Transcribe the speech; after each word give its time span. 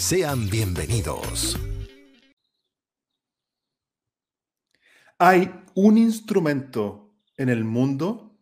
Sean 0.00 0.48
bienvenidos. 0.48 1.58
Hay 5.18 5.52
un 5.74 5.98
instrumento 5.98 7.14
en 7.36 7.50
el 7.50 7.64
mundo 7.64 8.34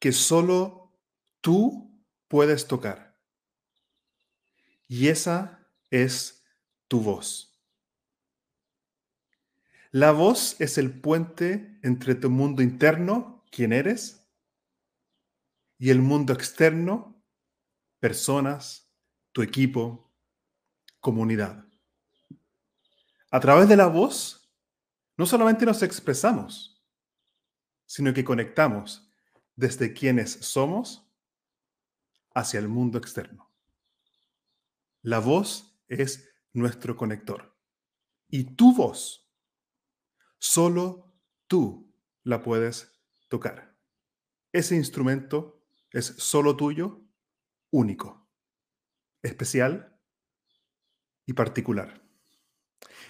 que 0.00 0.12
solo 0.12 0.98
tú 1.42 2.02
puedes 2.26 2.66
tocar. 2.66 3.20
Y 4.88 5.08
esa 5.08 5.68
es 5.90 6.42
tu 6.88 7.02
voz. 7.02 7.62
La 9.90 10.10
voz 10.12 10.58
es 10.58 10.78
el 10.78 11.02
puente 11.02 11.78
entre 11.82 12.14
tu 12.14 12.30
mundo 12.30 12.62
interno, 12.62 13.44
quién 13.52 13.74
eres, 13.74 14.26
y 15.78 15.90
el 15.90 16.00
mundo 16.00 16.32
externo, 16.32 17.22
personas, 18.00 18.90
tu 19.32 19.42
equipo, 19.42 20.01
comunidad. 21.02 21.66
A 23.30 23.40
través 23.40 23.68
de 23.68 23.76
la 23.76 23.88
voz, 23.88 24.48
no 25.18 25.26
solamente 25.26 25.66
nos 25.66 25.82
expresamos, 25.82 26.80
sino 27.84 28.14
que 28.14 28.24
conectamos 28.24 29.10
desde 29.56 29.92
quienes 29.92 30.30
somos 30.30 31.06
hacia 32.34 32.60
el 32.60 32.68
mundo 32.68 32.98
externo. 32.98 33.52
La 35.02 35.18
voz 35.18 35.76
es 35.88 36.30
nuestro 36.52 36.96
conector. 36.96 37.52
Y 38.28 38.54
tu 38.54 38.72
voz, 38.74 39.28
solo 40.38 41.12
tú 41.48 41.92
la 42.22 42.42
puedes 42.42 42.92
tocar. 43.28 43.76
Ese 44.52 44.76
instrumento 44.76 45.66
es 45.90 46.06
solo 46.06 46.56
tuyo, 46.56 47.02
único, 47.70 48.28
especial 49.22 49.91
y 51.26 51.32
particular. 51.32 52.02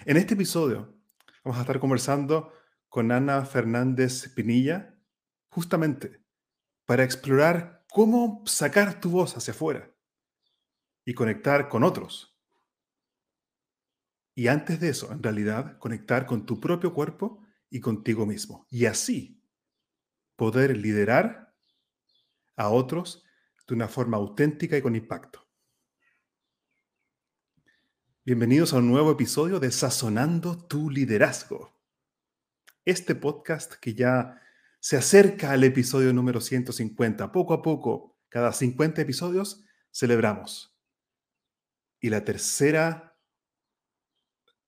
En 0.05 0.17
este 0.17 0.33
episodio 0.33 0.97
vamos 1.43 1.57
a 1.57 1.61
estar 1.61 1.79
conversando 1.79 2.53
con 2.89 3.11
Ana 3.11 3.45
Fernández 3.45 4.29
Pinilla 4.35 4.99
justamente 5.49 6.23
para 6.85 7.03
explorar 7.03 7.85
cómo 7.89 8.43
sacar 8.45 8.99
tu 8.99 9.09
voz 9.09 9.35
hacia 9.37 9.53
afuera 9.53 9.95
y 11.05 11.13
conectar 11.13 11.69
con 11.69 11.83
otros. 11.83 12.37
Y 14.35 14.47
antes 14.47 14.79
de 14.79 14.89
eso, 14.89 15.11
en 15.11 15.21
realidad, 15.21 15.77
conectar 15.77 16.25
con 16.25 16.45
tu 16.45 16.59
propio 16.59 16.93
cuerpo 16.93 17.43
y 17.69 17.79
contigo 17.79 18.25
mismo. 18.25 18.67
Y 18.69 18.85
así 18.85 19.43
poder 20.35 20.75
liderar 20.75 21.53
a 22.55 22.69
otros 22.69 23.23
de 23.67 23.75
una 23.75 23.87
forma 23.87 24.17
auténtica 24.17 24.77
y 24.77 24.81
con 24.81 24.95
impacto. 24.95 25.42
Bienvenidos 28.25 28.71
a 28.71 28.77
un 28.77 28.87
nuevo 28.87 29.11
episodio 29.11 29.59
de 29.59 29.69
Sazonando 29.69 30.57
tu 30.57 30.89
Liderazgo. 30.89 31.77
Este 32.85 33.15
podcast 33.15 33.73
que 33.73 33.95
ya 33.95 34.39
se 34.79 34.95
acerca 34.95 35.51
al 35.51 35.65
episodio 35.65 36.13
número 36.13 36.39
150. 36.39 37.33
Poco 37.33 37.53
a 37.53 37.61
poco, 37.61 38.17
cada 38.29 38.53
50 38.53 39.01
episodios, 39.01 39.65
celebramos. 39.91 40.73
Y 41.99 42.11
la 42.11 42.23
tercera, 42.23 43.19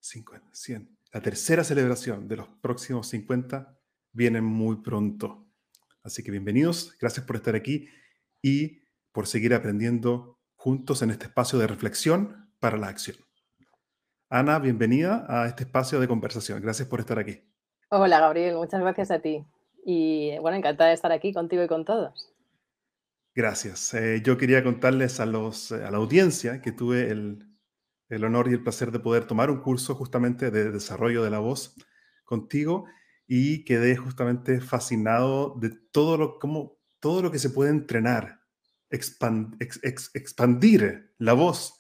50, 0.01 0.49
100, 0.51 0.97
la 1.13 1.21
tercera 1.21 1.63
celebración 1.63 2.27
de 2.27 2.35
los 2.35 2.49
próximos 2.61 3.07
50 3.07 3.79
viene 4.11 4.41
muy 4.41 4.81
pronto. 4.81 5.47
Así 6.03 6.23
que 6.23 6.31
bienvenidos, 6.31 6.97
gracias 6.99 7.25
por 7.25 7.37
estar 7.37 7.55
aquí 7.55 7.87
y 8.41 8.81
por 9.13 9.27
seguir 9.27 9.53
aprendiendo 9.53 10.41
juntos 10.55 11.01
en 11.01 11.11
este 11.11 11.27
espacio 11.27 11.57
de 11.57 11.67
reflexión 11.67 12.51
para 12.59 12.75
la 12.75 12.89
acción. 12.89 13.24
Ana, 14.35 14.59
bienvenida 14.59 15.25
a 15.29 15.47
este 15.47 15.63
espacio 15.63 16.01
de 16.01 16.09
conversación. 16.09 16.61
Gracias 16.61 16.89
por 16.89 16.99
estar 16.99 17.17
aquí. 17.17 17.41
Hola, 17.87 18.19
Gabriel. 18.19 18.55
Muchas 18.55 18.81
gracias 18.81 19.09
a 19.09 19.19
ti. 19.19 19.45
Y 19.85 20.37
bueno, 20.39 20.57
encantada 20.57 20.89
de 20.89 20.95
estar 20.95 21.13
aquí 21.13 21.31
contigo 21.31 21.63
y 21.63 21.69
con 21.69 21.85
todos. 21.85 22.33
Gracias. 23.33 23.93
Eh, 23.93 24.21
yo 24.25 24.37
quería 24.37 24.61
contarles 24.61 25.21
a, 25.21 25.25
los, 25.25 25.71
a 25.71 25.89
la 25.89 25.95
audiencia 25.95 26.61
que 26.61 26.73
tuve 26.73 27.11
el, 27.11 27.47
honor 28.25 28.49
y 28.49 28.53
el 28.55 28.61
placer 28.61 28.91
de 28.91 28.99
poder 28.99 29.23
tomar 29.23 29.49
un 29.49 29.61
curso 29.61 29.95
justamente 29.95 30.51
de 30.51 30.69
desarrollo 30.69 31.23
de 31.23 31.29
la 31.29 31.39
voz 31.39 31.73
contigo 32.25 32.87
y 33.25 33.63
quedé 33.63 33.95
justamente 33.95 34.59
fascinado 34.59 35.55
de 35.61 35.69
todo 35.93 36.17
lo, 36.17 36.39
como, 36.39 36.77
todo 36.99 37.21
lo 37.21 37.31
que 37.31 37.39
se 37.39 37.51
puede 37.51 37.69
entrenar, 37.69 38.41
expandir 38.89 41.13
la 41.19 41.31
voz 41.31 41.79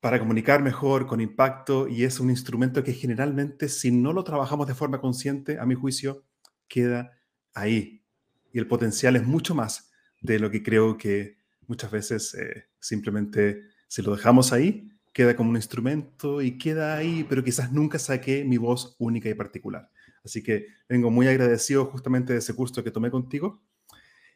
para 0.00 0.18
comunicar 0.18 0.62
mejor, 0.62 1.06
con 1.06 1.20
impacto, 1.20 1.88
y 1.88 2.04
es 2.04 2.20
un 2.20 2.30
instrumento 2.30 2.84
que 2.84 2.92
generalmente, 2.92 3.68
si 3.68 3.90
no 3.90 4.12
lo 4.12 4.24
trabajamos 4.24 4.66
de 4.66 4.74
forma 4.74 5.00
consciente, 5.00 5.58
a 5.58 5.66
mi 5.66 5.74
juicio, 5.74 6.24
queda 6.68 7.12
ahí. 7.54 8.04
Y 8.52 8.58
el 8.58 8.66
potencial 8.66 9.16
es 9.16 9.26
mucho 9.26 9.54
más 9.54 9.90
de 10.20 10.38
lo 10.38 10.50
que 10.50 10.62
creo 10.62 10.96
que 10.96 11.38
muchas 11.66 11.90
veces 11.90 12.34
eh, 12.34 12.68
simplemente 12.78 13.62
si 13.88 14.02
lo 14.02 14.14
dejamos 14.14 14.52
ahí, 14.52 14.90
queda 15.12 15.36
como 15.36 15.50
un 15.50 15.56
instrumento 15.56 16.42
y 16.42 16.58
queda 16.58 16.96
ahí, 16.96 17.24
pero 17.28 17.42
quizás 17.42 17.72
nunca 17.72 17.98
saqué 17.98 18.44
mi 18.44 18.58
voz 18.58 18.96
única 18.98 19.28
y 19.28 19.34
particular. 19.34 19.90
Así 20.24 20.42
que 20.42 20.66
vengo 20.88 21.10
muy 21.10 21.28
agradecido 21.28 21.86
justamente 21.86 22.32
de 22.32 22.40
ese 22.40 22.54
curso 22.54 22.82
que 22.82 22.90
tomé 22.90 23.10
contigo 23.10 23.62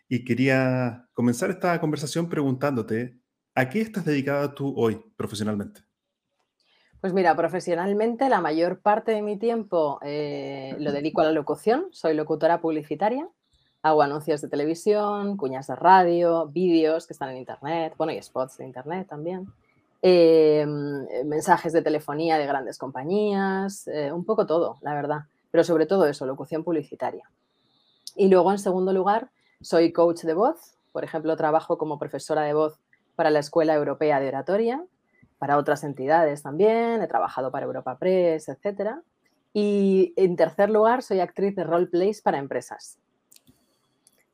y 0.09 0.25
quería 0.25 1.09
comenzar 1.13 1.51
esta 1.51 1.79
conversación 1.81 2.29
preguntándote 2.29 3.20
¿A 3.55 3.69
qué 3.69 3.81
estás 3.81 4.05
dedicada 4.05 4.55
tú 4.55 4.73
hoy 4.77 5.03
profesionalmente? 5.17 5.83
Pues 7.01 7.13
mira, 7.13 7.35
profesionalmente 7.35 8.29
la 8.29 8.41
mayor 8.41 8.81
parte 8.81 9.13
de 9.13 9.23
mi 9.23 9.39
tiempo 9.39 9.99
eh, 10.03 10.77
lo 10.79 10.93
dedico 10.93 11.23
a 11.23 11.25
la 11.25 11.33
locución. 11.33 11.87
Soy 11.91 12.15
locutora 12.15 12.61
publicitaria. 12.61 13.29
Hago 13.83 14.03
anuncios 14.03 14.43
de 14.43 14.49
televisión, 14.49 15.37
cuñas 15.37 15.67
de 15.67 15.75
radio, 15.75 16.47
vídeos 16.47 17.07
que 17.07 17.15
están 17.15 17.31
en 17.31 17.39
Internet, 17.39 17.95
bueno, 17.97 18.13
y 18.13 18.23
spots 18.23 18.59
de 18.59 18.67
Internet 18.67 19.09
también. 19.09 19.47
Em, 20.03 21.07
mensajes 21.25 21.73
de 21.73 21.83
telefonía 21.83 22.39
de 22.39 22.47
grandes 22.47 22.79
compañías, 22.79 23.89
eh, 23.89 24.13
un 24.13 24.25
poco 24.25 24.47
todo, 24.47 24.79
la 24.83 24.95
verdad. 24.95 25.21
Pero 25.51 25.65
sobre 25.65 25.87
todo 25.87 26.07
eso, 26.07 26.27
locución 26.27 26.63
publicitaria. 26.63 27.29
Y 28.15 28.29
luego, 28.29 28.53
en 28.53 28.59
segundo 28.59 28.93
lugar, 28.93 29.31
soy 29.61 29.93
coach 29.93 30.23
de 30.23 30.35
voz. 30.35 30.75
Por 30.93 31.03
ejemplo, 31.03 31.35
trabajo 31.37 31.79
como 31.79 31.99
profesora 31.99 32.43
de 32.43 32.55
voz 32.55 32.79
para 33.21 33.29
la 33.29 33.41
Escuela 33.41 33.75
Europea 33.75 34.19
de 34.19 34.29
Oratoria, 34.29 34.83
para 35.37 35.59
otras 35.59 35.85
entidades 35.85 36.43
también, 36.43 37.03
he 37.03 37.07
trabajado 37.07 37.51
para 37.51 37.67
Europa 37.67 37.99
Press, 37.99 38.49
etc. 38.49 38.93
Y 39.53 40.15
en 40.17 40.37
tercer 40.37 40.71
lugar, 40.71 41.03
soy 41.03 41.21
actriz 41.21 41.55
de 41.55 41.65
roleplays 41.65 42.23
para 42.23 42.39
empresas. 42.39 42.99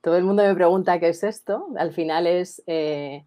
Todo 0.02 0.16
el 0.16 0.22
mundo 0.22 0.44
me 0.44 0.54
pregunta 0.54 1.00
qué 1.00 1.08
es 1.08 1.24
esto. 1.24 1.66
Al 1.76 1.90
final 1.94 2.28
es, 2.28 2.62
eh, 2.68 3.24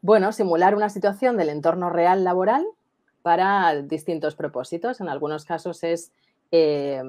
bueno, 0.00 0.32
simular 0.32 0.74
una 0.74 0.88
situación 0.88 1.36
del 1.36 1.50
entorno 1.50 1.90
real 1.90 2.24
laboral 2.24 2.64
para 3.20 3.74
distintos 3.82 4.36
propósitos. 4.36 5.02
En 5.02 5.10
algunos 5.10 5.44
casos 5.44 5.84
es 5.84 6.12
eh, 6.50 7.02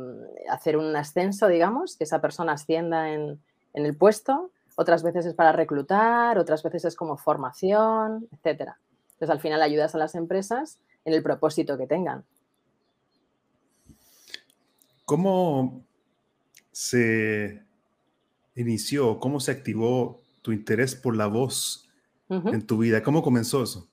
hacer 0.49 0.75
un 0.75 0.93
ascenso, 0.97 1.47
digamos, 1.47 1.95
que 1.95 2.03
esa 2.03 2.19
persona 2.19 2.51
ascienda 2.51 3.13
en, 3.13 3.39
en 3.73 3.85
el 3.85 3.95
puesto 3.95 4.51
otras 4.75 5.03
veces 5.03 5.25
es 5.25 5.33
para 5.33 5.51
reclutar, 5.51 6.37
otras 6.37 6.63
veces 6.63 6.85
es 6.85 6.95
como 6.95 7.17
formación, 7.17 8.27
etc. 8.31 8.71
Entonces, 9.13 9.29
al 9.29 9.39
final 9.39 9.61
ayudas 9.61 9.95
a 9.95 9.97
las 9.97 10.15
empresas 10.15 10.79
en 11.05 11.13
el 11.13 11.23
propósito 11.23 11.77
que 11.77 11.87
tengan. 11.87 12.25
¿Cómo 15.05 15.83
se 16.71 17.61
inició, 18.55 19.19
cómo 19.19 19.39
se 19.39 19.51
activó 19.51 20.21
tu 20.41 20.51
interés 20.51 20.95
por 20.95 21.15
la 21.15 21.27
voz 21.27 21.89
en 22.29 22.65
tu 22.65 22.77
vida? 22.77 23.03
¿Cómo 23.03 23.21
comenzó 23.21 23.63
eso? 23.63 23.87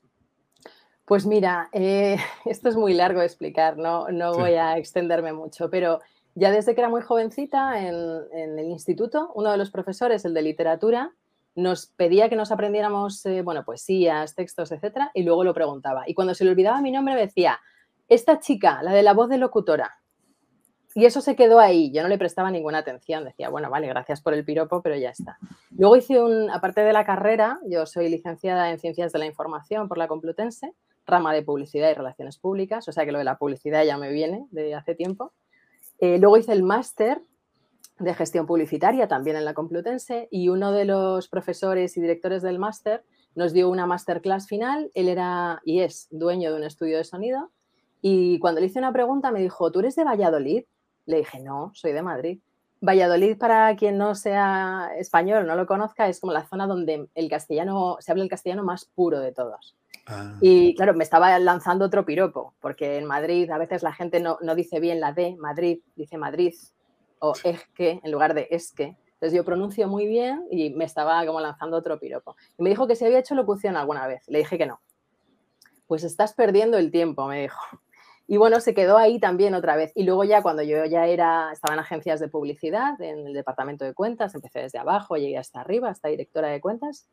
Pues 1.05 1.27
mira, 1.27 1.69
eh, 1.73 2.17
esto 2.45 2.69
es 2.69 2.77
muy 2.77 2.95
largo 2.95 3.21
de 3.21 3.27
explicar, 3.27 3.77
no, 3.77 4.09
no 4.11 4.33
voy 4.35 4.53
a 4.53 4.79
extenderme 4.79 5.33
mucho, 5.33 5.69
pero 5.69 6.01
ya 6.35 6.51
desde 6.51 6.75
que 6.75 6.81
era 6.81 6.89
muy 6.89 7.03
jovencita 7.03 7.81
en, 7.81 8.59
el 8.59 8.67
instituto, 8.67 9.31
uno 9.35 9.51
de 9.51 9.59
los 9.59 9.71
profesores, 9.71 10.25
el 10.25 10.35
de 10.35 10.43
literatura, 10.43 11.13
nos 11.55 11.87
pedía 11.87 12.29
que 12.29 12.37
nos 12.37 12.53
aprendiéramos, 12.53 13.27
eh, 13.27 13.43
bueno, 13.43 13.65
poesías, 13.65 14.35
textos, 14.35 14.71
etcétera, 14.73 15.11
y 15.15 15.23
luego 15.23 15.45
lo 15.45 15.53
preguntaba. 15.53 16.05
Y 16.07 16.15
cuando 16.15 16.35
se 16.35 16.45
le 16.45 16.51
olvidaba 16.51 16.81
mi 16.81 16.93
nombre 16.93 17.15
me 17.15 17.21
decía, 17.21 17.59
esta 18.09 18.41
chica, 18.41 18.83
la 18.83 18.93
de 18.93 19.03
la 19.03 19.15
voz 19.15 19.29
de 19.29 19.39
locutora. 19.39 19.97
Y 20.95 21.05
eso 21.05 21.21
se 21.21 21.37
quedó 21.37 21.61
ahí, 21.61 21.93
yo 21.93 22.03
no 22.03 22.09
le 22.09 22.19
prestaba 22.19 22.51
ninguna 22.51 22.79
atención, 22.79 23.25
decía, 23.25 23.49
bueno, 23.49 23.71
vale, 23.71 23.87
gracias 23.87 24.21
por 24.21 24.35
el 24.35 24.45
piropo, 24.45 24.83
pero 24.83 24.97
ya 24.97 25.11
está. 25.11 25.39
Luego 25.77 25.97
hice 25.97 26.21
un, 26.21 26.51
aparte 26.51 26.81
de 26.81 26.93
la 26.93 27.05
carrera, 27.05 27.61
yo 27.67 27.87
soy 27.87 28.09
licenciada 28.09 28.71
en 28.71 28.81
Ciencias 28.81 29.13
de 29.13 29.21
la 29.21 29.27
Información 29.27 29.87
por 29.87 29.99
la 29.99 30.09
Complutense, 30.09 30.75
rama 31.07 31.33
de 31.33 31.43
Publicidad 31.43 31.91
y 31.91 31.95
Relaciones 31.95 32.39
Públicas, 32.39 32.89
o 32.89 32.93
sea 32.93 33.05
que 33.05 33.13
lo 33.13 33.19
de 33.19 33.25
la 33.25 33.39
publicidad 33.39 33.85
ya 33.85 33.99
me 33.99 34.11
viene 34.11 34.47
de 34.51 34.75
hace 34.75 34.97
tiempo. 34.97 35.33
Eh, 36.01 36.19
luego 36.19 36.39
hice 36.39 36.53
el 36.53 36.63
máster 36.63 37.23
de 37.99 38.15
gestión 38.15 38.47
publicitaria 38.47 39.07
también 39.07 39.37
en 39.37 39.45
la 39.45 39.55
Complutense 39.55 40.29
y 40.31 40.49
uno 40.49 40.73
de 40.73 40.87
los 40.87 41.29
profesores 41.29 41.97
y 41.97 42.01
directores 42.01 42.43
del 42.43 42.59
máster 42.59 43.05
nos 43.35 43.53
dio 43.53 43.69
una 43.69 43.87
masterclass 43.87 44.49
final. 44.49 44.91
Él 44.95 45.09
era 45.09 45.61
y 45.65 45.81
es 45.81 46.09
dueño 46.11 46.51
de 46.51 46.57
un 46.57 46.65
estudio 46.65 46.97
de 46.97 47.05
sonido 47.05 47.51
y 48.01 48.39
cuando 48.39 48.61
le 48.61 48.67
hice 48.67 48.79
una 48.79 48.93
pregunta 48.93 49.31
me 49.31 49.41
dijo, 49.41 49.71
¿tú 49.71 49.81
eres 49.81 49.95
de 49.97 50.05
Valladolid? 50.05 50.65
Le 51.05 51.19
dije, 51.19 51.41
no, 51.41 51.71
soy 51.75 51.93
de 51.93 52.03
Madrid. 52.03 52.41
Valladolid, 52.81 53.37
para 53.37 53.77
quien 53.77 53.99
no 53.99 54.15
sea 54.15 54.91
español, 54.97 55.47
no 55.47 55.55
lo 55.55 55.67
conozca, 55.67 56.09
es 56.09 56.19
como 56.19 56.33
la 56.33 56.47
zona 56.47 56.67
donde 56.67 57.09
el 57.15 57.29
castellano, 57.29 57.99
se 58.01 58.11
habla 58.11 58.25
el 58.25 58.31
castellano 58.31 58.65
más 58.65 58.87
puro 58.87 59.21
de 59.21 59.33
todos. 59.33 59.77
Ah. 60.07 60.37
Y 60.41 60.75
claro, 60.75 60.95
me 60.95 61.05
estaba 61.05 61.39
lanzando 61.39 61.85
otro 61.85 62.05
piropo, 62.05 62.55
porque 62.61 62.99
en 62.99 63.05
Madrid 63.05 63.51
a 63.51 63.59
veces 63.59 63.83
la 63.83 63.93
gente 63.93 64.21
no, 64.21 64.39
no 64.41 64.55
dice 64.55 64.81
bien 64.81 65.01
la 65.01 65.13
D, 65.13 65.37
Madrid, 65.39 65.81
dice 65.97 66.19
Madrid, 66.19 66.55
o 67.21 67.35
es 67.45 67.61
que 67.75 68.01
en 68.03 68.11
lugar 68.11 68.35
de 68.35 68.49
es 68.51 68.73
que. 68.73 68.97
Entonces 69.21 69.37
yo 69.37 69.45
pronuncio 69.45 69.87
muy 69.87 70.07
bien 70.07 70.47
y 70.51 70.71
me 70.71 70.87
estaba 70.87 71.25
como 71.27 71.41
lanzando 71.41 71.77
otro 71.77 72.01
piropo. 72.01 72.37
Y 72.57 72.63
me 72.63 72.71
dijo 72.71 72.87
que 72.87 72.97
si 72.97 73.05
había 73.05 73.19
hecho 73.19 73.35
locución 73.35 73.77
alguna 73.77 74.07
vez. 74.07 74.27
Le 74.29 74.39
dije 74.39 74.57
que 74.57 74.65
no. 74.65 74.81
Pues 75.87 76.05
estás 76.05 76.33
perdiendo 76.33 76.79
el 76.79 76.91
tiempo, 76.91 77.27
me 77.27 77.43
dijo. 77.43 77.61
Y 78.27 78.37
bueno, 78.37 78.61
se 78.61 78.75
quedó 78.75 78.97
ahí 78.97 79.19
también 79.19 79.55
otra 79.55 79.75
vez. 79.75 79.91
Y 79.97 80.05
luego 80.05 80.23
ya 80.25 80.41
cuando 80.41 80.63
yo 80.63 80.85
ya 80.85 81.07
era, 81.07 81.51
estaba 81.53 81.75
en 81.75 81.81
agencias 81.81 82.21
de 82.21 82.29
publicidad, 82.29 82.99
en 83.03 83.27
el 83.27 83.35
departamento 83.35 83.85
de 83.85 83.93
cuentas, 83.93 84.37
empecé 84.37 84.61
desde 84.61 84.79
abajo, 84.79 85.17
llegué 85.17 85.37
hasta 85.37 85.61
arriba, 85.61 85.91
hasta 85.91 86.09
directora 86.09 86.49
de 86.49 86.61
cuentas. 86.61 87.09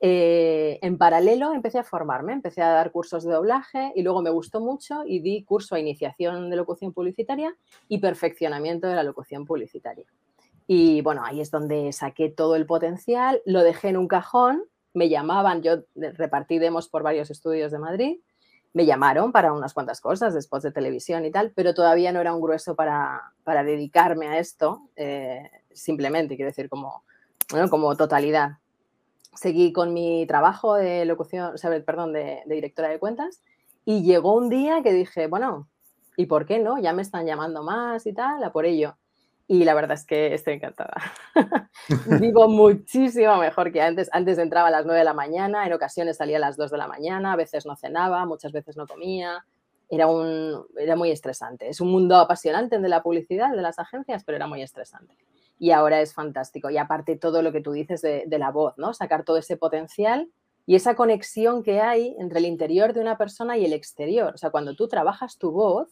Eh, 0.00 0.78
en 0.82 0.98
paralelo 0.98 1.54
empecé 1.54 1.78
a 1.78 1.84
formarme, 1.84 2.34
empecé 2.34 2.60
a 2.60 2.68
dar 2.68 2.90
cursos 2.90 3.24
de 3.24 3.32
doblaje 3.32 3.92
y 3.94 4.02
luego 4.02 4.20
me 4.20 4.30
gustó 4.30 4.60
mucho 4.60 5.04
y 5.06 5.20
di 5.20 5.42
curso 5.44 5.74
a 5.74 5.80
iniciación 5.80 6.50
de 6.50 6.56
locución 6.56 6.92
publicitaria 6.92 7.56
y 7.88 7.98
perfeccionamiento 7.98 8.88
de 8.88 8.94
la 8.94 9.02
locución 9.02 9.46
publicitaria. 9.46 10.04
Y 10.66 11.00
bueno, 11.00 11.22
ahí 11.24 11.40
es 11.40 11.50
donde 11.50 11.92
saqué 11.92 12.28
todo 12.28 12.56
el 12.56 12.66
potencial, 12.66 13.40
lo 13.46 13.62
dejé 13.62 13.88
en 13.88 13.96
un 13.96 14.08
cajón, 14.08 14.64
me 14.92 15.08
llamaban, 15.08 15.62
yo 15.62 15.84
repartí 15.94 16.58
demos 16.58 16.88
por 16.88 17.02
varios 17.02 17.30
estudios 17.30 17.72
de 17.72 17.78
Madrid, 17.78 18.20
me 18.72 18.84
llamaron 18.84 19.32
para 19.32 19.52
unas 19.52 19.72
cuantas 19.72 20.02
cosas, 20.02 20.34
después 20.34 20.62
de 20.62 20.72
televisión 20.72 21.24
y 21.24 21.30
tal, 21.30 21.52
pero 21.54 21.72
todavía 21.72 22.12
no 22.12 22.20
era 22.20 22.34
un 22.34 22.42
grueso 22.42 22.74
para, 22.74 23.32
para 23.44 23.64
dedicarme 23.64 24.28
a 24.28 24.38
esto, 24.38 24.90
eh, 24.96 25.50
simplemente, 25.72 26.36
quiero 26.36 26.50
decir, 26.50 26.68
como, 26.68 27.04
bueno, 27.50 27.70
como 27.70 27.96
totalidad 27.96 28.58
seguí 29.36 29.72
con 29.72 29.94
mi 29.94 30.26
trabajo 30.26 30.74
de 30.74 31.04
locución, 31.04 31.54
perdón, 31.84 32.12
de, 32.12 32.42
directora 32.46 32.88
de 32.88 32.98
cuentas 32.98 33.42
y 33.84 34.02
llegó 34.02 34.34
un 34.34 34.48
día 34.48 34.82
que 34.82 34.92
dije, 34.92 35.26
bueno, 35.28 35.68
¿y 36.16 36.26
por 36.26 36.46
qué 36.46 36.58
no? 36.58 36.78
Ya 36.78 36.92
me 36.92 37.02
están 37.02 37.26
llamando 37.26 37.62
más 37.62 38.06
y 38.06 38.12
tal, 38.12 38.42
a 38.42 38.52
por 38.52 38.66
ello. 38.66 38.96
Y 39.48 39.62
la 39.62 39.74
verdad 39.74 39.92
es 39.92 40.04
que 40.04 40.34
estoy 40.34 40.54
encantada. 40.54 40.96
Vivo 42.20 42.48
muchísimo 42.48 43.36
mejor 43.36 43.70
que 43.70 43.80
antes. 43.80 44.08
Antes 44.12 44.38
entraba 44.38 44.68
a 44.68 44.72
las 44.72 44.86
9 44.86 44.98
de 44.98 45.04
la 45.04 45.14
mañana, 45.14 45.64
en 45.64 45.72
ocasiones 45.72 46.16
salía 46.16 46.38
a 46.38 46.40
las 46.40 46.56
2 46.56 46.72
de 46.72 46.78
la 46.78 46.88
mañana, 46.88 47.34
a 47.34 47.36
veces 47.36 47.64
no 47.64 47.76
cenaba, 47.76 48.26
muchas 48.26 48.50
veces 48.50 48.76
no 48.76 48.88
comía. 48.88 49.44
Era, 49.88 50.08
un, 50.08 50.66
era 50.76 50.96
muy 50.96 51.12
estresante. 51.12 51.68
Es 51.68 51.80
un 51.80 51.92
mundo 51.92 52.16
apasionante 52.16 52.74
el 52.74 52.82
de 52.82 52.88
la 52.88 53.04
publicidad, 53.04 53.52
de 53.54 53.62
las 53.62 53.78
agencias, 53.78 54.24
pero 54.24 54.34
era 54.34 54.48
muy 54.48 54.62
estresante 54.62 55.14
y 55.58 55.70
ahora 55.70 56.00
es 56.00 56.14
fantástico. 56.14 56.70
Y 56.70 56.78
aparte 56.78 57.16
todo 57.16 57.42
lo 57.42 57.52
que 57.52 57.60
tú 57.60 57.72
dices 57.72 58.02
de, 58.02 58.26
la 58.38 58.50
voz, 58.50 58.76
¿no? 58.76 58.94
Sacar 58.94 59.24
todo 59.24 59.38
ese 59.38 59.56
potencial 59.56 60.30
y 60.66 60.74
esa 60.74 60.94
conexión 60.96 61.62
que 61.62 61.80
hay 61.80 62.14
entre 62.18 62.38
el 62.38 62.46
interior 62.46 62.92
de 62.92 63.00
una 63.00 63.16
persona 63.16 63.56
y 63.56 63.64
el 63.64 63.72
exterior. 63.72 64.34
O 64.34 64.38
sea, 64.38 64.50
cuando 64.50 64.74
tú 64.74 64.88
trabajas 64.88 65.38
tu 65.38 65.52
voz, 65.52 65.88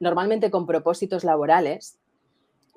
normalmente 0.00 0.50
con 0.50 0.66
propósitos 0.66 1.24
laborales, 1.24 1.98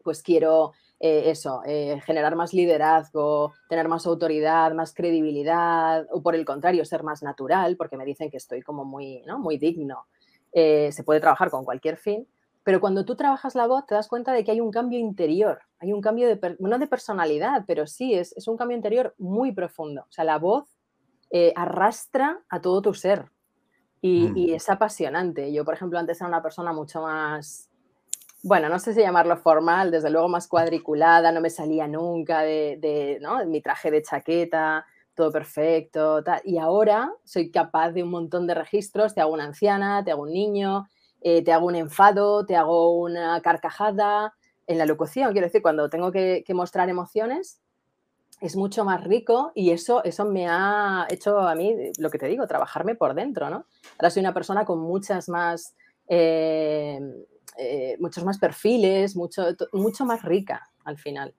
pues 0.04 0.22
quiero 0.22 0.74
eh, 1.04 1.32
eso, 1.32 1.64
eh, 1.66 2.00
generar 2.06 2.36
más 2.36 2.54
liderazgo, 2.54 3.54
tener 3.68 3.88
más 3.88 4.06
autoridad, 4.06 4.72
más 4.74 4.94
credibilidad, 4.94 6.06
o 6.12 6.22
por 6.22 6.36
el 6.36 6.46
contrario, 6.46 6.86
ser 6.86 7.02
más 7.02 7.24
natural, 7.24 7.76
porque 7.76 7.98
me 7.98 8.06
dicen 8.06 8.30
que 8.30 8.38
estoy 8.38 8.62
como 8.62 8.86
muy, 8.86 9.24
¿no? 9.26 9.40
muy 9.40 9.58
digno. 9.58 10.06
Eh, 10.54 10.92
se 10.92 11.04
puede 11.04 11.20
trabajar 11.20 11.50
con 11.50 11.66
cualquier 11.66 11.98
fin, 11.98 12.28
pero 12.64 12.80
cuando 12.80 13.06
tú 13.06 13.16
trabajas 13.16 13.56
la 13.56 13.68
voz 13.68 13.86
te 13.86 13.96
das 13.96 14.08
cuenta 14.08 14.34
de 14.34 14.44
que 14.44 14.52
hay 14.52 14.62
un 14.62 14.72
cambio 14.72 15.00
interior, 15.00 15.62
hay 15.80 15.94
un 15.94 16.02
cambio 16.02 16.28
de, 16.28 16.58
no 16.60 16.78
de 16.78 16.88
personalidad, 16.88 17.64
pero 17.66 17.88
sí, 17.88 18.14
es, 18.14 18.48
un 18.48 18.58
cambio 18.58 18.78
interior 18.78 19.16
muy 19.18 19.52
profundo. 19.52 20.02
O 20.02 20.12
sea, 20.12 20.24
la 20.24 20.38
voz 20.38 20.66
eh, 21.32 21.54
arrastra 21.56 22.40
a 22.50 22.62
todo 22.62 22.82
tu 22.82 22.94
ser 22.94 23.32
y, 24.00 24.30
mm. 24.30 24.38
y, 24.38 24.54
es 24.54 24.70
apasionante. 24.70 25.52
Yo, 25.52 25.66
por 25.66 25.74
ejemplo, 25.74 25.98
antes 25.98 26.22
era 26.22 26.28
una 26.28 26.44
persona 26.44 26.72
mucho 26.72 27.02
más, 27.02 27.70
bueno, 28.44 28.70
no 28.70 28.78
sé 28.78 28.94
si 28.94 29.02
llamarlo 29.02 29.38
formal, 29.38 29.90
desde 29.90 30.12
luego 30.12 30.30
más 30.30 30.48
cuadriculada, 30.48 31.32
no 31.32 31.42
me 31.42 31.50
salía 31.50 31.88
nunca 31.88 32.42
de, 32.42 32.78
de, 32.80 33.20
¿no? 33.22 33.44
mi 33.46 33.62
traje 33.62 33.90
de 33.90 34.04
chaqueta, 34.04 34.86
todo 35.16 35.32
perfecto, 35.32 36.24
tal. 36.24 36.42
Y 36.44 36.60
ahora 36.60 37.12
soy 37.24 37.50
capaz 37.50 37.92
de 37.92 38.04
un 38.04 38.10
montón 38.10 38.46
de 38.46 38.54
registros, 38.54 39.16
te 39.16 39.22
hago 39.22 39.34
una 39.34 39.46
anciana, 39.46 40.04
te 40.04 40.12
hago 40.12 40.24
un 40.24 40.34
niño, 40.34 40.88
eh, 41.22 41.44
te 41.44 41.54
hago 41.54 41.68
un 41.68 41.76
enfado, 41.76 42.46
te 42.46 42.56
hago 42.56 43.00
una 43.00 43.40
carcajada. 43.42 44.34
En 44.68 44.78
la 44.78 44.86
locución, 44.86 45.32
quiero 45.32 45.48
decir, 45.48 45.62
cuando 45.62 45.90
tengo 45.90 46.12
que, 46.12 46.44
mostrar 46.50 46.90
emociones, 46.90 47.60
es 48.40 48.56
mucho 48.56 48.86
más 48.86 49.04
rico 49.04 49.52
y 49.54 49.72
eso, 49.72 50.04
eso 50.04 50.26
me 50.26 50.48
ha 50.48 51.06
hecho 51.10 51.40
a 51.40 51.54
mí, 51.56 51.76
lo 52.00 52.10
que 52.10 52.18
te 52.18 52.28
digo, 52.28 52.48
trabajarme 52.48 52.96
por 52.96 53.14
dentro, 53.14 53.50
¿no? 53.50 53.66
Ahora 53.98 54.10
soy 54.10 54.22
una 54.22 54.34
persona 54.34 54.66
con 54.66 54.80
muchas 54.80 55.30
más, 55.30 55.76
eh, 56.08 57.00
eh, 57.58 57.98
muchos 58.00 58.24
más 58.24 58.40
perfiles, 58.40 59.16
mucho, 59.16 59.44
mucho 59.74 60.06
más 60.06 60.24
rica 60.24 60.72
al 60.86 60.98
final, 60.98 61.36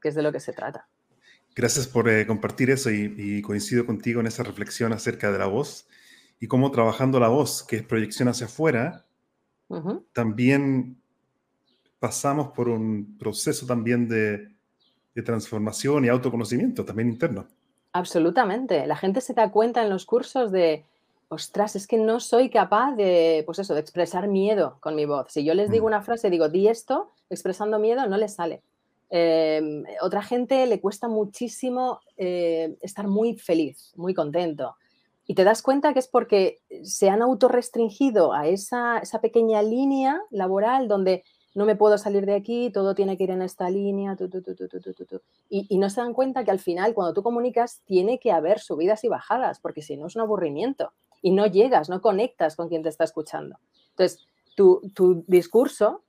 que 0.00 0.10
es 0.10 0.14
de 0.14 0.22
lo 0.22 0.30
que 0.30 0.40
se 0.40 0.52
trata. 0.52 0.88
Gracias 1.56 1.88
por 1.88 2.08
compartir 2.26 2.70
eso 2.70 2.90
y, 2.90 3.42
coincido 3.42 3.86
contigo 3.86 4.20
en 4.20 4.26
esa 4.26 4.42
reflexión 4.42 4.92
acerca 4.92 5.32
de 5.32 5.38
la 5.38 5.46
voz 5.46 5.88
y 6.40 6.48
cómo 6.48 6.70
trabajando 6.70 7.20
la 7.20 7.28
voz, 7.28 7.62
que 7.62 7.76
es 7.76 7.82
proyección 7.82 8.28
hacia 8.28 8.46
afuera, 8.46 9.04
también 10.12 11.00
pasamos 12.00 12.48
por 12.48 12.68
un 12.68 13.16
proceso 13.18 13.66
también 13.66 14.08
de, 14.08 14.48
de, 15.14 15.22
transformación 15.22 16.04
y 16.04 16.08
autoconocimiento, 16.08 16.84
también 16.84 17.10
interno. 17.10 17.46
Absolutamente. 17.92 18.86
La 18.86 18.96
gente 18.96 19.20
se 19.20 19.34
da 19.34 19.52
cuenta 19.52 19.82
en 19.82 19.90
los 19.90 20.06
cursos 20.06 20.50
de, 20.50 20.84
ostras, 21.28 21.76
es 21.76 21.86
que 21.86 21.98
no 21.98 22.18
soy 22.18 22.50
capaz 22.50 22.96
de, 22.96 23.44
pues 23.46 23.60
eso, 23.60 23.74
de 23.74 23.80
expresar 23.80 24.26
miedo 24.26 24.78
con 24.80 24.96
mi 24.96 25.04
voz. 25.04 25.26
Si 25.30 25.44
yo 25.44 25.54
les 25.54 25.70
digo 25.70 25.84
mm. 25.84 25.86
una 25.86 26.02
frase, 26.02 26.30
digo, 26.30 26.48
di 26.48 26.66
esto, 26.66 27.12
expresando 27.30 27.78
miedo, 27.78 28.04
no 28.06 28.16
les 28.16 28.34
sale. 28.34 28.62
Eh, 29.10 29.82
otra 30.02 30.22
gente 30.22 30.66
le 30.66 30.80
cuesta 30.80 31.06
muchísimo 31.06 32.00
eh, 32.16 32.76
estar 32.80 33.06
muy 33.06 33.36
feliz, 33.36 33.92
muy 33.96 34.12
contento. 34.12 34.74
Y 35.30 35.34
te 35.36 35.44
das 35.44 35.62
cuenta 35.62 35.92
que 35.92 36.00
es 36.00 36.08
porque 36.08 36.58
se 36.82 37.08
han 37.08 37.22
autorrestringido 37.22 38.32
a 38.32 38.48
esa, 38.48 38.98
esa 38.98 39.20
pequeña 39.20 39.62
línea 39.62 40.20
laboral 40.32 40.88
donde 40.88 41.22
no 41.54 41.66
me 41.66 41.76
puedo 41.76 41.98
salir 41.98 42.26
de 42.26 42.34
aquí, 42.34 42.72
todo 42.72 42.96
tiene 42.96 43.16
que 43.16 43.22
ir 43.22 43.30
en 43.30 43.42
esta 43.42 43.70
línea, 43.70 44.16
y, 45.48 45.66
y, 45.68 45.78
no 45.78 45.88
se 45.88 46.00
dan 46.00 46.14
cuenta 46.14 46.42
que 46.42 46.50
al 46.50 46.58
final 46.58 46.94
cuando 46.94 47.14
tú 47.14 47.22
comunicas 47.22 47.80
tiene 47.84 48.18
que 48.18 48.32
haber 48.32 48.58
subidas 48.58 49.04
y 49.04 49.08
bajadas, 49.08 49.60
porque 49.60 49.82
si 49.82 49.96
no 49.96 50.08
es 50.08 50.16
un 50.16 50.22
aburrimiento 50.22 50.94
y 51.22 51.30
no 51.30 51.46
llegas, 51.46 51.88
no 51.88 52.00
conectas 52.00 52.56
con 52.56 52.68
quien 52.68 52.82
te 52.82 52.88
está 52.88 53.04
escuchando. 53.04 53.56
Entonces, 53.90 54.26
tu, 54.56 54.80
tu 54.96 55.22
discurso, 55.28 56.02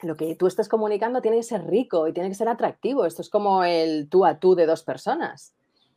lo 0.00 0.16
que 0.16 0.34
tú 0.34 0.46
estás 0.46 0.70
comunicando 0.70 1.20
tiene 1.20 1.36
que 1.36 1.42
ser 1.42 1.66
rico 1.66 2.08
y 2.08 2.14
tiene 2.14 2.30
que 2.30 2.34
ser 2.34 2.48
atractivo. 2.48 3.04
Esto 3.04 3.20
es 3.20 3.28
como 3.28 3.64
el 3.64 4.08
tú 4.08 4.24
a 4.24 4.38
tú 4.38 4.54
de 4.54 4.64
dos 4.64 4.82
personas. 4.82 5.52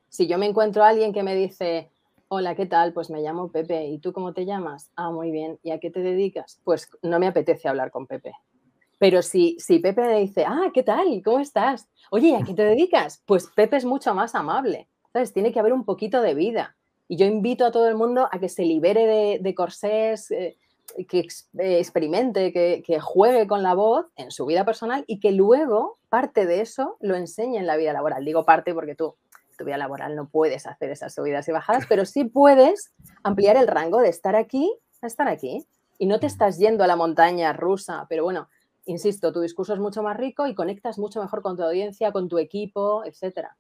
Si 0.10 0.28
yo 0.28 0.38
me 0.38 0.46
encuentro 0.46 0.84
a 0.84 0.90
alguien 0.90 1.14
que 1.14 1.24
me 1.24 1.36
dice, 1.36 1.90
Hola, 2.32 2.54
¿qué 2.54 2.68
tal? 2.68 2.94
Pues 2.94 3.10
me 3.10 3.22
llamo 3.22 3.52
Pepe. 3.52 3.88
¿Y 3.88 3.98
tú 3.98 4.14
cómo 4.14 4.34
te 4.34 4.46
llamas? 4.46 4.92
Ah, 4.96 5.10
muy 5.10 5.32
bien. 5.32 5.58
¿Y 5.64 5.72
a 5.72 5.80
qué 5.80 5.90
te 5.90 6.02
dedicas? 6.02 6.62
Pues 6.64 6.88
no 7.02 7.18
me 7.18 7.26
apetece 7.26 7.68
hablar 7.68 7.90
con 7.90 8.06
Pepe. 8.06 8.34
Pero 9.00 9.24
si, 9.24 9.58
si 9.58 9.80
Pepe 9.80 10.06
le 10.06 10.20
dice, 10.20 10.46
ah, 10.48 10.70
¿qué 10.72 10.84
tal? 10.84 11.24
¿Cómo 11.26 11.40
estás? 11.40 11.90
Oye, 12.12 12.36
¿a 12.36 12.44
qué 12.44 12.54
te 12.54 12.62
dedicas? 12.62 13.24
Pues 13.26 13.48
Pepe 13.48 13.78
es 13.78 13.86
mucho 13.86 14.14
más 14.14 14.36
amable. 14.36 14.88
¿Sabes? 15.12 15.34
Tiene 15.34 15.52
que 15.52 15.60
haber 15.60 15.74
un 15.74 15.86
poquito 15.86 16.22
de 16.22 16.36
vida. 16.36 16.76
Y 17.08 17.18
yo 17.18 17.26
invito 17.26 17.66
a 17.66 17.72
todo 17.72 17.90
el 17.90 17.96
mundo 17.96 18.30
a 18.32 18.40
que 18.40 18.48
se 18.48 18.64
libere 18.64 19.40
de, 19.42 19.56
corsés, 19.56 20.30
eh, 20.30 20.56
que 21.08 21.22
eh, 21.22 21.80
experimente, 21.80 22.54
que, 22.54 22.84
que, 22.86 23.00
juegue 23.00 23.48
con 23.48 23.64
la 23.64 23.74
voz 23.74 24.06
en 24.16 24.30
su 24.30 24.46
vida 24.46 24.66
personal 24.66 25.04
y 25.08 25.20
que 25.20 25.32
luego 25.32 25.98
parte 26.10 26.46
de 26.46 26.62
eso 26.62 26.96
lo 27.00 27.16
enseñe 27.16 27.58
en 27.58 27.66
la 27.66 27.76
vida 27.76 27.92
laboral. 27.92 28.24
Digo 28.24 28.46
parte 28.46 28.76
porque 28.76 28.94
tú, 28.94 29.16
tu 29.60 29.66
vida 29.66 29.78
laboral, 29.78 30.16
no 30.16 30.30
puedes 30.30 30.66
hacer 30.66 30.90
esas 30.90 31.14
subidas 31.14 31.48
y 31.48 31.52
bajadas, 31.52 31.86
pero 31.88 32.06
sí 32.06 32.24
puedes 32.24 32.94
ampliar 33.24 33.58
el 33.58 33.68
rango 33.68 34.00
de 34.00 34.10
estar 34.10 34.36
aquí 34.36 34.74
a 35.02 35.08
estar 35.08 35.28
aquí. 35.28 35.66
Y 35.98 36.08
no 36.08 36.20
te 36.20 36.28
estás 36.28 36.58
yendo 36.58 36.84
a 36.84 36.88
la 36.88 36.96
montaña 36.96 37.52
rusa, 37.54 38.06
pero 38.10 38.24
bueno, 38.24 38.50
insisto, 38.86 39.34
tu 39.34 39.42
discurso 39.42 39.74
es 39.74 39.80
mucho 39.80 40.02
más 40.02 40.18
rico 40.18 40.48
y 40.48 40.56
conectas 40.56 40.98
mucho 40.98 41.22
mejor 41.22 41.42
con 41.42 41.58
tu 41.58 41.64
audiencia, 41.64 42.12
con 42.12 42.30
tu 42.30 42.38
equipo, 42.38 43.04
etcétera. 43.06 43.58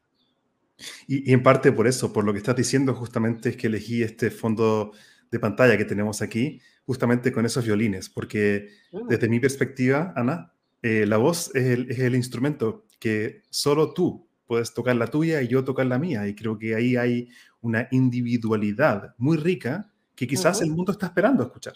Y, 1.08 1.34
en 1.34 1.44
parte 1.44 1.74
por 1.74 1.88
eso, 1.88 2.13
por 2.13 2.24
lo 2.24 2.32
que 2.32 2.39
estás 2.39 2.56
diciendo, 2.56 2.96
justamente 2.96 3.50
es 3.50 3.58
que 3.58 3.68
elegí 3.68 4.01
este 4.01 4.32
fondo 4.32 4.91
de 5.29 5.39
pantalla 5.39 5.77
que 5.77 5.84
tenemos 5.84 6.22
aquí, 6.22 6.62
justamente 6.86 7.34
con 7.34 7.46
esos 7.46 7.65
violines, 7.65 8.10
porque 8.10 8.70
mm. 8.94 9.08
desde 9.08 9.27
mi 9.27 9.41
perspectiva, 9.41 10.13
Ana, 10.15 10.53
eh, 10.82 11.06
la 11.06 11.18
voz 11.18 11.53
es 11.53 11.65
el, 11.65 11.91
es 11.91 12.00
el, 12.00 12.15
instrumento 12.15 12.86
que 13.00 13.44
solo 13.50 13.94
tú 13.94 14.28
puedes 14.50 14.74
tocar 14.74 14.96
la 14.96 15.06
tuya 15.06 15.44
y 15.44 15.48
yo 15.48 15.63
tocar 15.63 15.86
la 15.86 16.00
mía, 16.00 16.27
y 16.27 16.34
creo 16.34 16.58
que 16.58 16.74
ahí 16.74 16.96
hay 16.96 17.29
una 17.62 17.88
individualidad 17.91 19.13
muy 19.20 19.38
rica 19.38 19.91
que 20.15 20.25
quizás 20.25 20.63
el 20.63 20.72
mundo 20.72 20.91
está 20.91 21.06
esperando 21.06 21.44
escuchar. 21.44 21.75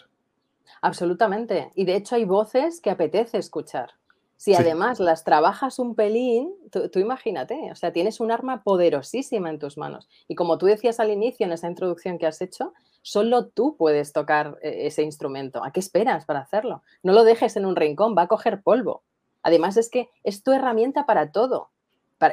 Absolutamente. 0.82 1.70
Y 1.76 1.84
de 1.84 1.94
hecho 1.94 2.16
hay 2.16 2.24
voces 2.24 2.80
que 2.80 2.90
apetece 2.90 3.38
escuchar. 3.38 3.90
Si 4.36 4.56
además 4.56 4.98
las 4.98 5.22
trabajas 5.22 5.78
un 5.78 5.94
pelín, 5.94 6.52
tú, 6.72 6.98
imagínate, 6.98 7.70
o 7.70 7.76
sea, 7.76 7.92
tienes 7.92 8.18
un 8.18 8.32
arma 8.32 8.64
poderosísima 8.64 9.50
en 9.50 9.60
tus 9.60 9.78
manos. 9.78 10.08
Y 10.26 10.34
como 10.34 10.58
tú 10.58 10.66
decías 10.66 10.98
al 10.98 11.12
inicio 11.12 11.46
en 11.46 11.52
esa 11.52 11.68
introducción 11.68 12.18
que 12.18 12.26
has 12.26 12.42
hecho, 12.42 12.74
solo 13.02 13.46
tú 13.46 13.76
puedes 13.76 14.12
tocar 14.12 14.58
eh, 14.62 14.86
ese 14.86 15.04
instrumento. 15.04 15.64
¿A 15.64 15.70
qué 15.70 15.78
esperas 15.78 16.24
para 16.24 16.40
hacerlo? 16.40 16.82
No 17.04 17.12
lo 17.12 17.22
dejes 17.22 17.56
en 17.56 17.66
un 17.66 17.76
rincón, 17.76 18.16
va 18.18 18.22
a 18.22 18.28
coger 18.28 18.62
polvo. 18.62 19.04
Además 19.44 19.76
es 19.76 19.88
que 19.88 20.08
es 20.24 20.42
tu 20.42 20.50
herramienta 20.50 21.06
para 21.06 21.30
todo. 21.30 21.70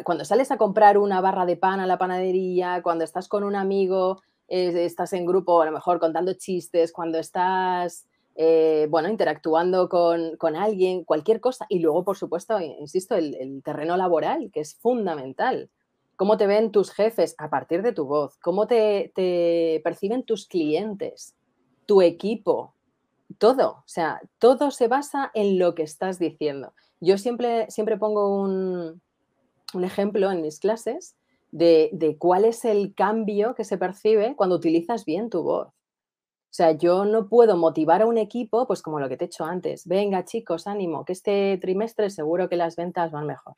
Cuando 0.04 0.26
sales 0.26 0.52
a 0.52 0.58
comprar 0.58 0.98
una 0.98 1.22
barra 1.22 1.46
de 1.46 1.58
pan 1.58 1.80
a 1.80 1.88
la 1.88 1.98
panadería, 1.98 2.82
cuando 2.82 3.04
estás 3.04 3.28
con 3.28 3.44
un 3.44 3.56
amigo, 3.56 4.22
estás 4.48 5.14
en 5.14 5.26
grupo, 5.26 5.62
a 5.62 5.66
lo 5.66 5.72
mejor 5.72 6.00
contando 6.00 6.34
chistes, 6.34 6.92
cuando 6.92 7.18
estás 7.18 8.06
eh, 8.36 8.88
bueno, 8.90 9.10
interactuando 9.10 9.90
con, 9.90 10.56
alguien, 10.56 11.04
cualquier 11.04 11.40
cosa. 11.40 11.66
Y 11.70 11.80
luego, 11.80 12.04
por 12.04 12.18
supuesto, 12.18 12.60
insisto, 12.60 13.16
el, 13.16 13.62
terreno 13.64 13.98
laboral, 13.98 14.52
que 14.52 14.62
es 14.62 14.76
fundamental. 14.76 15.70
Cómo 16.16 16.38
te 16.38 16.48
ven 16.48 16.72
tus 16.72 16.92
jefes 16.92 17.36
a 17.38 17.50
partir 17.50 17.82
de 17.82 17.94
tu 17.94 18.06
voz, 18.06 18.38
cómo 18.40 18.68
te, 18.68 19.12
perciben 19.84 20.24
tus 20.24 20.48
clientes, 20.48 21.36
tu 21.86 22.02
equipo, 22.02 22.76
todo. 23.38 23.70
O 23.72 23.88
sea, 23.88 24.22
todo 24.38 24.72
se 24.72 24.88
basa 24.88 25.32
en 25.34 25.58
lo 25.58 25.74
que 25.74 25.84
estás 25.84 26.20
diciendo. 26.20 26.74
Yo 27.00 27.18
siempre, 27.18 27.70
siempre 27.72 27.98
pongo 27.98 28.40
un, 28.40 29.02
ejemplo 29.84 30.32
en 30.32 30.42
mis 30.42 30.60
clases 30.60 31.16
de, 31.52 31.90
de, 31.94 32.18
cuál 32.18 32.46
es 32.46 32.66
el 32.66 32.94
cambio 32.94 33.56
que 33.56 33.64
se 33.64 33.78
percibe 33.78 34.36
cuando 34.36 34.56
utilizas 34.56 35.06
bien 35.06 35.30
tu 35.30 35.44
voz. 35.44 35.68
O 35.68 36.54
sea, 36.54 36.74
yo 36.74 37.06
no 37.06 37.30
puedo 37.30 37.56
motivar 37.56 38.02
a 38.02 38.06
un 38.06 38.18
equipo, 38.18 38.68
pues 38.68 38.82
como 38.82 39.00
lo 39.00 39.08
que 39.08 39.16
te 39.16 39.26
he 39.26 39.28
hecho 39.28 39.46
antes. 39.46 39.88
Venga, 39.88 40.26
chicos, 40.26 40.68
ánimo, 40.68 41.06
que 41.06 41.14
este 41.14 41.58
trimestre 41.62 42.10
seguro 42.10 42.50
que 42.50 42.58
las 42.58 42.76
ventas 42.76 43.12
van 43.12 43.26
mejor. 43.26 43.56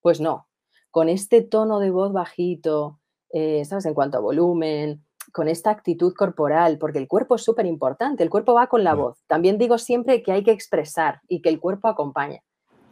Pues 0.00 0.20
no, 0.20 0.48
con 0.90 1.08
este 1.08 1.42
tono 1.42 1.78
de 1.78 1.90
voz 1.90 2.12
bajito, 2.12 2.98
eh, 3.32 3.64
¿sabes? 3.64 3.86
En 3.86 3.94
cuanto 3.94 4.18
a 4.18 4.20
volumen, 4.20 5.04
con 5.32 5.48
esta 5.48 5.70
actitud 5.70 6.12
corporal, 6.14 6.78
porque 6.78 6.98
el 6.98 7.08
cuerpo 7.08 7.36
es 7.36 7.42
súper 7.42 7.66
importante, 7.66 8.22
el 8.22 8.30
cuerpo 8.30 8.54
va 8.54 8.66
con 8.66 8.84
la 8.84 8.94
voz. 8.94 9.24
También 9.26 9.58
digo 9.58 9.78
siempre 9.78 10.22
que 10.22 10.32
hay 10.32 10.44
que 10.44 10.52
expresar 10.52 11.20
y 11.28 11.40
que 11.40 11.48
el 11.48 11.60
cuerpo 11.60 11.88
acompaña. 11.88 12.42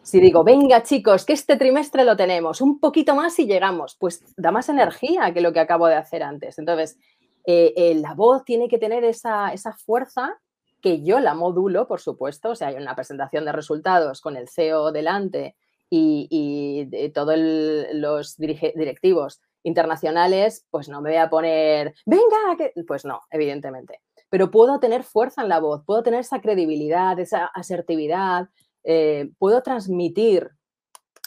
Si 0.03 0.21
digo, 0.21 0.43
venga 0.43 0.83
chicos, 0.83 1.25
que 1.25 1.33
este 1.33 1.57
trimestre 1.57 2.05
lo 2.05 2.17
tenemos, 2.17 2.61
un 2.61 2.81
poquito 2.81 3.15
más 3.15 3.39
y 3.39 3.47
llegamos, 3.47 3.97
pues 4.01 4.25
da 4.37 4.51
más 4.51 4.69
energía 4.69 5.33
que 5.33 5.41
lo 5.41 5.53
que 5.53 5.61
acabo 5.61 5.87
de 5.87 5.95
hacer 5.95 6.25
antes. 6.25 6.59
Entonces, 6.59 6.99
eh, 7.47 7.73
eh, 7.77 7.95
la 7.95 8.15
voz 8.15 8.45
tiene 8.45 8.69
que 8.69 8.79
tener 8.79 9.05
esa, 9.05 9.53
fuerza 9.85 10.41
que 10.81 11.03
yo 11.03 11.21
la 11.21 11.35
modulo, 11.35 11.87
por 11.87 12.01
supuesto, 12.01 12.51
o 12.51 12.55
sea, 12.57 12.69
hay 12.69 12.75
una 12.75 12.97
presentación 12.97 13.45
de 13.45 13.53
resultados 13.53 14.21
con 14.21 14.37
el 14.37 14.49
CEO 14.49 14.91
delante 14.91 15.55
y, 15.89 16.89
todos 17.15 17.37
los 17.93 18.37
directivos 18.37 19.41
internacionales, 19.63 20.67
pues 20.71 20.89
no 20.89 21.01
me 21.01 21.11
voy 21.11 21.19
a 21.19 21.31
poner, 21.31 21.95
venga, 22.07 22.73
pues 22.89 23.05
no, 23.05 23.21
evidentemente. 23.31 24.01
Pero 24.29 24.51
puedo 24.51 24.81
tener 24.81 25.05
fuerza 25.05 25.43
en 25.43 25.49
la 25.49 25.61
voz, 25.61 25.85
puedo 25.85 26.03
tener 26.03 26.21
esa 26.21 26.41
credibilidad, 26.41 27.19
esa 27.21 27.47
asertividad, 27.47 28.49
eh, 28.85 29.31
puedo 29.39 29.63
transmitir 29.63 30.51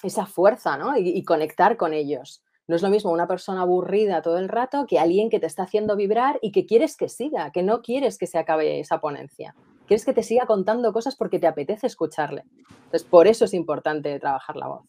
esa 0.03 0.25
fuerza 0.25 0.77
¿no? 0.77 0.97
y, 0.97 1.23
conectar 1.23 1.77
con 1.77 1.93
ellos. 1.93 2.43
No 2.67 2.75
es 2.75 2.81
lo 2.81 2.89
mismo 2.89 3.11
una 3.11 3.27
persona 3.27 3.61
aburrida 3.61 4.21
todo 4.21 4.37
el 4.37 4.49
rato 4.49 4.85
que 4.87 4.99
alguien 4.99 5.29
que 5.29 5.39
te 5.39 5.45
está 5.45 5.63
haciendo 5.63 5.95
vibrar 5.95 6.39
y 6.41 6.51
que 6.51 6.65
quieres 6.65 6.97
que 6.97 7.09
siga, 7.09 7.51
que 7.51 7.63
no 7.63 7.81
quieres 7.81 8.17
que 8.17 8.27
se 8.27 8.37
acabe 8.37 8.79
esa 8.79 8.99
ponencia. 8.99 9.55
Quieres 9.87 10.03
que 10.03 10.13
te 10.13 10.23
siga 10.23 10.47
contando 10.47 10.91
cosas 10.91 11.15
porque 11.15 11.39
te 11.39 11.47
apetece 11.47 11.85
escucharle. 11.85 12.43
Entonces, 12.85 13.03
por 13.03 13.27
eso 13.27 13.45
es 13.45 13.53
importante 13.53 14.19
trabajar 14.19 14.55
la 14.55 14.67
voz. 14.67 14.81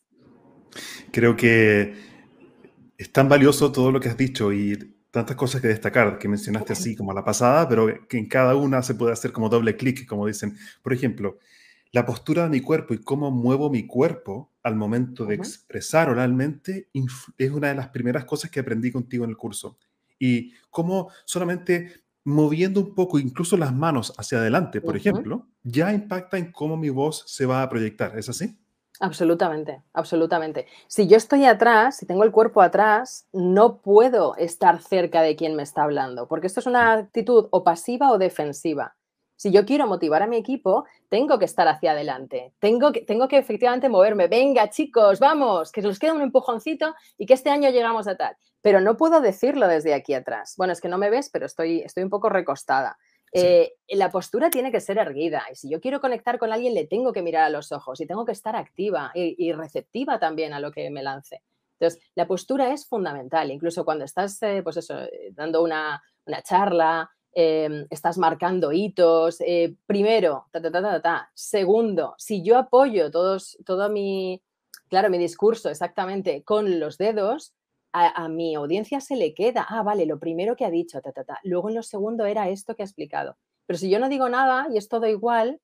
Creo 1.12 1.36
que 1.36 1.94
es 2.96 3.12
tan 3.12 3.28
valioso 3.28 3.72
todo 3.72 3.92
lo 3.92 4.00
que 4.00 4.08
has 4.08 4.16
dicho 4.16 4.52
y 4.52 4.96
tantas 5.10 5.36
cosas 5.36 5.60
que 5.60 5.68
destacar, 5.68 6.18
que 6.18 6.28
mencionaste 6.28 6.72
así 6.72 6.96
como 6.96 7.12
la 7.12 7.24
pasada, 7.24 7.68
pero 7.68 7.86
que 8.08 8.18
en 8.18 8.28
cada 8.28 8.54
una 8.54 8.82
se 8.82 8.94
puede 8.94 9.12
hacer 9.12 9.32
como 9.32 9.48
doble 9.48 9.76
clic, 9.76 10.06
como 10.06 10.26
dicen. 10.26 10.56
Por 10.82 10.92
ejemplo, 10.92 11.38
la 11.92 12.04
postura 12.04 12.44
de 12.44 12.50
mi 12.50 12.60
cuerpo 12.60 12.94
y 12.94 12.98
cómo 12.98 13.30
muevo 13.30 13.70
mi 13.70 13.86
cuerpo 13.86 14.52
al 14.62 14.76
momento 14.76 15.24
de 15.24 15.36
expresar 15.36 16.10
oralmente 16.10 16.88
es 17.38 17.50
una 17.50 17.68
de 17.68 17.74
las 17.74 17.88
primeras 17.88 18.24
cosas 18.24 18.50
que 18.50 18.60
aprendí 18.60 18.90
contigo 18.90 19.24
en 19.24 19.30
el 19.30 19.36
curso. 19.36 19.78
Y 20.18 20.52
cómo 20.70 21.10
solamente 21.24 22.04
moviendo 22.24 22.80
un 22.80 22.94
poco, 22.94 23.18
incluso 23.18 23.56
las 23.56 23.72
manos 23.72 24.12
hacia 24.18 24.38
adelante, 24.38 24.80
por 24.80 24.96
ejemplo, 24.96 25.46
ya 25.62 25.92
impacta 25.92 26.38
en 26.38 26.50
cómo 26.50 26.76
mi 26.76 26.90
voz 26.90 27.22
se 27.26 27.46
va 27.46 27.62
a 27.62 27.68
proyectar. 27.68 28.18
¿Es 28.18 28.28
así? 28.28 28.58
Absolutamente, 28.98 29.82
absolutamente. 29.92 30.66
Si 30.88 31.06
yo 31.06 31.16
estoy 31.16 31.44
atrás, 31.44 31.98
si 31.98 32.06
tengo 32.06 32.24
el 32.24 32.32
cuerpo 32.32 32.62
atrás, 32.62 33.28
no 33.32 33.80
puedo 33.80 34.34
estar 34.36 34.82
cerca 34.82 35.22
de 35.22 35.36
quien 35.36 35.54
me 35.54 35.62
está 35.62 35.84
hablando, 35.84 36.26
porque 36.26 36.46
esto 36.46 36.60
es 36.60 36.66
una 36.66 36.94
actitud 36.94 37.46
o 37.50 37.62
pasiva 37.62 38.10
o 38.10 38.18
defensiva. 38.18 38.96
Si 39.36 39.52
yo 39.52 39.64
quiero 39.64 39.86
motivar 39.86 40.22
a 40.22 40.26
mi 40.26 40.36
equipo, 40.36 40.86
tengo 41.08 41.38
que 41.38 41.44
estar 41.44 41.68
hacia 41.68 41.92
adelante, 41.92 42.54
tengo 42.58 42.90
que, 42.92 43.02
tengo 43.02 43.28
que 43.28 43.38
efectivamente 43.38 43.88
moverme. 43.88 44.28
Venga, 44.28 44.70
chicos, 44.70 45.20
vamos, 45.20 45.70
que 45.70 45.82
nos 45.82 45.98
queda 45.98 46.14
un 46.14 46.22
empujoncito 46.22 46.94
y 47.18 47.26
que 47.26 47.34
este 47.34 47.50
año 47.50 47.70
llegamos 47.70 48.08
a 48.08 48.16
tal. 48.16 48.36
Pero 48.62 48.80
no 48.80 48.96
puedo 48.96 49.20
decirlo 49.20 49.68
desde 49.68 49.94
aquí 49.94 50.14
atrás. 50.14 50.54
Bueno, 50.56 50.72
es 50.72 50.80
que 50.80 50.88
no 50.88 50.98
me 50.98 51.10
ves, 51.10 51.30
pero 51.30 51.46
estoy, 51.46 51.82
estoy 51.82 52.02
un 52.02 52.10
poco 52.10 52.28
recostada. 52.28 52.96
Eh, 53.32 53.74
la 53.88 54.10
postura 54.10 54.48
tiene 54.50 54.72
que 54.72 54.80
ser 54.80 54.98
erguida 54.98 55.42
y 55.50 55.56
si 55.56 55.68
yo 55.68 55.80
quiero 55.80 56.00
conectar 56.00 56.38
con 56.38 56.52
alguien 56.52 56.74
le 56.74 56.86
tengo 56.86 57.12
que 57.12 57.22
mirar 57.22 57.44
a 57.44 57.50
los 57.50 57.70
ojos 57.70 58.00
y 58.00 58.06
tengo 58.06 58.24
que 58.24 58.32
estar 58.32 58.56
activa 58.56 59.10
y, 59.14 59.52
receptiva 59.52 60.18
también 60.18 60.54
a 60.54 60.60
lo 60.60 60.70
que 60.70 60.88
me 60.90 61.02
lance. 61.02 61.42
Entonces, 61.78 62.02
la 62.14 62.26
postura 62.26 62.72
es 62.72 62.88
fundamental, 62.88 63.50
incluso 63.50 63.84
cuando 63.84 64.04
estás, 64.04 64.42
eh, 64.42 64.62
pues 64.62 64.78
eso, 64.78 64.98
eh, 65.02 65.32
dando 65.32 65.62
una, 65.62 66.02
una 66.24 66.42
charla, 66.42 67.10
Em, 67.38 67.86
estás 67.90 68.16
marcando 68.16 68.72
hitos. 68.72 69.42
Eh, 69.42 69.76
primero, 69.84 70.46
ta, 70.50 70.62
ta, 70.62 70.72
ta, 70.72 71.02
ta, 71.02 71.30
Segundo, 71.34 72.14
si 72.16 72.42
yo 72.42 72.56
apoyo 72.56 73.10
todos, 73.10 73.58
todo 73.66 73.90
mi, 73.90 74.42
claro, 74.88 75.10
mi 75.10 75.18
discurso 75.18 75.68
exactamente 75.68 76.42
con 76.44 76.80
los 76.80 76.96
dedos, 76.96 77.52
a, 77.92 78.28
mi 78.28 78.54
audiencia 78.54 79.00
se 79.00 79.16
le 79.16 79.34
queda, 79.34 79.66
ah, 79.68 79.82
vale, 79.82 80.06
lo 80.06 80.18
primero 80.18 80.56
que 80.56 80.64
ha 80.64 80.70
dicho, 80.70 81.02
ta, 81.02 81.12
ta, 81.12 81.24
ta. 81.24 81.38
Luego 81.44 81.68
en 81.68 81.74
lo 81.74 81.82
segundo 81.82 82.24
era 82.24 82.48
esto 82.48 82.74
que 82.74 82.82
ha 82.82 82.86
explicado. 82.86 83.36
Pero 83.66 83.78
si 83.78 83.90
yo 83.90 83.98
no 83.98 84.08
digo 84.08 84.30
nada 84.30 84.68
y 84.72 84.78
es 84.78 84.88
todo 84.88 85.06
igual, 85.06 85.60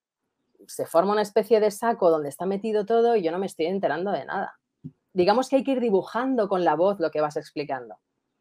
se 0.67 0.85
forma 0.85 1.13
una 1.13 1.23
especie 1.23 1.59
de 1.59 1.71
saco 1.71 2.11
donde 2.11 2.29
está 2.29 2.45
metido 2.45 2.85
todo 2.85 3.17
y 3.17 3.23
yo 3.23 3.33
no 3.33 3.39
me 3.39 3.47
estoy 3.47 3.67
enterando 3.67 4.13
de 4.13 4.27
nada. 4.27 4.59
Digamos 5.15 5.49
que 5.49 5.57
hay 5.57 5.65
que 5.65 5.73
ir 5.73 5.81
dibujando 5.81 6.49
con 6.51 6.65
la 6.65 6.77
voz 6.77 7.01
lo 7.01 7.11
que 7.11 7.23
vas 7.23 7.39
explicando. 7.39 7.97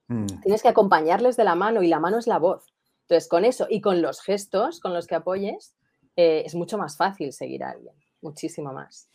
Mm. 0.08 0.42
Tienes 0.42 0.62
que 0.62 0.70
acompañarles 0.70 1.38
de 1.38 1.46
la 1.46 1.56
mano 1.56 1.82
y 1.82 1.88
la 1.88 2.02
mano 2.02 2.18
es 2.18 2.28
la 2.28 2.38
voz. 2.38 2.74
Entonces, 3.12 3.28
con 3.28 3.44
eso 3.44 3.68
y 3.70 3.82
con 3.82 4.02
los 4.02 4.22
gestos 4.22 4.80
con 4.80 4.94
los 4.94 5.06
que 5.06 5.16
apoyes, 5.16 5.76
eh, 6.16 6.44
es 6.46 6.56
mucho 6.56 6.78
más 6.78 6.96
fácil 6.96 7.34
seguir 7.34 7.62
a 7.62 7.72
alguien, 7.72 7.94
muchísimo 8.22 8.72
más. 8.72 9.10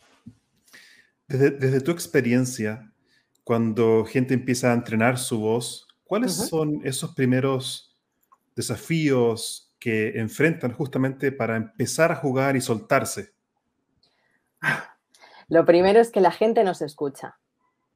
Desde, 1.27 1.81
tu 1.81 1.89
experiencia, 1.89 2.93
cuando 3.43 4.05
gente 4.05 4.35
empieza 4.35 4.69
a 4.69 4.75
entrenar 4.75 5.17
su 5.17 5.39
voz, 5.39 5.87
¿cuáles 6.03 6.33
son 6.35 6.79
esos 6.83 7.15
primeros 7.15 7.97
desafíos 8.55 9.73
que 9.79 10.19
enfrentan 10.19 10.73
justamente 10.73 11.31
para 11.31 11.57
empezar 11.57 12.11
a 12.11 12.17
jugar 12.17 12.55
y 12.55 12.61
soltarse? 12.61 13.33
Lo 15.47 15.65
primero 15.65 15.99
es 15.99 16.11
que 16.11 16.21
la 16.21 16.31
gente 16.31 16.63
no 16.63 16.75
se 16.75 16.85
escucha, 16.85 17.39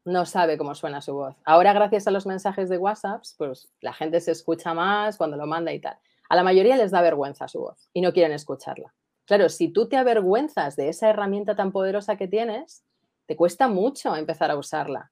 no 0.05 0.25
sabe 0.25 0.57
cómo 0.57 0.75
suena 0.75 1.01
su 1.01 1.13
voz. 1.13 1.35
Ahora, 1.45 1.73
gracias 1.73 2.07
a 2.07 2.11
los 2.11 2.25
mensajes 2.25 2.69
de 2.69 2.77
WhatsApp, 2.77 3.23
pues 3.37 3.69
la 3.81 3.93
gente 3.93 4.19
se 4.19 4.31
escucha 4.31 4.73
más 4.73 5.17
cuando 5.17 5.37
lo 5.37 5.45
manda 5.45 5.71
y 5.73 5.79
tal. 5.79 5.97
A 6.29 6.35
la 6.35 6.43
mayoría 6.43 6.77
les 6.77 6.91
da 6.91 7.01
vergüenza 7.01 7.47
su 7.47 7.59
voz 7.59 7.89
y 7.93 8.01
no 8.01 8.13
quieren 8.13 8.31
escucharla. 8.31 8.93
Claro, 9.25 9.49
si 9.49 9.69
tú 9.69 9.87
te 9.87 9.97
avergüenzas 9.97 10.75
de 10.75 10.89
esa 10.89 11.09
herramienta 11.09 11.55
tan 11.55 11.71
poderosa 11.71 12.17
que 12.17 12.27
tienes, 12.27 12.83
te 13.27 13.35
cuesta 13.35 13.67
mucho 13.67 14.15
empezar 14.15 14.51
a 14.51 14.57
usarla 14.57 15.11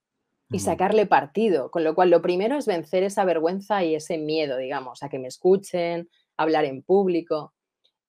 y 0.52 0.60
sacarle 0.60 1.06
partido. 1.06 1.72
Con 1.72 1.84
lo 1.84 1.94
cual, 1.96 2.10
lo 2.10 2.22
primero 2.22 2.58
es 2.58 2.66
vencer 2.66 3.04
esa 3.04 3.24
vergüenza 3.24 3.84
y 3.84 3.96
ese 3.96 4.18
miedo, 4.18 4.58
digamos, 4.58 5.04
a 5.04 5.10
que 5.10 5.20
me 5.20 5.28
escuchen, 5.28 6.10
hablar 6.38 6.66
en 6.66 6.82
público. 6.82 7.54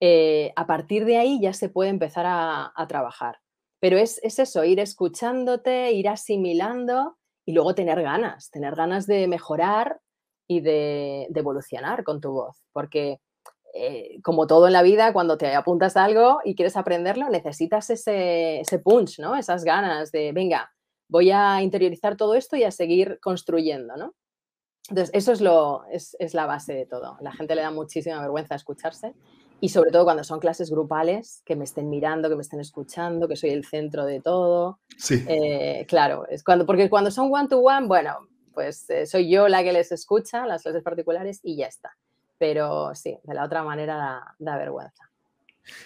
Eh, 0.00 0.52
a 0.56 0.66
partir 0.66 1.04
de 1.04 1.18
ahí 1.18 1.40
ya 1.40 1.52
se 1.52 1.68
puede 1.68 1.90
empezar 1.90 2.24
a, 2.26 2.72
trabajar. 2.88 3.38
Pero 3.80 3.98
es, 3.98 4.20
eso, 4.22 4.64
ir 4.64 4.78
escuchándote, 4.78 5.92
ir 5.92 6.08
asimilando 6.08 7.16
y 7.46 7.52
luego 7.52 7.74
tener 7.74 8.02
ganas, 8.02 8.50
tener 8.50 8.76
ganas 8.76 9.06
de 9.06 9.26
mejorar 9.26 10.00
y 10.46 10.60
de, 10.60 11.26
evolucionar 11.34 12.04
con 12.04 12.20
tu 12.20 12.32
voz. 12.32 12.62
Porque 12.72 13.20
eh, 13.74 14.20
como 14.22 14.46
todo 14.46 14.66
en 14.66 14.74
la 14.74 14.82
vida, 14.82 15.12
cuando 15.12 15.38
te 15.38 15.54
apuntas 15.54 15.96
a 15.96 16.04
algo 16.04 16.40
y 16.44 16.54
quieres 16.54 16.76
aprenderlo, 16.76 17.28
necesitas 17.30 17.88
ese, 17.90 18.60
ese 18.60 18.78
punch, 18.78 19.18
¿no? 19.18 19.36
Esas 19.36 19.64
ganas 19.64 20.12
de, 20.12 20.32
venga, 20.32 20.70
voy 21.08 21.30
a 21.30 21.62
interiorizar 21.62 22.16
todo 22.16 22.34
esto 22.34 22.56
y 22.56 22.64
a 22.64 22.70
seguir 22.70 23.18
construyendo, 23.20 23.96
¿no? 23.96 24.14
Entonces, 24.88 25.14
eso 25.14 25.32
es, 25.32 25.40
lo, 25.40 25.84
es, 25.90 26.34
la 26.34 26.46
base 26.46 26.74
de 26.74 26.86
todo. 26.86 27.16
La 27.20 27.32
gente 27.32 27.54
le 27.54 27.62
da 27.62 27.70
muchísima 27.70 28.20
vergüenza 28.20 28.56
escucharse 28.56 29.14
y 29.60 29.68
sobre 29.68 29.90
todo 29.90 30.04
cuando 30.04 30.24
son 30.24 30.40
clases 30.40 30.70
grupales, 30.70 31.42
que 31.44 31.56
me 31.56 31.64
estén 31.64 31.88
mirando, 31.88 32.28
que 32.28 32.36
me 32.36 32.42
estén 32.42 32.60
escuchando, 32.60 33.28
que 33.28 33.36
soy 33.36 33.50
el 33.50 33.64
centro 33.64 34.04
de 34.04 34.20
todo. 34.20 34.80
Sí. 34.96 35.24
Eh, 35.28 35.84
claro, 35.88 36.26
es 36.28 36.42
cuando, 36.42 36.66
porque 36.66 36.88
cuando 36.88 37.10
son 37.10 37.32
one-to-one, 37.32 37.86
bueno, 37.86 38.28
pues 38.54 38.88
eh, 38.90 39.06
soy 39.06 39.30
yo 39.30 39.48
la 39.48 39.62
que 39.62 39.72
les 39.72 39.92
escucha, 39.92 40.46
las 40.46 40.62
clases 40.62 40.82
particulares, 40.82 41.40
y 41.42 41.56
ya 41.56 41.66
está. 41.66 41.96
Pero 42.38 42.94
sí, 42.94 43.18
de 43.22 43.34
la 43.34 43.44
otra 43.44 43.62
manera 43.62 43.96
da, 43.96 44.34
da 44.38 44.56
vergüenza. 44.56 45.10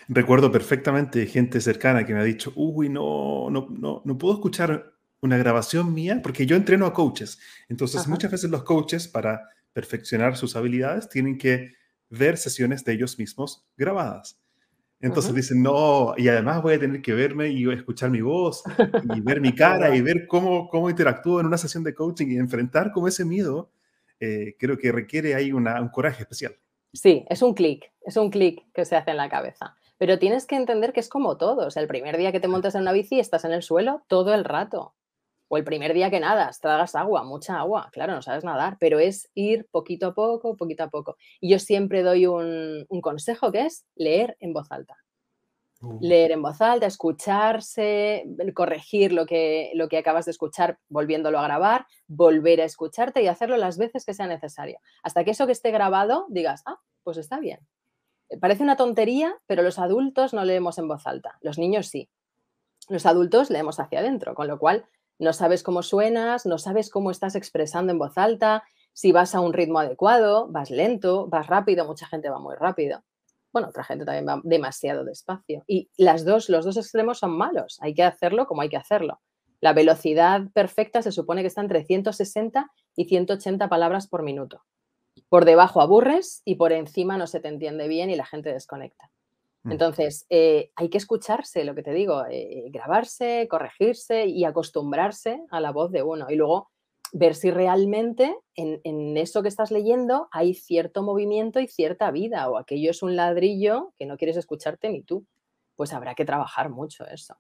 Recuerdo 0.08 0.52
perfectamente 0.52 1.26
gente 1.26 1.60
cercana 1.60 2.06
que 2.06 2.14
me 2.14 2.20
ha 2.20 2.24
dicho, 2.24 2.52
uy, 2.54 2.88
no, 2.88 3.50
no, 3.50 3.66
no, 3.70 4.02
no 4.04 4.18
puedo 4.18 4.34
escuchar 4.34 4.92
una 5.20 5.36
grabación 5.36 5.92
mía, 5.92 6.20
porque 6.22 6.46
yo 6.46 6.54
entreno 6.54 6.86
a 6.86 6.92
coaches. 6.92 7.40
Entonces, 7.68 8.06
muchas 8.06 8.30
veces 8.30 8.50
los 8.50 8.62
coaches, 8.62 9.08
para 9.08 9.48
perfeccionar 9.72 10.36
sus 10.36 10.54
habilidades, 10.54 11.08
tienen 11.08 11.38
que 11.38 11.72
ver 12.16 12.36
sesiones 12.36 12.84
de 12.84 12.92
ellos 12.92 13.18
mismos 13.18 13.66
grabadas. 13.76 14.38
Entonces 15.00 15.34
dicen, 15.34 15.62
no, 15.62 16.14
y 16.16 16.28
además 16.28 16.62
voy 16.62 16.74
a 16.74 16.80
tener 16.80 17.02
que 17.02 17.12
verme 17.12 17.48
y 17.48 17.70
escuchar 17.70 18.10
mi 18.10 18.22
voz 18.22 18.62
y 19.14 19.20
ver 19.20 19.38
mi 19.40 19.54
cara 19.54 19.94
y 19.94 20.00
ver 20.02 20.26
cómo, 20.26 20.68
cómo 20.68 20.88
interactúo 20.88 21.40
en 21.40 21.46
una 21.46 21.58
sesión 21.58 21.84
de 21.84 21.94
coaching 21.94 22.28
y 22.28 22.36
enfrentar 22.36 22.90
con 22.90 23.06
ese 23.06 23.24
miedo, 23.24 23.70
eh, 24.18 24.56
creo 24.58 24.78
que 24.78 24.92
requiere 24.92 25.34
ahí 25.34 25.52
un 25.52 25.66
coraje 25.92 26.22
especial. 26.22 26.56
Sí, 26.94 27.26
es 27.28 27.42
un 27.42 27.54
clic, 27.54 27.92
es 28.02 28.16
un 28.16 28.30
clic 28.30 28.64
que 28.72 28.84
se 28.84 28.96
hace 28.96 29.10
en 29.10 29.18
la 29.18 29.28
cabeza. 29.28 29.76
Pero 29.98 30.18
tienes 30.18 30.46
que 30.46 30.56
entender 30.56 30.92
que 30.92 31.00
es 31.00 31.08
como 31.08 31.36
todo. 31.36 31.66
O 31.66 31.70
sea, 31.70 31.82
el 31.82 31.88
primer 31.88 32.16
día 32.16 32.32
que 32.32 32.40
te 32.40 32.48
montas 32.48 32.74
en 32.74 32.82
una 32.82 32.92
bici 32.92 33.20
estás 33.20 33.44
en 33.44 33.52
el 33.52 33.62
suelo 33.62 34.02
todo 34.08 34.32
el 34.32 34.44
rato. 34.44 34.94
O 35.54 35.56
el 35.56 35.62
primer 35.62 35.94
día 35.94 36.10
que 36.10 36.18
nadas, 36.18 36.58
tragas 36.58 36.96
agua, 36.96 37.22
mucha 37.22 37.60
agua, 37.60 37.88
claro, 37.92 38.12
no 38.12 38.22
sabes 38.22 38.42
nadar, 38.42 38.76
pero 38.80 38.98
es 38.98 39.30
ir 39.34 39.68
poquito 39.70 40.08
a 40.08 40.12
poco, 40.12 40.56
poquito 40.56 40.82
a 40.82 40.90
poco. 40.90 41.16
Y 41.40 41.48
yo 41.48 41.60
siempre 41.60 42.02
doy 42.02 42.26
un, 42.26 42.88
consejo 43.00 43.52
que 43.52 43.66
es 43.66 43.86
leer 43.94 44.36
en 44.40 44.52
voz 44.52 44.72
alta. 44.72 44.96
Uh. 45.80 46.00
Leer 46.00 46.32
en 46.32 46.42
voz 46.42 46.60
alta, 46.60 46.86
escucharse, 46.86 48.24
corregir 48.52 49.12
lo 49.12 49.26
que, 49.26 49.70
lo 49.74 49.88
que 49.88 49.98
acabas 49.98 50.24
de 50.24 50.32
escuchar 50.32 50.80
volviéndolo 50.88 51.38
a 51.38 51.44
grabar, 51.44 51.86
volver 52.08 52.60
a 52.60 52.64
escucharte 52.64 53.22
y 53.22 53.28
hacerlo 53.28 53.56
las 53.56 53.78
veces 53.78 54.04
que 54.04 54.12
sea 54.12 54.26
necesario. 54.26 54.80
Hasta 55.04 55.22
que 55.22 55.30
eso 55.30 55.46
que 55.46 55.52
esté 55.52 55.70
grabado 55.70 56.26
digas, 56.30 56.64
ah, 56.66 56.80
pues 57.04 57.16
está 57.16 57.38
bien. 57.38 57.60
Parece 58.40 58.64
una 58.64 58.74
tontería, 58.74 59.36
pero 59.46 59.62
los 59.62 59.78
adultos 59.78 60.34
no 60.34 60.44
leemos 60.44 60.78
en 60.78 60.88
voz 60.88 61.06
alta, 61.06 61.38
los 61.42 61.58
niños 61.58 61.86
sí. 61.86 62.10
Los 62.88 63.06
adultos 63.06 63.50
leemos 63.50 63.78
hacia 63.78 64.00
adentro, 64.00 64.34
con 64.34 64.48
lo 64.48 64.58
cual 64.58 64.88
no 65.18 65.32
sabes 65.32 65.62
cómo 65.62 65.82
suenas, 65.82 66.46
no 66.46 66.58
sabes 66.58 66.90
cómo 66.90 67.10
estás 67.10 67.34
expresando 67.34 67.92
en 67.92 67.98
voz 67.98 68.18
alta, 68.18 68.64
si 68.92 69.10
vas 69.10 69.34
a 69.34 69.40
un 69.40 69.52
ritmo 69.52 69.80
adecuado, 69.80 70.48
vas 70.48 70.70
lento, 70.70 71.26
vas 71.26 71.48
rápido, 71.48 71.84
mucha 71.84 72.06
gente 72.06 72.30
va 72.30 72.38
muy 72.38 72.54
rápido. 72.54 73.02
Bueno, 73.52 73.68
otra 73.68 73.84
gente 73.84 74.04
también 74.04 74.26
va 74.26 74.40
demasiado 74.44 75.04
despacio. 75.04 75.64
Y 75.66 75.90
las 75.96 76.24
dos, 76.24 76.48
los 76.48 76.64
dos 76.64 76.76
extremos 76.76 77.18
son 77.18 77.36
malos. 77.36 77.78
Hay 77.80 77.94
que 77.94 78.02
hacerlo 78.02 78.46
como 78.46 78.62
hay 78.62 78.68
que 78.68 78.76
hacerlo. 78.76 79.20
La 79.60 79.72
velocidad 79.72 80.42
perfecta 80.52 81.02
se 81.02 81.12
supone 81.12 81.42
que 81.42 81.48
está 81.48 81.60
entre 81.60 81.84
160 81.84 82.70
y 82.96 83.04
180 83.06 83.68
palabras 83.68 84.06
por 84.08 84.22
minuto. 84.22 84.62
Por 85.28 85.44
debajo 85.44 85.80
aburres 85.80 86.42
y 86.44 86.56
por 86.56 86.72
encima 86.72 87.16
no 87.16 87.26
se 87.26 87.40
te 87.40 87.48
entiende 87.48 87.88
bien 87.88 88.10
y 88.10 88.16
la 88.16 88.26
gente 88.26 88.52
desconecta. 88.52 89.10
Mm. 89.64 89.72
Entonces, 89.72 90.26
eh, 90.30 90.70
hay 90.76 90.88
que 90.90 90.98
escucharse, 90.98 91.64
lo 91.64 91.74
que 91.74 91.82
te 91.82 91.92
digo, 91.92 92.24
eh, 92.30 92.64
grabarse, 92.70 93.48
corregirse 93.50 94.26
y 94.26 94.44
acostumbrarse 94.44 95.40
a 95.50 95.60
la 95.60 95.72
voz 95.72 95.90
de 95.90 96.02
uno. 96.02 96.26
Y 96.30 96.36
luego 96.36 96.70
ver 97.12 97.34
si 97.34 97.50
realmente 97.50 98.36
en, 98.56 99.16
eso 99.16 99.42
que 99.42 99.48
estás 99.48 99.70
leyendo 99.70 100.28
hay 100.32 100.54
cierto 100.54 101.02
movimiento 101.02 101.60
y 101.60 101.68
cierta 101.68 102.10
vida, 102.10 102.48
o 102.48 102.58
aquello 102.58 102.90
es 102.90 103.02
un 103.02 103.16
ladrillo 103.16 103.94
que 103.96 104.06
no 104.06 104.16
quieres 104.16 104.36
escucharte 104.36 104.90
ni 104.90 105.02
tú. 105.02 105.26
Pues 105.76 105.92
habrá 105.92 106.14
que 106.14 106.24
trabajar 106.24 106.70
mucho 106.70 107.06
eso. 107.06 107.36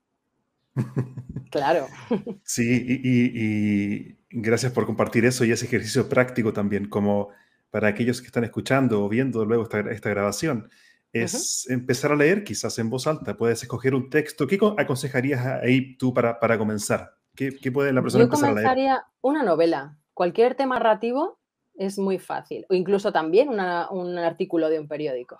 claro. 1.50 1.86
Sí, 2.44 3.00
y, 3.04 4.16
gracias 4.30 4.72
por 4.72 4.86
compartir 4.86 5.24
eso 5.24 5.44
y 5.44 5.52
ese 5.52 5.66
ejercicio 5.66 6.08
práctico 6.08 6.52
también, 6.52 6.88
como 6.88 7.28
para 7.70 7.88
aquellos 7.88 8.20
que 8.20 8.26
están 8.26 8.44
escuchando 8.44 9.04
o 9.04 9.08
viendo 9.08 9.44
luego 9.44 9.64
esta 9.64 10.10
grabación 10.10 10.70
es 11.14 11.70
empezar 11.70 12.12
a 12.12 12.16
leer 12.16 12.44
quizás 12.44 12.78
en 12.78 12.90
voz 12.90 13.06
alta. 13.06 13.36
Puedes 13.36 13.62
escoger 13.62 13.94
un 13.94 14.10
texto. 14.10 14.46
¿Qué 14.46 14.58
aconsejarías 14.76 15.46
ahí 15.62 15.96
tú 15.96 16.12
para, 16.12 16.38
para 16.40 16.58
comenzar? 16.58 17.14
¿Qué, 17.34 17.56
¿Qué, 17.56 17.72
puede 17.72 17.92
la 17.92 18.02
persona 18.02 18.24
empezar 18.24 18.50
a 18.50 18.52
leer? 18.52 18.66
Yo 18.66 18.70
comenzaría 18.70 19.06
una 19.22 19.42
novela. 19.42 19.96
Cualquier 20.12 20.56
tema 20.56 20.76
narrativo 20.76 21.38
es 21.74 21.98
muy 21.98 22.18
fácil. 22.18 22.66
O 22.68 22.74
incluso 22.74 23.12
también 23.12 23.48
un 23.48 24.18
artículo 24.18 24.68
de 24.68 24.80
un 24.80 24.88
periódico. 24.88 25.38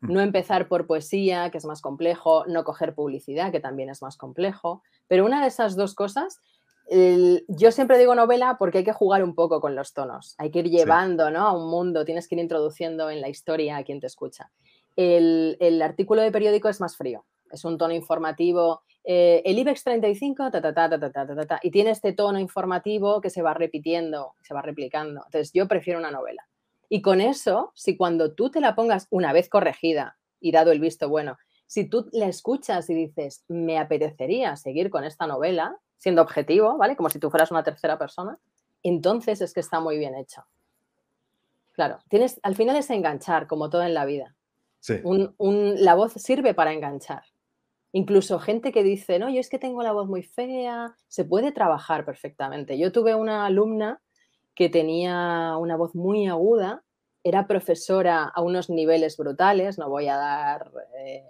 Mm. 0.00 0.12
No 0.12 0.20
empezar 0.20 0.68
por 0.68 0.86
poesía, 0.86 1.50
que 1.50 1.58
es 1.58 1.64
más 1.64 1.80
complejo, 1.80 2.44
no 2.46 2.64
coger 2.64 2.94
publicidad, 2.94 3.52
que 3.52 3.60
también 3.60 3.90
es 3.90 4.02
más 4.02 4.16
complejo. 4.16 4.82
Pero 5.06 5.24
una 5.24 5.40
de 5.40 5.48
esas 5.48 5.76
dos 5.76 5.94
cosas, 5.94 6.40
yo 7.48 7.72
siempre 7.72 7.98
digo 7.98 8.14
novela 8.14 8.56
porque 8.58 8.78
hay 8.78 8.84
que 8.84 8.92
jugar 8.92 9.24
un 9.24 9.34
poco 9.34 9.60
con 9.60 9.74
los 9.74 9.92
tonos. 9.92 10.34
Hay 10.38 10.50
que 10.50 10.60
ir 10.60 10.68
llevando 10.68 11.30
¿no? 11.30 11.46
a 11.46 11.56
un 11.56 11.70
mundo, 11.70 12.04
tienes 12.04 12.28
que 12.28 12.34
ir 12.34 12.40
introduciendo 12.40 13.08
en 13.10 13.20
la 13.20 13.28
historia 13.28 13.76
a 13.76 13.84
quien 13.84 14.00
te 14.00 14.06
escucha. 14.06 14.50
El, 14.96 15.80
artículo 15.82 16.22
de 16.22 16.30
periódico 16.30 16.68
es 16.68 16.80
más 16.80 16.96
frío, 16.96 17.24
es 17.50 17.64
un 17.64 17.78
tono 17.78 17.94
informativo. 17.94 18.82
Eh, 19.04 19.42
el 19.44 19.58
IBEX 19.58 19.84
35, 19.84 20.50
ta, 20.50 20.60
ta, 20.60 20.72
ta, 20.72 21.60
y 21.62 21.70
tiene 21.70 21.90
este 21.90 22.12
tono 22.12 22.38
informativo 22.38 23.20
que 23.20 23.30
se 23.30 23.42
va 23.42 23.54
repitiendo, 23.54 24.34
se 24.42 24.54
va 24.54 24.62
replicando. 24.62 25.22
Entonces, 25.24 25.52
yo 25.52 25.66
prefiero 25.66 25.98
una 25.98 26.10
novela. 26.10 26.46
Y 26.88 27.00
con 27.00 27.20
eso, 27.20 27.72
si 27.74 27.96
cuando 27.96 28.34
tú 28.34 28.50
te 28.50 28.60
la 28.60 28.74
pongas 28.74 29.06
una 29.10 29.32
vez 29.32 29.48
corregida 29.48 30.18
y 30.40 30.52
dado 30.52 30.72
el 30.72 30.80
visto 30.80 31.08
bueno, 31.08 31.38
si 31.66 31.88
tú 31.88 32.06
la 32.12 32.26
escuchas 32.26 32.90
y 32.90 32.94
dices, 32.94 33.44
me 33.48 33.78
apetecería 33.78 34.56
seguir 34.56 34.90
con 34.90 35.04
esta 35.04 35.26
novela, 35.26 35.78
siendo 35.96 36.20
objetivo, 36.20 36.76
¿vale? 36.76 36.96
Como 36.96 37.08
si 37.08 37.18
tú 37.18 37.30
fueras 37.30 37.50
una 37.50 37.62
tercera 37.62 37.98
persona, 37.98 38.38
entonces 38.82 39.40
es 39.40 39.54
que 39.54 39.60
está 39.60 39.80
muy 39.80 39.96
bien 39.96 40.14
hecho. 40.14 40.44
Claro, 41.72 42.00
tienes, 42.10 42.38
al 42.42 42.56
final 42.56 42.76
es 42.76 42.90
enganchar, 42.90 43.46
como 43.46 43.70
todo 43.70 43.84
en 43.84 43.94
la 43.94 44.04
vida 44.04 44.36
la 44.88 45.94
voz 45.94 46.12
sirve 46.14 46.54
para 46.54 46.72
enganchar. 46.72 47.22
Incluso 47.92 48.38
gente 48.38 48.72
que 48.72 48.82
dice, 48.82 49.18
no, 49.18 49.28
yo 49.28 49.38
es 49.38 49.50
que 49.50 49.58
tengo 49.58 49.82
la 49.82 49.92
voz 49.92 50.08
muy 50.08 50.22
fea, 50.22 50.94
se 51.08 51.24
puede 51.24 51.52
trabajar 51.52 52.06
perfectamente. 52.06 52.78
Yo 52.78 52.90
tuve 52.90 53.14
una 53.14 53.44
alumna 53.44 54.00
que 54.54 54.70
tenía 54.70 55.56
una 55.58 55.76
voz 55.76 55.94
muy 55.94 56.26
aguda, 56.26 56.82
era 57.22 57.46
profesora 57.46 58.24
a 58.24 58.42
unos 58.42 58.70
niveles 58.70 59.16
brutales, 59.16 59.78
no 59.78 59.88
voy 59.88 60.08
a 60.08 60.16
dar 60.16 60.72
eh, 60.98 61.26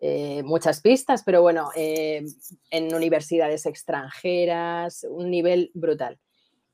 eh, 0.00 0.42
muchas 0.44 0.80
pistas, 0.80 1.22
pero 1.24 1.42
bueno, 1.42 1.70
eh, 1.74 2.24
en 2.70 2.94
universidades 2.94 3.66
extranjeras, 3.66 5.06
un 5.08 5.30
nivel 5.30 5.70
brutal. 5.74 6.18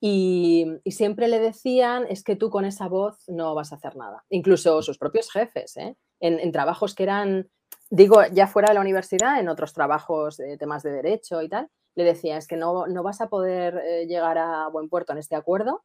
Y, 0.09 0.65
siempre 0.93 1.27
le 1.27 1.41
decían, 1.41 2.07
es 2.09 2.23
que 2.23 2.37
tú 2.37 2.49
con 2.49 2.65
esa 2.65 2.87
voz 2.87 3.29
no 3.29 3.57
vas 3.57 3.73
a 3.73 3.75
hacer 3.75 3.97
nada. 3.97 4.25
Incluso 4.31 4.81
sus 4.81 4.99
propios 4.99 5.33
jefes, 5.33 5.77
¿eh? 5.77 5.97
en, 6.21 6.53
trabajos 6.53 6.95
que 6.95 7.03
eran, 7.03 7.49
digo, 7.91 8.23
ya 8.33 8.47
fuera 8.47 8.69
de 8.69 8.75
la 8.75 8.83
universidad, 8.83 9.41
en 9.41 9.49
otros 9.49 9.73
trabajos 9.73 10.37
de 10.37 10.57
temas 10.59 10.85
de 10.85 10.93
derecho 10.93 11.43
y 11.43 11.49
tal, 11.49 11.69
le 11.97 12.05
decía, 12.05 12.37
es 12.37 12.47
que 12.47 12.57
no, 12.57 12.87
no 12.87 13.03
vas 13.03 13.21
a 13.21 13.29
poder 13.29 13.83
eh, 13.85 14.07
llegar 14.07 14.39
a 14.39 14.69
buen 14.69 14.89
puerto 14.89 15.13
en 15.13 15.19
este 15.19 15.35
acuerdo 15.35 15.83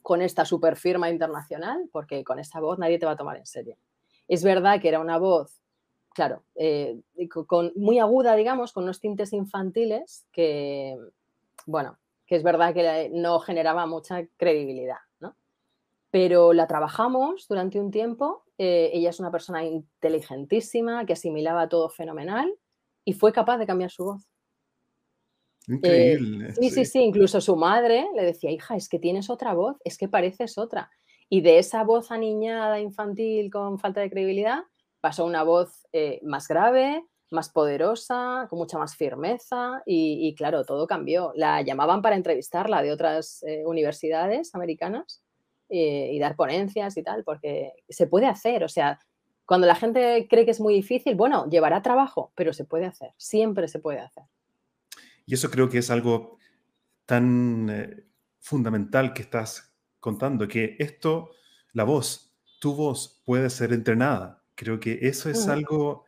con 0.00 0.22
esta 0.22 0.46
super 0.46 0.76
firma 0.76 1.10
internacional, 1.10 1.90
porque 1.92 2.24
con 2.24 2.38
esta 2.38 2.58
voz 2.58 2.78
nadie 2.78 2.98
te 2.98 3.04
va 3.04 3.12
a 3.12 3.16
tomar 3.16 3.36
en 3.36 3.46
serio. 3.46 3.76
Es 4.28 4.42
verdad 4.42 4.80
que 4.80 4.88
era 4.88 4.98
una 4.98 5.18
voz 5.18 5.60
claro, 6.14 6.42
eh, 6.54 7.00
con, 7.46 7.72
muy 7.76 7.98
aguda, 7.98 8.34
digamos, 8.34 8.72
con 8.72 8.84
unos 8.84 9.00
tintes 9.00 9.32
infantiles 9.32 10.26
que, 10.32 10.96
bueno, 11.66 11.98
que 12.32 12.36
es 12.36 12.42
verdad 12.42 12.72
que 12.72 13.10
no 13.12 13.40
generaba 13.40 13.84
mucha 13.84 14.26
credibilidad, 14.38 14.96
¿no? 15.20 15.36
Pero 16.10 16.54
la 16.54 16.66
trabajamos 16.66 17.46
durante 17.46 17.78
un 17.78 17.90
tiempo, 17.90 18.44
eh, 18.56 18.88
ella 18.94 19.10
es 19.10 19.20
una 19.20 19.30
persona 19.30 19.62
inteligentísima, 19.66 21.04
que 21.04 21.12
asimilaba 21.12 21.68
todo 21.68 21.90
fenomenal 21.90 22.50
y 23.04 23.12
fue 23.12 23.34
capaz 23.34 23.58
de 23.58 23.66
cambiar 23.66 23.90
su 23.90 24.04
voz. 24.04 24.26
Increíble. 25.68 26.54
sí, 26.54 26.70
sí, 26.70 26.86
sí, 26.86 27.00
incluso 27.00 27.38
su 27.42 27.54
madre 27.54 28.08
le 28.16 28.24
decía, 28.24 28.50
hija, 28.50 28.76
es 28.76 28.88
que 28.88 28.98
tienes 28.98 29.28
otra 29.28 29.52
voz, 29.52 29.76
es 29.84 29.98
que 29.98 30.08
pareces 30.08 30.56
otra. 30.56 30.90
Y 31.28 31.42
de 31.42 31.58
esa 31.58 31.84
voz 31.84 32.10
aniñada, 32.10 32.80
infantil, 32.80 33.50
con 33.50 33.78
falta 33.78 34.00
de 34.00 34.08
credibilidad, 34.08 34.60
pasó 35.02 35.26
una 35.26 35.42
voz 35.42 35.86
eh, 35.92 36.18
más 36.22 36.48
grave, 36.48 37.04
más 37.32 37.50
poderosa, 37.50 38.46
con 38.48 38.58
mucha 38.58 38.78
más 38.78 38.96
firmeza 38.96 39.82
y, 39.86 40.34
claro, 40.36 40.64
todo 40.64 40.86
cambió. 40.86 41.32
La 41.34 41.62
llamaban 41.62 42.02
para 42.02 42.16
entrevistarla 42.16 42.82
de 42.82 42.92
otras 42.92 43.42
eh, 43.44 43.62
universidades 43.66 44.54
americanas 44.54 45.22
eh, 45.68 46.10
y 46.12 46.18
dar 46.18 46.36
ponencias 46.36 46.96
y 46.96 47.02
tal, 47.02 47.24
porque 47.24 47.72
se 47.88 48.06
puede 48.06 48.26
hacer. 48.26 48.64
O 48.64 48.68
sea, 48.68 48.98
cuando 49.46 49.66
la 49.66 49.74
gente 49.74 50.26
cree 50.28 50.44
que 50.44 50.50
es 50.50 50.60
muy 50.60 50.74
difícil, 50.74 51.14
bueno, 51.14 51.48
llevará 51.48 51.82
trabajo, 51.82 52.32
pero 52.34 52.52
se 52.52 52.64
puede 52.64 52.86
hacer, 52.86 53.10
siempre 53.16 53.68
se 53.68 53.78
puede 53.78 54.00
hacer. 54.00 54.24
Y 55.26 55.34
eso 55.34 55.50
creo 55.50 55.68
que 55.68 55.78
es 55.78 55.90
algo 55.90 56.38
tan 57.06 58.06
fundamental 58.40 59.14
que 59.14 59.22
estás 59.22 59.72
contando 60.00 60.48
que 60.48 60.76
esto, 60.80 61.30
la 61.72 61.84
voz, 61.84 62.34
tu 62.58 62.74
voz 62.74 63.22
puede 63.24 63.48
ser 63.50 63.72
entrenada. 63.72 64.42
Creo 64.54 64.80
que 64.80 64.98
eso 65.02 65.30
es 65.30 65.48
algo 65.48 66.04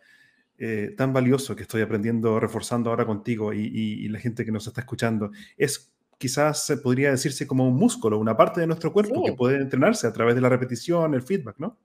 eh, 0.59 0.95
tan 0.97 1.13
valioso 1.13 1.57
que 1.57 1.63
estoy 1.63 1.83
aprendiendo, 1.83 2.39
reforzando 2.41 2.91
ahora 2.91 3.07
contigo 3.07 3.53
y, 3.53 4.09
la 4.09 4.19
gente 4.19 4.45
que 4.45 4.53
nos 4.53 4.67
está 4.67 4.81
escuchando. 4.81 5.31
Es 5.57 5.93
quizás 6.19 6.73
podría 6.83 7.11
decirse 7.11 7.47
como 7.47 7.67
un 7.67 7.77
músculo, 7.77 8.19
una 8.19 8.37
parte 8.37 8.61
de 8.61 8.67
nuestro 8.67 8.93
cuerpo 8.93 9.23
que 9.25 9.33
puede 9.33 9.57
entrenarse 9.57 10.07
a 10.07 10.13
través 10.13 10.35
de 10.35 10.41
la 10.41 10.49
repetición, 10.49 11.15
el 11.15 11.23
feedback, 11.23 11.59
¿no? 11.59 11.77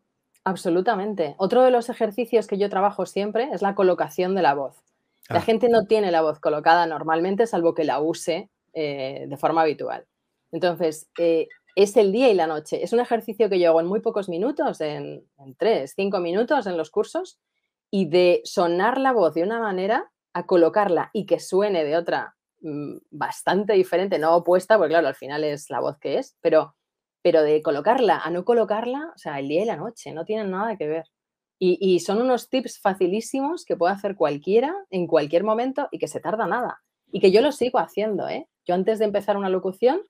Absolutamente. 0.43 1.35
Otro 1.37 1.63
de 1.63 1.71
los 1.71 1.89
ejercicios 1.89 2.47
que 2.47 2.57
yo 2.57 2.69
trabajo 2.69 3.05
siempre 3.05 3.49
es 3.51 3.61
la 3.61 3.75
colocación 3.75 4.35
de 4.35 4.41
la 4.41 4.53
voz. 4.53 4.75
La 5.29 5.39
ah. 5.39 5.41
gente 5.41 5.67
no 5.69 5.85
tiene 5.85 6.11
la 6.11 6.21
voz 6.21 6.39
colocada 6.39 6.85
normalmente, 6.87 7.47
salvo 7.47 7.73
que 7.73 7.83
la 7.83 7.99
use 7.99 8.49
eh, 8.73 9.25
de 9.27 9.37
forma 9.37 9.61
habitual. 9.61 10.05
Entonces, 10.51 11.09
eh, 11.17 11.47
es 11.75 11.95
el 11.97 12.11
día 12.11 12.29
y 12.29 12.33
la 12.33 12.47
noche. 12.47 12.83
Es 12.83 12.93
un 12.93 12.99
ejercicio 12.99 13.49
que 13.49 13.59
yo 13.59 13.69
hago 13.69 13.79
en 13.79 13.87
muy 13.87 13.99
pocos 13.99 14.27
minutos, 14.27 14.81
en, 14.81 15.23
tres, 15.57 15.93
cinco 15.95 16.19
minutos 16.19 16.67
en 16.67 16.77
los 16.77 16.89
cursos, 16.89 17.39
y 17.91 18.09
de 18.09 18.41
sonar 18.43 18.99
la 18.99 19.11
voz 19.11 19.33
de 19.33 19.43
una 19.43 19.59
manera 19.59 20.11
a 20.33 20.45
colocarla 20.45 21.09
y 21.13 21.25
que 21.25 21.39
suene 21.39 21.83
de 21.83 21.97
otra 21.97 22.35
mm, 22.61 22.97
bastante 23.11 23.73
diferente, 23.73 24.19
no 24.19 24.35
opuesta, 24.35 24.77
porque 24.77 24.91
claro, 24.91 25.07
al 25.07 25.15
final 25.15 25.43
es 25.43 25.69
la 25.69 25.79
voz 25.79 25.97
que 25.99 26.17
es, 26.17 26.37
pero, 26.41 26.75
pero 27.21 27.41
de 27.41 27.61
colocarla 27.61 28.19
a 28.19 28.29
no 28.29 28.45
colocarla, 28.45 29.11
o 29.15 29.17
sea, 29.17 29.39
el 29.39 29.47
día 29.47 29.63
y 29.63 29.65
la 29.65 29.77
noche, 29.77 30.11
no 30.13 30.25
tienen 30.25 30.51
nada 30.51 30.77
que 30.77 30.87
ver. 30.87 31.05
Y, 31.59 31.77
y 31.81 31.99
son 31.99 32.21
unos 32.21 32.49
tips 32.49 32.79
facilísimos 32.79 33.65
que 33.65 33.75
puede 33.75 33.93
hacer 33.93 34.15
cualquiera 34.15 34.73
en 34.91 35.07
cualquier 35.07 35.43
momento 35.43 35.89
y 35.91 35.99
que 35.99 36.07
se 36.07 36.21
tarda 36.21 36.47
nada. 36.47 36.81
Y 37.11 37.19
que 37.19 37.31
yo 37.31 37.41
lo 37.41 37.51
sigo 37.51 37.79
haciendo, 37.79 38.29
¿eh? 38.29 38.47
Yo 38.65 38.75
antes 38.75 38.99
de 38.99 39.05
empezar 39.05 39.35
una 39.35 39.49
locución 39.49 40.01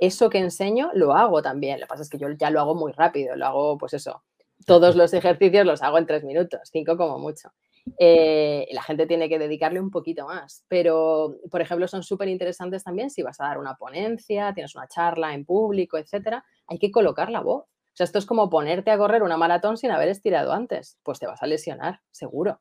eso 0.00 0.30
que 0.30 0.38
enseño 0.38 0.90
lo 0.94 1.12
hago 1.12 1.42
también. 1.42 1.78
Lo 1.78 1.86
que 1.86 1.90
pasa 1.90 2.02
es 2.02 2.10
que 2.10 2.18
yo 2.18 2.28
ya 2.30 2.50
lo 2.50 2.60
hago 2.60 2.74
muy 2.74 2.92
rápido, 2.92 3.36
lo 3.36 3.46
hago, 3.46 3.78
pues 3.78 3.92
eso, 3.94 4.24
todos 4.70 4.94
los 4.94 5.12
ejercicios 5.12 5.66
los 5.66 5.82
hago 5.82 5.98
en 5.98 6.06
tres 6.06 6.22
minutos, 6.22 6.60
cinco 6.70 6.96
como 6.96 7.18
mucho. 7.18 7.50
Eh, 7.98 8.68
la 8.70 8.82
gente 8.82 9.04
tiene 9.04 9.28
que 9.28 9.36
dedicarle 9.36 9.80
un 9.80 9.90
poquito 9.90 10.26
más, 10.26 10.64
pero, 10.68 11.38
por 11.50 11.60
ejemplo, 11.60 11.88
son 11.88 12.04
súper 12.04 12.28
interesantes 12.28 12.84
también 12.84 13.10
si 13.10 13.20
vas 13.22 13.40
a 13.40 13.46
dar 13.46 13.58
una 13.58 13.74
ponencia, 13.74 14.54
tienes 14.54 14.76
una 14.76 14.86
charla 14.86 15.34
en 15.34 15.44
público, 15.44 15.98
etcétera, 15.98 16.44
hay 16.68 16.78
que 16.78 16.92
colocar 16.92 17.32
la 17.32 17.40
voz. 17.40 17.64
O 17.64 17.94
sea, 17.94 18.04
esto 18.04 18.20
es 18.20 18.26
como 18.26 18.48
ponerte 18.48 18.92
a 18.92 18.98
correr 18.98 19.24
una 19.24 19.36
maratón 19.36 19.76
sin 19.76 19.90
haber 19.90 20.08
estirado 20.08 20.52
antes. 20.52 21.00
Pues 21.02 21.18
te 21.18 21.26
vas 21.26 21.42
a 21.42 21.48
lesionar, 21.48 22.00
seguro. 22.12 22.60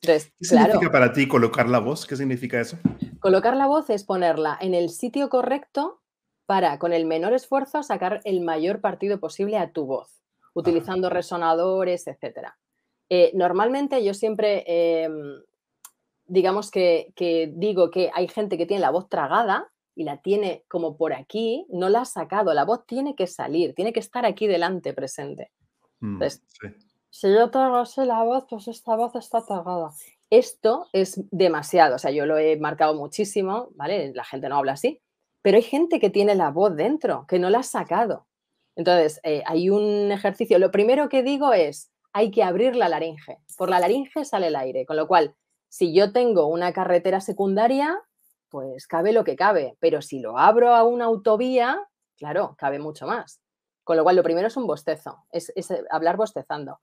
Entonces, 0.00 0.32
¿Qué 0.38 0.44
significa 0.44 0.92
para 0.92 1.12
ti 1.12 1.26
colocar 1.26 1.68
la 1.68 1.80
voz? 1.80 2.06
¿Qué 2.06 2.14
significa 2.14 2.60
eso? 2.60 2.78
Colocar 3.18 3.56
la 3.56 3.66
voz 3.66 3.90
es 3.90 4.04
ponerla 4.04 4.56
en 4.60 4.74
el 4.74 4.90
sitio 4.90 5.28
correcto 5.28 6.02
para, 6.46 6.78
con 6.78 6.92
el 6.92 7.04
menor 7.04 7.32
esfuerzo, 7.32 7.82
sacar 7.82 8.20
el 8.22 8.42
mayor 8.42 8.80
partido 8.80 9.18
posible 9.18 9.58
a 9.58 9.72
tu 9.72 9.86
voz, 9.86 10.21
utilizando 10.54 11.08
resonadores, 11.10 12.06
etc. 12.06 12.48
Eh, 13.08 13.30
normalmente 13.34 14.02
yo 14.04 14.14
siempre, 14.14 14.64
em, 14.66 15.42
digamos 16.26 16.70
que, 16.70 17.12
digo 17.54 17.90
que 17.90 18.10
hay 18.14 18.28
gente 18.28 18.56
que 18.56 18.66
tiene 18.66 18.80
la 18.80 18.90
voz 18.90 19.08
tragada 19.08 19.70
y 19.94 20.04
la 20.04 20.22
tiene 20.22 20.64
como 20.68 20.96
por 20.96 21.12
aquí, 21.12 21.66
no 21.68 21.88
la 21.88 22.02
ha 22.02 22.04
sacado, 22.04 22.54
la 22.54 22.64
voz 22.64 22.86
tiene 22.86 23.14
que 23.14 23.26
salir, 23.26 23.74
tiene 23.74 23.92
que 23.92 24.00
estar 24.00 24.24
aquí 24.24 24.46
delante, 24.46 24.94
presente. 24.94 25.52
Mm, 26.00 26.22
si 27.10 27.28
yo 27.30 27.50
trago 27.50 27.76
así 27.76 28.02
la 28.06 28.22
voz, 28.22 28.46
pues 28.48 28.68
esta 28.68 28.96
voz 28.96 29.14
está 29.16 29.44
tragada. 29.44 29.90
Esto 30.30 30.86
es 30.94 31.20
demasiado, 31.30 31.96
o 31.96 31.98
sea, 31.98 32.10
yo 32.10 32.24
lo 32.24 32.38
he 32.38 32.56
marcado 32.56 32.94
muchísimo, 32.94 33.68
¿vale? 33.74 34.12
La 34.14 34.24
gente 34.24 34.48
no 34.48 34.56
habla 34.56 34.72
así, 34.72 35.02
pero 35.42 35.58
hay 35.58 35.62
gente 35.62 36.00
que 36.00 36.08
tiene 36.08 36.34
la 36.34 36.50
voz 36.50 36.74
dentro, 36.74 37.26
que 37.28 37.38
no 37.38 37.50
la 37.50 37.58
ha 37.58 37.62
sacado. 37.62 38.26
Entonces, 38.76 39.20
eh, 39.22 39.42
hay 39.46 39.70
un 39.70 40.10
ejercicio. 40.12 40.58
Lo 40.58 40.70
primero 40.70 41.08
que 41.08 41.22
digo 41.22 41.52
es, 41.52 41.90
hay 42.12 42.30
que 42.30 42.42
abrir 42.42 42.76
la 42.76 42.88
laringe. 42.88 43.38
Por 43.56 43.70
la 43.70 43.80
laringe 43.80 44.24
sale 44.24 44.48
el 44.48 44.56
aire, 44.56 44.86
con 44.86 44.96
lo 44.96 45.06
cual, 45.06 45.34
si 45.68 45.94
yo 45.94 46.12
tengo 46.12 46.46
una 46.46 46.72
carretera 46.72 47.20
secundaria, 47.20 47.98
pues 48.48 48.86
cabe 48.86 49.12
lo 49.12 49.24
que 49.24 49.36
cabe, 49.36 49.76
pero 49.80 50.02
si 50.02 50.20
lo 50.20 50.38
abro 50.38 50.74
a 50.74 50.84
una 50.84 51.06
autovía, 51.06 51.80
claro, 52.18 52.54
cabe 52.58 52.78
mucho 52.78 53.06
más. 53.06 53.40
Con 53.84 53.96
lo 53.96 54.04
cual, 54.04 54.16
lo 54.16 54.22
primero 54.22 54.48
es 54.48 54.56
un 54.56 54.66
bostezo, 54.66 55.24
es, 55.30 55.52
hablar 55.90 56.16
bostezando 56.16 56.80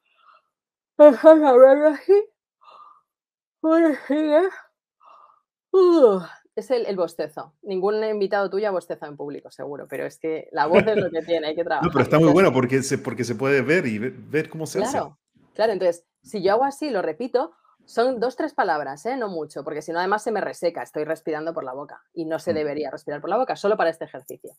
es 6.60 6.72
el, 6.72 6.96
bostezo. 6.96 7.54
Ningún 7.62 8.04
invitado 8.04 8.50
tuyo 8.50 8.68
ha 8.68 8.72
bostezado 8.72 9.12
en 9.12 9.18
público, 9.18 9.52
seguro, 9.52 9.88
pero 9.88 10.06
es 10.06 10.18
que 10.20 10.48
la 10.52 10.68
voz 10.68 10.86
es 10.86 10.96
lo 10.98 11.10
que 11.10 11.22
tiene, 11.22 11.48
hay 11.48 11.56
que 11.56 11.64
trabajar. 11.64 11.86
No, 11.90 11.92
pero 11.92 12.04
está 12.04 12.20
muy 12.20 12.32
bueno 12.32 12.54
porque 12.54 12.84
se, 12.84 12.98
porque 12.98 13.24
se 13.24 13.36
puede 13.36 13.62
ver 13.62 13.86
y 13.86 13.98
ver, 14.00 14.50
cómo 14.50 14.66
se 14.66 14.80
claro, 14.80 14.98
hace. 14.98 15.54
Claro, 15.54 15.74
entonces, 15.74 16.06
si 16.22 16.42
yo 16.42 16.54
hago 16.54 16.64
así, 16.64 16.90
lo 16.90 17.02
repito, 17.02 17.54
son 17.86 18.20
dos, 18.20 18.36
tres 18.36 18.54
palabras, 18.54 19.06
¿eh? 19.06 19.18
no 19.18 19.30
mucho, 19.30 19.64
porque 19.64 19.82
si 19.82 19.92
no, 19.92 20.00
además 20.00 20.24
se 20.24 20.32
me 20.32 20.42
reseca, 20.42 20.84
estoy 20.84 21.06
respirando 21.06 21.54
por 21.54 21.64
la 21.64 21.74
boca 21.74 22.04
y 22.14 22.26
no 22.26 22.40
se 22.40 22.52
mm. 22.52 22.56
debería 22.56 22.92
respirar 22.92 23.22
por 23.22 23.30
la 23.30 23.38
boca, 23.38 23.56
solo 23.56 23.78
para 23.78 23.90
este 23.90 24.06
ejercicio. 24.06 24.54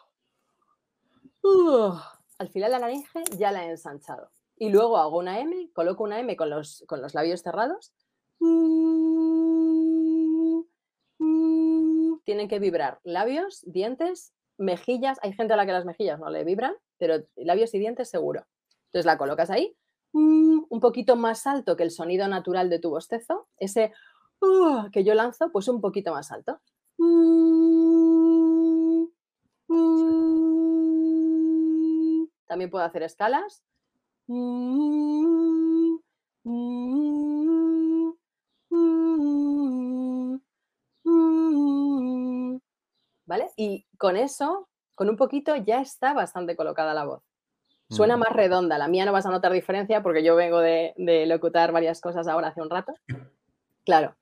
Al 2.39 2.49
final 2.51 2.71
la 2.73 2.79
laringe 2.79 3.25
ya 3.37 3.51
la 3.53 3.65
he 3.65 3.71
ensanchado. 3.71 4.31
Y 4.59 4.71
luego 4.71 4.97
hago 4.97 5.19
una 5.19 5.41
M, 5.41 5.71
coloco 5.75 6.05
una 6.05 6.19
M 6.19 6.35
con 6.37 6.49
los, 6.49 6.83
con 6.87 7.03
los 7.03 7.15
labios 7.15 7.43
cerrados 7.43 7.93
tienen 12.27 12.49
que 12.49 12.59
vibrar 12.59 12.99
labios, 13.05 13.63
dientes, 13.65 14.35
mejillas. 14.59 15.19
Hay 15.23 15.33
gente 15.33 15.55
a 15.55 15.57
la 15.57 15.65
que 15.65 15.73
las 15.73 15.87
mejillas 15.87 16.19
no 16.19 16.29
le 16.29 16.45
vibran, 16.45 16.75
pero 16.99 17.25
labios 17.37 17.73
y 17.73 17.79
dientes 17.79 18.11
seguro. 18.11 18.45
Entonces 18.87 19.07
la 19.07 19.17
colocas 19.17 19.49
ahí, 19.49 19.75
mm, 20.13 20.65
un 20.69 20.81
poquito 20.81 21.17
más 21.17 21.47
alto 21.47 21.77
que 21.77 21.85
el 21.85 21.91
sonido 21.91 22.27
natural 22.29 22.69
de 22.69 22.81
tu 22.81 22.91
bostezo. 22.91 23.49
Ese 23.59 23.93
uh, 24.41 24.91
que 24.91 25.05
yo 25.05 25.15
lanzo, 25.15 25.51
pues 25.53 25.69
un 25.69 25.81
poquito 25.81 26.13
más 26.13 26.33
alto. 26.33 26.61
También 32.47 32.71
puedo 32.71 32.85
hacer 32.85 33.05
escalas. 33.05 33.63
¿Vale? 43.27 43.51
Y 43.57 43.87
con 43.99 44.17
eso, 44.17 44.69
con 44.95 45.09
un 45.09 45.17
poquito, 45.17 45.55
ya 45.57 45.81
está 45.81 46.15
bastante 46.15 46.57
colocada 46.57 46.95
la 46.95 47.05
voz. 47.05 47.23
Suena 47.89 48.17
más 48.17 48.33
redonda. 48.33 48.79
La 48.79 48.89
mía 48.89 49.05
no 49.05 49.13
vas 49.13 49.27
a 49.27 49.31
notar 49.31 49.53
diferencia 49.53 50.03
porque 50.03 50.25
yo 50.25 50.35
vengo 50.35 50.59
de, 50.59 50.95
locutar 51.27 51.71
varias 51.71 52.01
cosas 52.01 52.27
ahora 52.27 52.49
hace 52.49 52.61
un 52.61 52.71
rato. 52.71 52.93
Claro. 53.85 54.17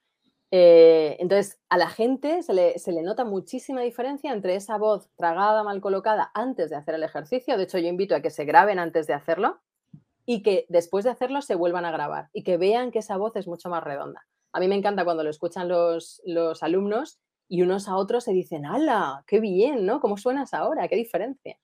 Eh, 0.50 1.16
entonces, 1.18 1.58
a 1.68 1.78
la 1.78 1.88
gente 1.88 2.42
se 2.42 2.52
le, 2.52 2.78
se 2.78 2.92
le, 2.92 3.02
nota 3.02 3.24
muchísima 3.24 3.80
diferencia 3.80 4.32
entre 4.32 4.54
esa 4.54 4.76
voz 4.76 5.08
tragada, 5.16 5.64
mal 5.64 5.80
colocada 5.80 6.30
antes 6.34 6.70
de 6.70 6.76
hacer 6.76 6.94
el 6.94 7.02
ejercicio. 7.02 7.56
De 7.56 7.64
hecho, 7.64 7.78
yo 7.78 7.88
invito 7.88 8.14
a 8.14 8.20
que 8.20 8.30
se 8.30 8.44
graben 8.44 8.78
antes 8.78 9.06
de 9.06 9.14
hacerlo 9.14 9.60
y 10.26 10.42
que 10.42 10.66
después 10.68 11.04
de 11.04 11.10
hacerlo 11.10 11.42
se 11.42 11.54
vuelvan 11.54 11.84
a 11.84 11.90
grabar 11.90 12.28
y 12.32 12.44
que 12.44 12.56
vean 12.56 12.90
que 12.90 13.00
esa 13.00 13.16
voz 13.16 13.34
es 13.36 13.46
mucho 13.46 13.68
más 13.68 13.82
redonda. 13.82 14.26
A 14.52 14.60
mí 14.60 14.68
me 14.68 14.76
encanta 14.76 15.04
cuando 15.04 15.24
lo 15.24 15.30
escuchan 15.30 15.68
los, 15.68 16.22
los 16.24 16.62
alumnos 16.62 17.18
y 17.48 17.62
unos 17.62 17.88
a 17.88 17.96
otros 17.96 18.24
se 18.24 18.32
dicen, 18.32 18.66
¡hala! 18.66 19.24
¡Qué 19.26 19.40
bien! 19.40 19.86
¿no? 19.86 20.00
¿Cómo 20.00 20.16
suenas 20.16 20.54
ahora? 20.54 20.88
¿Qué 20.88 20.96
diferencia? 20.96 21.58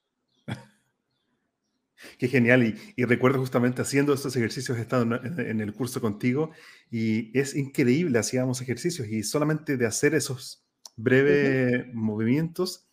Qué 2.17 2.27
genial. 2.27 2.63
Y, 2.95 3.03
recuerdo 3.05 3.39
justamente 3.39 3.81
haciendo 3.81 4.13
estos 4.13 4.35
ejercicios, 4.35 4.77
he 4.77 4.81
estado 4.81 5.03
en, 5.03 5.61
el 5.61 5.73
curso 5.73 6.01
contigo 6.01 6.51
y 6.89 7.37
es 7.37 7.55
increíble, 7.55 8.19
hacíamos 8.19 8.61
ejercicios 8.61 9.07
y 9.07 9.23
solamente 9.23 9.77
de 9.77 9.85
hacer 9.85 10.15
esos 10.15 10.65
breves 10.95 11.85
movimientos, 11.93 12.87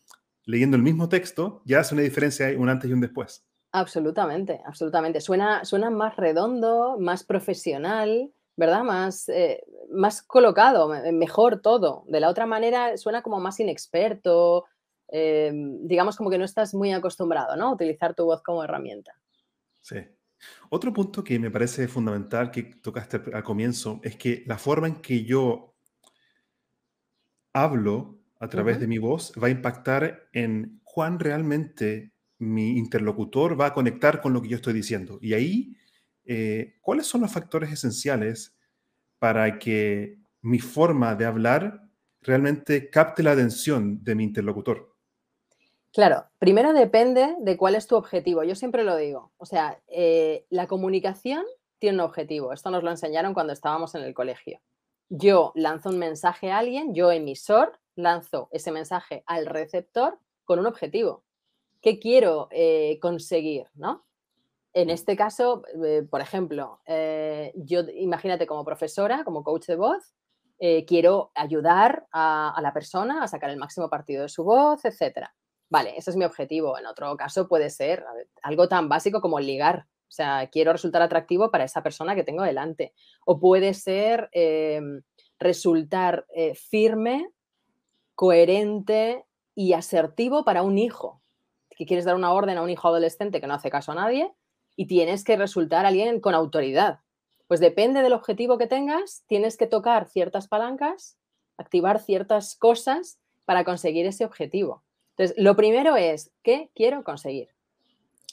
leyendo 0.45 0.77
el 0.77 0.83
mismo 0.83 1.09
texto, 1.09 1.61
ya 1.65 1.79
hace 1.79 1.93
una 1.93 2.03
diferencia, 2.03 2.47
un 2.57 2.69
antes 2.69 2.89
y 2.89 2.93
un 2.93 3.01
después. 3.01 3.45
Absolutamente, 3.71 4.61
absolutamente. 4.65 5.21
Suena, 5.21 5.63
suena 5.63 5.91
más 5.91 6.15
redondo, 6.15 6.97
más 6.99 7.23
profesional, 7.23 8.33
¿verdad? 8.59 8.83
Más, 8.83 9.29
eh, 9.29 9.63
más 9.91 10.21
colocado, 10.21 10.89
mejor 11.13 11.61
todo. 11.61 12.03
De 12.07 12.19
la 12.19 12.29
otra 12.29 12.45
manera 12.45 12.97
suena 12.97 13.21
como 13.21 13.39
más 13.39 13.59
inexperto, 13.59 14.65
Em, 15.11 15.87
digamos 15.87 16.15
como 16.15 16.29
que 16.29 16.37
no 16.37 16.45
estás 16.45 16.73
muy 16.73 16.91
acostumbrado, 16.91 17.55
¿no? 17.55 17.69
A 17.69 17.73
utilizar 17.73 18.13
tu 18.13 18.25
voz 18.25 18.43
como 18.43 18.63
herramienta. 18.63 19.13
Sí. 19.81 19.97
Otro 20.69 20.93
punto 20.93 21.23
que 21.23 21.39
me 21.39 21.51
parece 21.51 21.87
fundamental 21.87 22.51
que 22.51 22.63
tocaste 22.63 23.21
al 23.33 23.43
comienzo 23.43 23.99
es 24.03 24.15
que 24.15 24.43
la 24.45 24.57
forma 24.57 24.87
en 24.87 25.01
que 25.01 25.25
yo 25.25 25.75
hablo 27.53 28.19
a 28.39 28.47
través 28.47 28.79
de 28.79 28.87
mi 28.87 28.99
voz 28.99 29.33
va 29.41 29.47
a 29.47 29.51
impactar 29.51 30.29
en 30.31 30.79
cuán 30.83 31.19
realmente 31.19 32.13
mi 32.37 32.77
interlocutor 32.77 33.59
va 33.59 33.67
a 33.67 33.73
conectar 33.73 34.21
con 34.21 34.31
lo 34.31 34.41
que 34.41 34.49
yo 34.49 34.55
estoy 34.55 34.73
diciendo. 34.73 35.19
Y 35.21 35.33
ahí, 35.33 35.75
eh, 36.31 36.75
¿cuáles 36.81 37.07
son 37.07 37.21
los 37.21 37.33
factores 37.33 37.71
esenciales 37.71 38.55
para 39.17 39.57
que 39.57 40.19
mi 40.41 40.59
forma 40.59 41.15
de 41.15 41.25
hablar 41.25 41.89
realmente 42.21 42.91
capte 42.91 43.23
la 43.23 43.31
atención 43.31 44.03
de 44.03 44.13
mi 44.13 44.25
interlocutor? 44.25 44.95
Claro, 45.91 46.27
primero 46.37 46.71
depende 46.71 47.35
de 47.39 47.57
cuál 47.57 47.73
es 47.73 47.87
tu 47.87 47.95
objetivo. 47.95 48.43
Yo 48.43 48.53
siempre 48.53 48.83
lo 48.83 48.95
digo. 48.95 49.31
O 49.37 49.47
sea, 49.47 49.81
eh, 49.87 50.45
la 50.51 50.67
comunicación 50.67 51.43
tiene 51.79 51.95
un 51.95 52.01
objetivo. 52.01 52.53
Esto 52.53 52.69
nos 52.69 52.83
lo 52.83 52.91
enseñaron 52.91 53.33
cuando 53.33 53.51
estábamos 53.51 53.95
en 53.95 54.03
el 54.03 54.13
colegio. 54.13 54.61
Yo 55.09 55.51
lanzo 55.55 55.89
un 55.89 55.97
mensaje 55.97 56.51
a 56.51 56.59
alguien, 56.59 56.93
yo 56.93 57.11
emisor, 57.11 57.79
lanzo 57.95 58.49
ese 58.51 58.71
mensaje 58.71 59.23
al 59.25 59.47
receptor 59.47 60.19
con 60.43 60.59
un 60.59 60.67
objetivo. 60.67 61.23
¿Qué 61.81 61.97
quiero 61.97 62.49
eh, 62.51 62.99
conseguir? 63.01 63.65
¿no? 63.73 64.05
En 64.73 64.89
este 64.89 65.15
caso, 65.15 65.63
eh, 65.83 66.03
por 66.09 66.21
ejemplo, 66.21 66.79
yo 67.55 67.81
imagínate 67.95 68.45
como 68.47 68.63
profesora, 68.63 69.23
como 69.23 69.43
coach 69.43 69.67
de 69.67 69.75
voz, 69.75 70.13
quiero 70.87 71.31
ayudar 71.35 72.05
a, 72.11 72.53
a 72.55 72.61
la 72.61 72.73
persona 72.73 73.23
a 73.23 73.27
sacar 73.27 73.49
el 73.49 73.57
máximo 73.57 73.89
partido 73.89 74.23
de 74.23 74.29
su 74.29 74.43
voz, 74.43 74.83
etcétera 74.85 75.33
Vale, 75.69 75.93
ese 75.95 76.09
es 76.09 76.17
mi 76.17 76.25
objetivo. 76.25 76.77
En 76.77 76.87
otro 76.87 77.15
caso 77.15 77.47
puede 77.47 77.69
ser 77.69 78.03
algo 78.41 78.67
tan 78.67 78.89
básico 78.89 79.21
como 79.21 79.39
ligar. 79.39 79.85
O 80.07 80.11
sea, 80.11 80.49
quiero 80.51 80.71
resultar 80.71 81.03
atractivo 81.03 81.51
para 81.51 81.63
esa 81.63 81.83
persona 81.83 82.15
que 82.15 82.23
tengo 82.23 82.41
delante. 82.43 82.93
O 83.25 83.39
puede 83.39 83.75
ser 83.75 84.29
em, 84.31 85.03
resultar 85.37 86.25
eh, 86.33 86.55
firme, 86.55 87.29
coherente 88.15 89.25
y 89.53 89.73
asertivo 89.73 90.43
para 90.43 90.63
un 90.63 90.79
hijo. 90.79 91.21
Que 91.69 91.85
quieres 91.85 92.05
dar 92.05 92.15
una 92.15 92.33
orden 92.33 92.57
a 92.57 92.63
un 92.63 92.71
hijo 92.71 92.87
adolescente 92.87 93.39
que 93.39 93.47
no 93.47 93.53
hace 93.53 93.69
caso 93.69 93.91
a 93.91 93.95
nadie 93.95 94.33
y 94.79 94.85
tienes 94.85 95.25
que 95.25 95.35
resultar 95.35 95.85
alguien 95.85 96.21
con 96.21 96.33
autoridad. 96.33 97.01
Pues 97.47 97.59
depende 97.59 98.01
del 98.01 98.13
objetivo 98.13 98.57
que 98.57 98.65
tengas, 98.65 99.25
tienes 99.27 99.57
que 99.57 99.67
tocar 99.67 100.07
ciertas 100.07 100.47
palancas, 100.47 101.17
activar 101.57 101.99
ciertas 101.99 102.55
cosas 102.55 103.19
para 103.43 103.65
conseguir 103.65 104.05
ese 104.05 104.23
objetivo. 104.23 104.85
Entonces, 105.17 105.35
lo 105.37 105.57
primero 105.57 105.97
es, 105.97 106.31
¿qué 106.43 106.69
quiero 106.75 107.03
conseguir? 107.03 107.49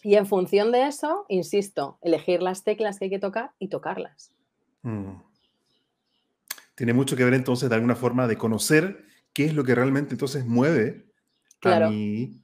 Y 0.05 0.15
en 0.15 0.25
función 0.25 0.71
de 0.71 0.87
eso, 0.87 1.27
insisto, 1.29 1.99
elegir 2.01 2.43
las 2.43 2.63
teclas 2.63 3.01
que 3.01 3.07
hay 3.07 3.11
que 3.11 3.19
tocar 3.19 3.51
y 3.59 3.67
tocarlas. 3.67 4.31
Mm. 4.83 5.17
Tiene 6.77 6.93
mucho 6.93 7.17
que 7.17 7.25
ver 7.25 7.35
entonces 7.35 7.69
de 7.69 7.75
alguna 7.75 7.97
forma 7.97 8.29
de 8.29 8.39
conocer 8.39 9.05
qué 9.33 9.47
es 9.47 9.55
lo 9.55 9.65
que 9.65 9.75
realmente 9.75 10.15
entonces 10.15 10.47
mueve 10.47 11.07
a 11.63 11.91
mi, 11.91 12.41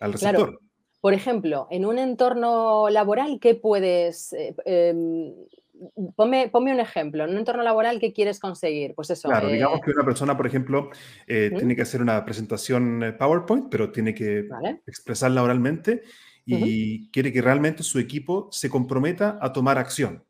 al 0.00 0.14
receptor. 0.14 0.58
Por 1.00 1.14
ejemplo, 1.14 1.68
en 1.70 1.84
un 1.84 1.98
entorno 1.98 2.88
laboral, 2.88 3.38
¿qué 3.40 3.54
puedes 3.54 4.32
eh, 4.32 4.54
em, 4.64 5.32
ponme, 6.14 6.50
un 6.52 6.80
ejemplo, 6.80 7.24
en 7.24 7.30
un 7.30 7.38
entorno 7.38 7.62
laboral, 7.62 7.98
¿qué 8.00 8.12
quieres 8.12 8.40
conseguir? 8.40 8.94
Pues 8.94 9.10
eso. 9.10 9.28
Claro, 9.28 9.48
digamos 9.48 9.78
eh 9.78 9.82
que 9.84 9.90
una 9.90 10.04
persona, 10.04 10.36
por 10.36 10.46
ejemplo, 10.46 10.90
eh, 11.26 11.50
tiene 11.56 11.76
que 11.76 11.82
hacer 11.82 12.02
una 12.02 12.24
presentación 12.24 13.02
eh, 13.02 13.12
PowerPoint, 13.12 13.68
pero 13.70 13.90
tiene 13.92 14.14
que 14.14 14.48
expresarla 14.86 15.42
oralmente 15.42 16.02
y 16.48 17.10
quiere 17.10 17.32
que 17.32 17.42
realmente 17.42 17.82
su 17.82 17.98
equipo 17.98 18.48
se 18.52 18.70
comprometa 18.70 19.38
a 19.40 19.52
tomar 19.52 19.78
acción. 19.78 20.24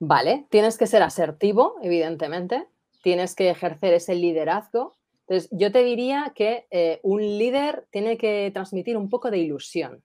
Vale, 0.00 0.46
tienes 0.50 0.76
que 0.76 0.88
ser 0.88 1.02
asertivo, 1.02 1.76
evidentemente, 1.80 2.66
tienes 3.02 3.36
que 3.36 3.50
ejercer 3.50 3.94
ese 3.94 4.16
liderazgo. 4.16 4.96
Entonces, 5.26 5.48
yo 5.52 5.72
te 5.72 5.82
diría 5.82 6.32
que 6.34 6.66
un 7.02 7.20
líder 7.20 7.86
tiene 7.90 8.18
que 8.18 8.50
transmitir 8.52 8.96
un 8.96 9.08
poco 9.08 9.30
de 9.30 9.38
ilusión. 9.38 10.02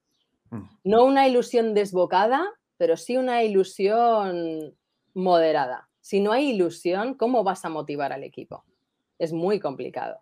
Mm. 0.50 0.64
No 0.84 1.06
una 1.06 1.28
ilusión 1.28 1.74
desbocada, 1.74 2.46
pero 2.78 2.96
sí 2.96 3.18
una 3.18 3.44
ilusión 3.44 4.74
moderada. 5.14 5.90
Si 6.00 6.22
no 6.22 6.32
hay 6.32 6.52
ilusión, 6.52 7.14
¿cómo 7.16 7.44
vas 7.44 7.66
a 7.66 7.70
motivar 7.70 8.14
al 8.14 8.24
equipo? 8.24 8.64
Es 9.18 9.34
muy 9.34 9.60
complicado. 9.60 10.22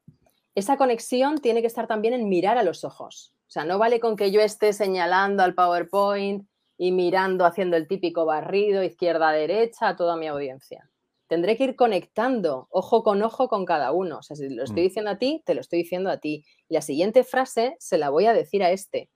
Esa 0.56 0.76
conexión 0.76 1.38
tiene 1.38 1.62
que 1.62 1.68
estar 1.68 1.88
también 1.88 2.16
en 2.16 2.28
mirar 2.28 2.58
a 2.58 2.64
los 2.64 2.84
ojos. 2.84 3.34
O 3.48 3.52
sea, 3.52 3.64
no 3.64 3.78
vale 3.78 4.00
con 4.00 4.16
que 4.16 4.32
yo 4.32 4.42
esté 4.42 4.74
señalando 4.74 5.44
al 5.44 5.54
PowerPoint 5.54 6.48
y 6.78 6.92
mirando, 6.92 7.46
haciendo 7.46 7.78
el 7.78 7.88
típico 7.88 8.26
barrido 8.26 8.84
izquierda-derecha 8.84 9.90
a 9.90 9.96
toda 9.96 10.18
mi 10.18 10.28
audiencia. 10.28 10.90
Tendré 11.28 11.58
que 11.58 11.66
ir 11.66 11.76
conectando 11.76 12.68
ojo 12.70 13.04
con 13.04 13.22
ojo 13.22 13.48
con 13.48 13.66
cada 13.66 13.92
uno. 13.92 14.20
O 14.20 14.24
sea, 14.24 14.36
si 14.36 14.50
lo 14.50 14.64
estoy 14.64 14.84
mm. 14.84 14.88
diciendo 14.88 15.12
a 15.12 15.18
ti, 15.18 15.44
te 15.46 15.54
lo 15.54 15.62
estoy 15.62 15.80
diciendo 15.80 16.10
a 16.10 16.18
ti. 16.18 16.46
Y 16.70 16.74
la 16.74 16.82
siguiente 16.82 17.24
frase 17.24 17.76
se 17.80 17.98
la 17.98 18.10
voy 18.10 18.26
a 18.26 18.34
decir 18.34 18.64
a 18.64 18.72
este. 18.72 19.10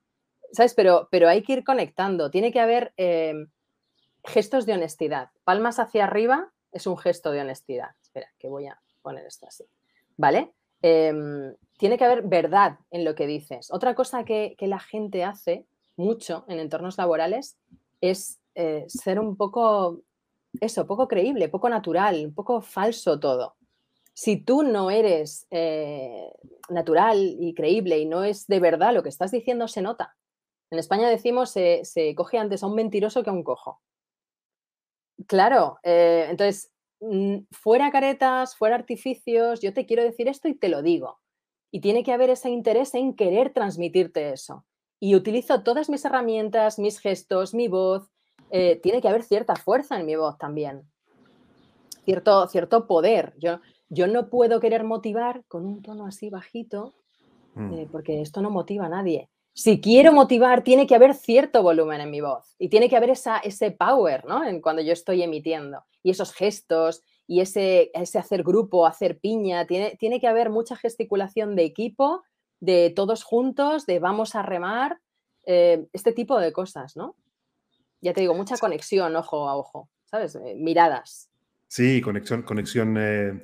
¿sabes? 0.51 0.73
Pero, 0.73 1.07
pero 1.11 1.29
hay 1.29 1.43
que 1.43 1.53
ir 1.53 1.63
conectando, 1.63 2.29
tiene 2.29 2.51
que 2.51 2.59
haber 2.59 2.93
em, 2.97 3.47
gestos 4.23 4.65
de 4.65 4.73
honestidad. 4.73 5.29
Palmas 5.43 5.79
hacia 5.79 6.05
arriba 6.05 6.51
es 6.71 6.87
un 6.87 6.97
gesto 6.97 7.31
de 7.31 7.41
honestidad. 7.41 7.91
Espera, 8.01 8.27
que 8.39 8.49
voy 8.49 8.67
a 8.67 8.79
poner 9.01 9.25
esto 9.25 9.47
así. 9.47 9.65
¿Vale? 10.17 10.53
Em, 10.81 11.55
tiene 11.77 11.97
que 11.97 12.05
haber 12.05 12.23
verdad 12.23 12.79
en 12.91 13.05
lo 13.05 13.15
que 13.15 13.27
dices. 13.27 13.71
Otra 13.71 13.95
cosa 13.95 14.23
que, 14.23 14.55
la 14.59 14.79
gente 14.79 15.23
hace 15.23 15.65
mucho 15.95 16.45
en 16.47 16.59
entornos 16.59 16.97
laborales 16.97 17.57
es 18.01 18.39
eh, 18.55 18.85
ser 18.87 19.19
un 19.19 19.35
poco, 19.37 20.01
eso, 20.59 20.85
poco 20.87 21.07
creíble, 21.07 21.49
poco 21.49 21.69
natural, 21.69 22.25
un 22.25 22.33
poco 22.33 22.61
falso 22.61 23.19
todo. 23.19 23.55
Si 24.13 24.37
tú 24.37 24.63
no 24.63 24.91
eres 24.91 25.47
eh, 25.51 26.31
natural 26.69 27.17
y 27.39 27.53
creíble 27.53 27.99
y 27.99 28.05
no 28.05 28.23
es 28.23 28.47
de 28.47 28.59
verdad 28.59 28.93
lo 28.93 29.03
que 29.03 29.09
estás 29.09 29.31
diciendo, 29.31 29.67
se 29.67 29.81
nota. 29.81 30.15
En 30.71 30.79
España 30.79 31.09
decimos 31.09 31.51
se, 31.51 31.85
se 31.85 32.15
coge 32.15 32.37
antes 32.37 32.63
a 32.63 32.67
un 32.67 32.75
mentiroso 32.75 33.23
que 33.23 33.29
a 33.29 33.33
un 33.33 33.43
cojo. 33.43 33.81
Claro, 35.27 35.77
eh, 35.83 36.27
entonces, 36.29 36.71
mm, 36.99 37.39
fuera 37.51 37.91
caretas, 37.91 38.55
fuera 38.55 38.75
artificios, 38.75 39.61
yo 39.61 39.73
te 39.73 39.85
quiero 39.85 40.03
decir 40.03 40.27
esto 40.27 40.47
y 40.47 40.55
te 40.55 40.69
lo 40.69 40.81
digo. 40.81 41.19
Y 41.71 41.81
tiene 41.81 42.03
que 42.03 42.11
haber 42.11 42.29
ese 42.29 42.49
interés 42.49 42.93
en 42.95 43.15
querer 43.15 43.53
transmitirte 43.53 44.31
eso. 44.31 44.65
Y 44.99 45.15
utilizo 45.15 45.63
todas 45.63 45.89
mis 45.89 46.03
herramientas, 46.05 46.79
mis 46.79 46.99
gestos, 46.99 47.53
mi 47.53 47.67
voz. 47.67 48.09
Eh, 48.51 48.79
tiene 48.83 49.01
que 49.01 49.07
haber 49.07 49.23
cierta 49.23 49.55
fuerza 49.55 49.99
en 49.99 50.05
mi 50.05 50.15
voz 50.15 50.37
también. 50.37 50.83
Cierto, 52.05 52.47
cierto 52.47 52.87
poder. 52.87 53.33
Yo, 53.37 53.59
yo 53.89 54.07
no 54.07 54.29
puedo 54.29 54.59
querer 54.59 54.83
motivar 54.83 55.43
con 55.47 55.65
un 55.65 55.81
tono 55.81 56.05
así 56.05 56.29
bajito, 56.29 56.93
mm. 57.55 57.73
eh, 57.73 57.87
porque 57.91 58.21
esto 58.21 58.41
no 58.41 58.49
motiva 58.49 58.85
a 58.85 58.89
nadie 58.89 59.29
si 59.53 59.81
quiero 59.81 60.13
motivar, 60.13 60.63
tiene 60.63 60.87
que 60.87 60.95
haber 60.95 61.13
cierto 61.13 61.61
volumen 61.61 62.01
en 62.01 62.09
mi 62.09 62.21
voz 62.21 62.55
y 62.57 62.69
tiene 62.69 62.89
que 62.89 62.95
haber 62.95 63.09
esa, 63.09 63.37
ese 63.39 63.71
power, 63.71 64.25
¿no? 64.25 64.43
En 64.45 64.61
cuando 64.61 64.81
yo 64.81 64.93
estoy 64.93 65.23
emitiendo 65.23 65.83
y 66.03 66.11
esos 66.11 66.33
gestos 66.33 67.03
y 67.27 67.41
ese, 67.41 67.91
ese 67.93 68.17
hacer 68.17 68.43
grupo, 68.43 68.85
hacer 68.85 69.19
piña, 69.19 69.65
tiene, 69.67 69.95
tiene 69.97 70.19
que 70.19 70.27
haber 70.27 70.49
mucha 70.49 70.75
gesticulación 70.75 71.55
de 71.55 71.65
equipo, 71.65 72.23
de 72.59 72.91
todos 72.95 73.23
juntos, 73.23 73.85
de 73.85 73.99
vamos 73.99 74.35
a 74.35 74.41
remar, 74.41 74.99
eh, 75.45 75.87
este 75.91 76.13
tipo 76.13 76.39
de 76.39 76.53
cosas, 76.53 76.95
¿no? 76.95 77.15
Ya 78.01 78.13
te 78.13 78.21
digo, 78.21 78.33
mucha 78.33 78.57
conexión 78.57 79.15
ojo 79.15 79.47
a 79.47 79.55
ojo, 79.55 79.89
¿sabes? 80.05 80.35
Eh, 80.35 80.55
miradas. 80.57 81.29
Sí, 81.67 82.01
conexión, 82.01 82.41
conexión 82.41 82.95
eh, 82.97 83.41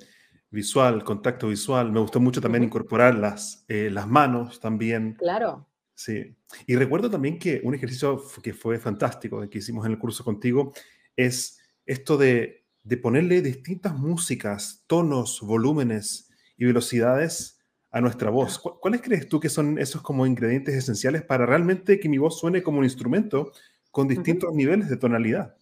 visual, 0.50 1.04
contacto 1.04 1.48
visual. 1.48 1.91
Me 1.91 2.00
gustó 2.00 2.20
mucho 2.20 2.41
también 2.41 2.63
incorporar 2.63 3.15
las, 3.15 3.65
las 3.67 4.08
manos 4.08 4.60
también. 4.60 5.13
Claro. 5.13 5.67
Sí, 5.98 6.36
y 6.67 6.76
recuerdo 6.76 7.10
también 7.10 7.39
que 7.39 7.60
un 7.63 7.74
ejercicio 7.74 8.22
que 8.43 8.54
fue 8.54 8.78
fantástico, 8.78 9.50
que 9.50 9.58
hicimos 9.58 9.84
en 9.84 9.93
el 9.93 9.98
curso 9.98 10.24
contigo, 10.24 10.72
es 11.15 11.60
esto 11.88 12.17
de, 12.17 12.65
ponerle 13.02 13.41
distintas 13.41 13.98
músicas, 13.98 14.84
tonos, 14.86 15.41
volúmenes 15.41 16.30
y 16.56 16.65
velocidades 16.65 17.60
a 17.89 18.00
nuestra 18.00 18.30
voz. 18.30 18.60
¿Cuáles 18.60 19.02
crees 19.02 19.28
tú 19.28 19.39
que 19.39 19.50
son 19.50 19.80
esos 19.80 20.04
como 20.04 20.28
ingredientes 20.28 20.76
esenciales 20.76 21.24
para 21.24 21.48
realmente 21.48 22.00
que 22.00 22.10
mi 22.10 22.20
voz 22.20 22.39
suene 22.39 22.62
como 22.62 22.78
un 22.78 22.84
instrumento 22.84 23.52
con 23.97 24.07
distintos 24.07 24.53
niveles 24.53 24.89
de 24.89 24.97
tonalidad? 24.97 25.55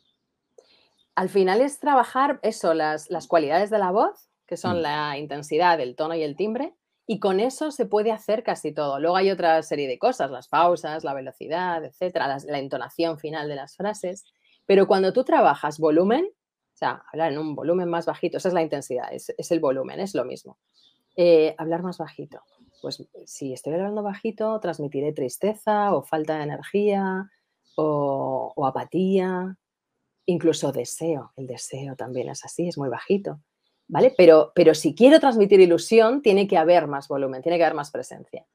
Al 1.16 1.30
final 1.30 1.62
es 1.62 1.80
trabajar 1.80 2.42
eso, 2.44 2.74
las, 2.74 3.10
las 3.10 3.28
cualidades 3.28 3.70
de 3.70 3.80
la 3.80 3.92
voz, 3.92 4.30
que 4.46 4.58
son 4.58 4.80
mm. 4.80 4.82
la 4.82 5.18
intensidad, 5.18 5.80
el 5.80 5.96
tono 5.96 6.16
y 6.16 6.22
el 6.22 6.36
timbre, 6.36 6.76
y 7.08 7.22
con 7.22 7.40
eso 7.40 7.72
se 7.72 7.86
puede 7.86 8.12
hacer 8.12 8.44
casi 8.44 8.74
todo. 8.74 9.00
Luego 9.00 9.16
hay 9.16 9.32
otra 9.32 9.64
serie 9.64 9.88
de 9.88 9.98
cosas, 9.98 10.32
las 10.32 10.50
pausas, 10.50 11.06
la 11.06 11.14
velocidad, 11.14 11.86
etcétera, 11.86 12.28
la, 12.28 12.60
entonación 12.60 13.20
final 13.20 13.48
de 13.48 13.56
las 13.56 13.78
frases. 13.78 14.26
Pero 14.66 14.86
cuando 14.86 15.14
tú 15.14 15.24
trabajas 15.24 15.80
volumen, 15.80 16.26
o 16.26 16.78
sea, 16.78 17.04
hablar 17.14 17.32
en 17.32 17.38
un 17.38 17.56
volumen 17.56 17.88
más 17.88 18.06
bajito, 18.06 18.36
esa 18.36 18.50
es 18.50 18.54
la 18.54 18.64
intensidad, 18.64 19.14
es, 19.14 19.30
el 19.50 19.62
volumen, 19.62 20.02
es 20.02 20.14
lo 20.14 20.26
mismo. 20.26 20.58
Eh, 21.16 21.56
hablar 21.58 21.84
más 21.84 22.00
bajito. 22.00 22.42
Pues 22.82 23.02
si 23.28 23.54
estoy 23.54 23.76
hablando 23.76 24.04
bajito, 24.04 24.60
transmitiré 24.60 25.14
tristeza 25.14 25.96
o 25.96 26.04
falta 26.04 26.36
de 26.36 26.44
energía 26.44 27.32
o, 27.76 28.54
o 28.56 28.66
apatía, 28.66 29.58
incluso 30.26 30.72
deseo. 30.72 31.32
El 31.36 31.48
deseo 31.48 31.96
también 31.96 32.30
es 32.30 32.44
así, 32.46 32.68
es 32.68 32.78
muy 32.78 32.90
bajito. 32.90 33.40
¿vale? 33.88 34.14
Pero, 34.18 34.52
pero 34.56 34.74
si 34.74 34.96
quiero 34.96 35.20
transmitir 35.20 35.60
ilusión, 35.60 36.22
tiene 36.22 36.48
que 36.48 36.58
haber 36.58 36.88
más 36.88 37.08
volumen, 37.08 37.42
tiene 37.42 37.58
que 37.58 37.64
haber 37.64 37.76
más 37.76 37.92
presencia. 37.92 38.46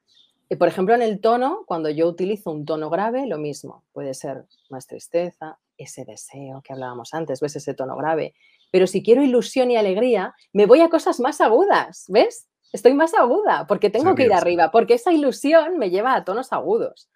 Y 0.48 0.56
por 0.56 0.66
ejemplo, 0.66 0.94
en 0.94 1.02
el 1.02 1.20
tono, 1.20 1.62
cuando 1.66 1.90
yo 1.90 2.08
utilizo 2.08 2.50
un 2.50 2.64
tono 2.64 2.90
grave, 2.90 3.26
lo 3.26 3.38
mismo. 3.38 3.84
Puede 3.92 4.14
ser 4.14 4.46
más 4.68 4.86
tristeza, 4.86 5.58
ese 5.78 6.04
deseo 6.04 6.60
que 6.62 6.72
hablábamos 6.72 7.14
antes, 7.14 7.40
¿ves? 7.40 7.54
Ese 7.54 7.72
tono 7.72 7.96
grave. 7.96 8.34
Pero 8.72 8.86
si 8.86 9.02
quiero 9.02 9.22
ilusión 9.22 9.70
y 9.70 9.76
alegría, 9.76 10.34
me 10.52 10.66
voy 10.66 10.80
a 10.80 10.90
cosas 10.90 11.20
más 11.20 11.40
agudas, 11.40 12.06
¿ves? 12.08 12.48
Estoy 12.72 12.94
más 12.94 13.14
aguda 13.14 13.66
porque 13.68 13.90
tengo 13.90 14.14
que 14.14 14.24
ir 14.24 14.32
arriba, 14.32 14.70
porque 14.70 14.94
esa 14.94 15.12
ilusión 15.12 15.78
me 15.78 15.90
lleva 15.90 16.14
a 16.14 16.24
tonos 16.24 16.52
agudos. 16.52 17.08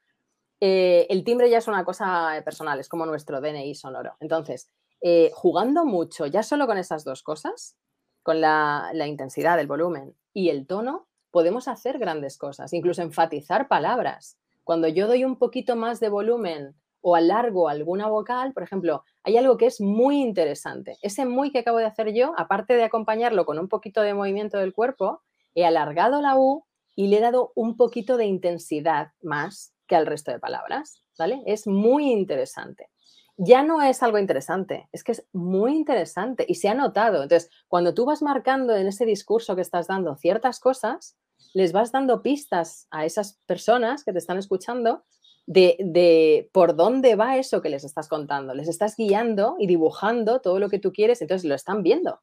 Eh, 0.60 1.06
el 1.10 1.24
timbre 1.24 1.50
ya 1.50 1.58
es 1.58 1.68
una 1.68 1.84
cosa 1.84 2.40
personal, 2.44 2.80
es 2.80 2.88
como 2.88 3.06
nuestro 3.06 3.40
DNI 3.40 3.74
sonoro. 3.74 4.16
Entonces, 4.20 4.70
eh, 5.00 5.30
jugando 5.34 5.84
mucho, 5.84 6.24
ya 6.26 6.42
solo 6.42 6.66
con 6.66 6.78
esas 6.78 7.04
dos 7.04 7.22
cosas, 7.22 7.76
con 8.22 8.40
la, 8.40 8.90
intensidad, 9.06 9.60
el 9.60 9.66
volumen 9.66 10.16
y 10.32 10.48
el 10.48 10.66
tono, 10.66 11.06
podemos 11.30 11.68
hacer 11.68 11.98
grandes 11.98 12.38
cosas, 12.38 12.72
incluso 12.72 13.02
enfatizar 13.02 13.68
palabras. 13.68 14.38
Cuando 14.62 14.88
yo 14.88 15.06
doy 15.06 15.24
un 15.24 15.36
poquito 15.36 15.76
más 15.76 16.00
de 16.00 16.08
volumen 16.08 16.74
o 17.02 17.16
alargo 17.16 17.68
alguna 17.68 18.06
vocal, 18.06 18.54
por 18.54 18.62
ejemplo, 18.62 19.04
hay 19.24 19.36
algo 19.36 19.58
que 19.58 19.66
es 19.66 19.78
muy 19.82 20.22
interesante. 20.22 20.96
Ese 21.02 21.26
muy 21.26 21.50
que 21.50 21.58
acabo 21.58 21.76
de 21.76 21.84
hacer 21.84 22.14
yo, 22.14 22.32
aparte 22.38 22.74
de 22.74 22.84
acompañarlo 22.84 23.44
con 23.44 23.58
un 23.58 23.68
poquito 23.68 24.00
de 24.00 24.14
movimiento 24.14 24.56
del 24.56 24.72
cuerpo, 24.72 25.20
he 25.54 25.66
alargado 25.66 26.22
la 26.22 26.38
U 26.38 26.64
y 26.96 27.08
le 27.08 27.18
he 27.18 27.20
dado 27.20 27.52
un 27.54 27.76
poquito 27.76 28.16
de 28.16 28.24
intensidad 28.24 29.12
más 29.20 29.73
que 29.86 29.96
al 29.96 30.06
resto 30.06 30.30
de 30.32 30.38
palabras, 30.38 31.02
¿vale? 31.18 31.42
Es 31.46 31.66
muy 31.66 32.10
interesante 32.10 32.90
ya 33.36 33.62
no 33.62 33.82
es 33.82 34.02
algo 34.02 34.18
interesante, 34.18 34.88
es 34.92 35.02
que 35.02 35.12
es 35.12 35.26
muy 35.32 35.74
interesante 35.74 36.44
y 36.48 36.54
se 36.54 36.68
ha 36.68 36.74
notado. 36.74 37.22
Entonces, 37.22 37.50
cuando 37.68 37.94
tú 37.94 38.04
vas 38.04 38.22
marcando 38.22 38.76
en 38.76 38.86
ese 38.86 39.06
discurso 39.06 39.56
que 39.56 39.62
estás 39.62 39.88
dando 39.88 40.14
ciertas 40.16 40.60
cosas, 40.60 41.16
les 41.52 41.72
vas 41.72 41.90
dando 41.90 42.22
pistas 42.22 42.86
a 42.90 43.04
esas 43.04 43.40
personas 43.46 44.04
que 44.04 44.12
te 44.12 44.18
están 44.18 44.38
escuchando 44.38 45.04
de, 45.46 46.48
por 46.52 46.76
dónde 46.76 47.16
va 47.16 47.36
eso 47.36 47.60
que 47.60 47.70
les 47.70 47.84
estás 47.84 48.08
contando. 48.08 48.54
Les 48.54 48.68
estás 48.68 48.96
guiando 48.96 49.56
y 49.58 49.66
dibujando 49.66 50.40
todo 50.40 50.58
lo 50.58 50.68
que 50.68 50.78
tú 50.78 50.92
quieres, 50.92 51.20
entonces 51.20 51.44
lo 51.44 51.54
están 51.54 51.82
viendo. 51.82 52.20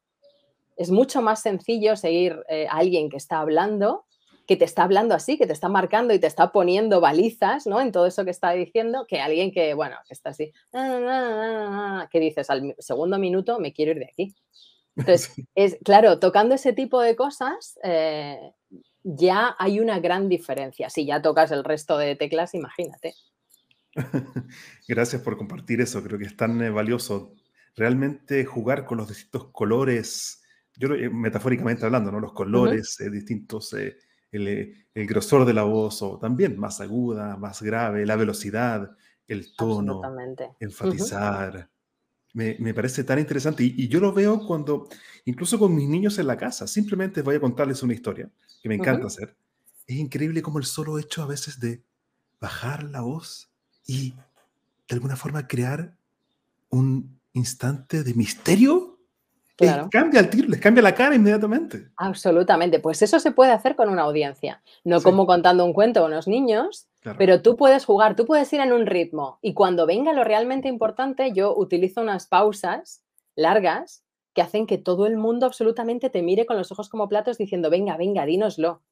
Es 0.76 0.90
mucho 0.90 1.20
más 1.20 1.42
sencillo 1.42 1.96
seguir 1.96 2.42
eh, 2.48 2.66
a 2.68 2.78
alguien 2.78 3.10
que 3.10 3.18
está 3.18 3.40
hablando 3.40 4.06
que 4.46 4.56
te 4.56 4.64
está 4.64 4.84
hablando 4.84 5.14
así, 5.14 5.38
que 5.38 5.46
te 5.46 5.52
está 5.52 5.68
marcando 5.68 6.14
y 6.14 6.18
te 6.18 6.26
está 6.26 6.52
poniendo 6.52 7.00
balizas, 7.00 7.66
¿no? 7.66 7.80
En 7.80 7.92
todo 7.92 8.06
eso 8.06 8.24
que 8.24 8.30
está 8.30 8.50
diciendo, 8.52 9.06
que 9.08 9.20
alguien 9.20 9.52
que, 9.52 9.74
bueno, 9.74 9.96
que 10.06 10.14
está 10.14 10.30
así, 10.30 10.52
que 12.10 12.20
dices 12.20 12.50
al 12.50 12.74
segundo 12.78 13.18
minuto, 13.18 13.58
me 13.58 13.72
quiero 13.72 13.92
ir 13.92 13.98
de 13.98 14.06
aquí. 14.06 14.34
Entonces, 14.96 15.32
es 15.54 15.78
claro, 15.84 16.18
tocando 16.18 16.54
ese 16.54 16.72
tipo 16.72 17.00
de 17.00 17.16
cosas, 17.16 17.78
eh, 17.82 18.52
ya 19.02 19.54
hay 19.58 19.80
una 19.80 20.00
gran 20.00 20.28
diferencia. 20.28 20.90
Si 20.90 21.06
ya 21.06 21.22
tocas 21.22 21.50
el 21.50 21.64
resto 21.64 21.98
de 21.98 22.16
teclas, 22.16 22.54
imagínate. 22.54 23.14
Gracias 24.88 25.22
por 25.22 25.36
compartir 25.36 25.80
eso, 25.80 26.02
creo 26.02 26.18
que 26.18 26.26
es 26.26 26.36
tan 26.36 26.60
eh, 26.62 26.70
valioso. 26.70 27.34
Realmente 27.74 28.44
jugar 28.44 28.84
con 28.84 28.98
los 28.98 29.08
distintos 29.08 29.50
colores, 29.50 30.42
yo 30.76 30.94
eh, 30.94 31.08
metafóricamente 31.08 31.86
hablando, 31.86 32.12
¿no? 32.12 32.20
Los 32.20 32.32
colores 32.32 32.98
distintos 33.10 33.74
eh, 34.32 34.86
el, 34.94 35.06
grosor 35.06 35.44
de 35.44 35.52
la 35.52 35.62
voz 35.64 36.02
o 36.02 36.18
también 36.18 36.58
más 36.58 36.80
aguda, 36.80 37.36
más 37.36 37.62
grave, 37.62 38.06
la 38.06 38.16
velocidad, 38.16 38.96
el 39.28 39.54
tono, 39.54 40.00
enfatizar. 40.58 41.68
me, 42.32 42.74
parece 42.74 43.04
tan 43.04 43.18
interesante 43.18 43.62
y, 43.62 43.88
yo 43.88 44.00
lo 44.00 44.12
veo 44.12 44.46
cuando, 44.46 44.88
incluso 45.26 45.58
con 45.58 45.74
mis 45.74 45.88
niños 45.88 46.18
en 46.18 46.26
la 46.26 46.36
casa, 46.36 46.66
simplemente 46.66 47.22
voy 47.22 47.36
a 47.36 47.40
contarles 47.40 47.82
una 47.82 47.94
historia 47.94 48.30
que 48.62 48.68
me 48.68 48.76
encanta 48.76 49.06
hacer. 49.06 49.36
Es 49.86 49.96
increíble 49.96 50.40
como 50.42 50.58
el 50.58 50.64
solo 50.64 50.98
hecho 50.98 51.22
a 51.22 51.26
veces 51.26 51.60
de 51.60 51.82
bajar 52.40 52.84
la 52.84 53.02
voz 53.02 53.50
y 53.86 54.14
de 54.88 54.94
alguna 54.94 55.16
forma 55.16 55.46
crear 55.46 55.96
un 56.70 57.20
instante 57.34 58.02
de 58.02 58.14
misterio 58.14 58.91
les 59.58 59.88
cambia 59.90 60.20
el 60.20 60.30
tiro, 60.30 60.48
les 60.48 60.60
cambia 60.60 60.82
la 60.82 60.94
cara 60.94 61.14
inmediatamente. 61.14 61.88
Absolutamente. 61.96 62.80
Pues 62.80 63.02
eso 63.02 63.20
se 63.20 63.32
puede 63.32 63.52
hacer 63.52 63.76
con 63.76 63.88
una 63.88 64.02
audiencia. 64.02 64.62
No 64.84 65.02
como 65.02 65.26
contando 65.26 65.64
un 65.64 65.72
cuento 65.72 66.00
a 66.00 66.06
unos 66.06 66.26
niños, 66.26 66.88
pero 67.18 67.42
tú 67.42 67.56
puedes 67.56 67.84
jugar, 67.84 68.16
tú 68.16 68.26
puedes 68.26 68.52
ir 68.52 68.60
en 68.60 68.72
un 68.72 68.86
ritmo. 68.86 69.38
Y 69.42 69.54
cuando 69.54 69.86
venga 69.86 70.12
lo 70.12 70.24
realmente 70.24 70.68
importante, 70.68 71.32
yo 71.32 71.54
utilizo 71.56 72.00
unas 72.00 72.26
pausas 72.26 73.04
largas 73.34 74.04
que 74.34 74.42
hacen 74.42 74.66
que 74.66 74.78
todo 74.78 75.06
el 75.06 75.16
mundo 75.16 75.46
absolutamente 75.46 76.10
te 76.10 76.22
mire 76.22 76.46
con 76.46 76.56
los 76.56 76.72
ojos 76.72 76.88
como 76.88 77.08
platos 77.08 77.38
diciendo, 77.38 77.70
venga, 77.70 77.96
venga, 77.96 78.24
dínoslo. 78.24 78.82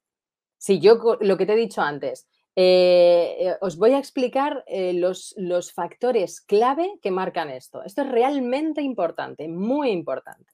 Si 0.57 0.79
yo, 0.79 1.17
lo 1.19 1.37
que 1.37 1.45
te 1.47 1.53
he 1.53 1.57
dicho 1.57 1.81
antes, 1.81 2.27
eh, 2.55 3.37
eh, 3.39 3.57
os 3.61 3.77
voy 3.77 3.93
a 3.93 3.99
explicar 3.99 4.63
eh, 4.67 4.93
los, 4.93 5.33
los 5.37 5.71
factores 5.71 6.41
clave 6.41 6.99
que 7.01 7.11
marcan 7.11 7.49
esto. 7.49 7.83
Esto 7.83 8.01
es 8.01 8.09
realmente 8.09 8.81
importante, 8.81 9.47
muy 9.47 9.91
importante. 9.91 10.53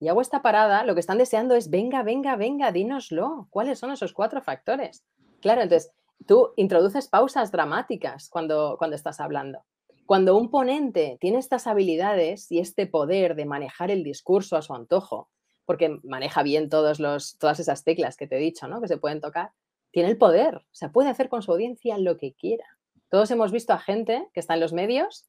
Y 0.00 0.08
hago 0.08 0.20
esta 0.20 0.42
parada, 0.42 0.84
lo 0.84 0.94
que 0.94 1.00
están 1.00 1.18
deseando 1.18 1.54
es, 1.54 1.70
venga, 1.70 2.02
venga, 2.02 2.36
venga, 2.36 2.70
dínoslo. 2.70 3.48
¿Cuáles 3.50 3.78
son 3.78 3.90
esos 3.90 4.12
cuatro 4.12 4.40
factores? 4.42 5.04
Claro, 5.40 5.62
entonces 5.62 5.92
tú 6.26 6.52
introduces 6.56 7.08
pausas 7.08 7.50
dramáticas 7.50 8.28
cuando, 8.28 8.76
cuando 8.78 8.96
estás 8.96 9.20
hablando. 9.20 9.64
Cuando 10.06 10.36
un 10.36 10.50
ponente 10.50 11.18
tiene 11.20 11.38
estas 11.38 11.66
habilidades 11.66 12.50
y 12.50 12.60
este 12.60 12.86
poder 12.86 13.34
de 13.34 13.44
manejar 13.44 13.90
el 13.90 14.02
discurso 14.02 14.56
a 14.56 14.62
su 14.62 14.74
antojo, 14.74 15.28
porque 15.64 15.98
maneja 16.02 16.42
bien 16.42 16.70
todos 16.70 16.98
los, 16.98 17.36
todas 17.36 17.60
esas 17.60 17.84
teclas 17.84 18.16
que 18.16 18.26
te 18.26 18.36
he 18.36 18.40
dicho, 18.40 18.68
¿no? 18.68 18.80
Que 18.80 18.88
se 18.88 18.96
pueden 18.96 19.20
tocar, 19.20 19.52
tiene 19.90 20.10
el 20.10 20.18
poder, 20.18 20.56
o 20.56 20.74
sea, 20.74 20.90
puede 20.90 21.08
hacer 21.08 21.28
con 21.28 21.42
su 21.42 21.52
audiencia 21.52 21.98
lo 21.98 22.16
que 22.16 22.34
quiera. 22.34 22.64
Todos 23.10 23.30
hemos 23.30 23.52
visto 23.52 23.72
a 23.72 23.78
gente 23.78 24.28
que 24.34 24.40
está 24.40 24.54
en 24.54 24.60
los 24.60 24.72
medios 24.72 25.26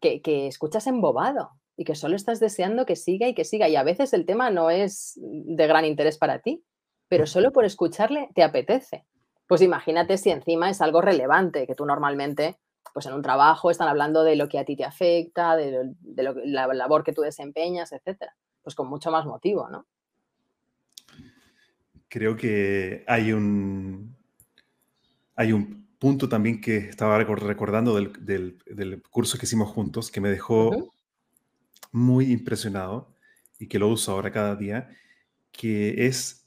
que, 0.00 0.46
escuchas 0.48 0.86
embobado 0.86 1.50
y 1.76 1.84
que 1.84 1.94
solo 1.94 2.16
estás 2.16 2.40
deseando 2.40 2.84
que 2.84 2.96
siga 2.96 3.28
y 3.28 3.34
que 3.34 3.44
siga. 3.44 3.68
Y 3.68 3.76
a 3.76 3.84
veces 3.84 4.12
el 4.12 4.26
tema 4.26 4.50
no 4.50 4.70
es 4.70 5.18
de 5.22 5.66
gran 5.66 5.84
interés 5.84 6.18
para 6.18 6.40
ti, 6.40 6.64
pero 7.08 7.26
solo 7.26 7.52
por 7.52 7.64
escucharle 7.64 8.28
te 8.34 8.42
apetece. 8.42 9.06
Pues 9.46 9.62
imagínate 9.62 10.18
si 10.18 10.30
encima 10.30 10.70
es 10.70 10.80
algo 10.80 11.00
relevante, 11.00 11.66
que 11.66 11.74
tú 11.74 11.86
normalmente, 11.86 12.58
pues 12.92 13.06
en 13.06 13.14
un 13.14 13.22
trabajo 13.22 13.70
están 13.70 13.88
hablando 13.88 14.24
de 14.24 14.36
lo 14.36 14.48
que 14.48 14.58
a 14.58 14.64
ti 14.64 14.76
te 14.76 14.84
afecta, 14.84 15.56
de, 15.56 15.94
la 16.44 16.66
labor 16.66 17.04
que 17.04 17.12
tú 17.12 17.22
desempeñas, 17.22 17.92
etcétera. 17.92 18.34
Pues 18.62 18.74
con 18.74 18.88
mucho 18.88 19.10
más 19.10 19.26
motivo, 19.26 19.68
¿no? 19.68 19.86
Creo 22.12 22.36
que 22.36 23.04
hay 23.06 23.32
un, 23.32 24.14
hay 25.34 25.50
un 25.54 25.88
punto 25.98 26.28
también 26.28 26.60
que 26.60 26.76
estaba 26.76 27.16
recordando 27.16 27.94
del, 27.96 29.02
curso 29.08 29.38
que 29.38 29.46
hicimos 29.46 29.70
juntos 29.70 30.10
que 30.10 30.20
me 30.20 30.28
dejó 30.28 30.92
muy 31.90 32.30
impresionado 32.30 33.14
y 33.58 33.66
que 33.66 33.78
lo 33.78 33.88
uso 33.88 34.12
ahora 34.12 34.30
cada 34.30 34.56
día, 34.56 34.90
que 35.52 36.06
es 36.06 36.46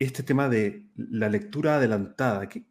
este 0.00 0.24
tema 0.24 0.48
de 0.48 0.86
la 0.96 1.28
lectura 1.28 1.76
adelantada. 1.76 2.48
¿Qué, 2.48 2.64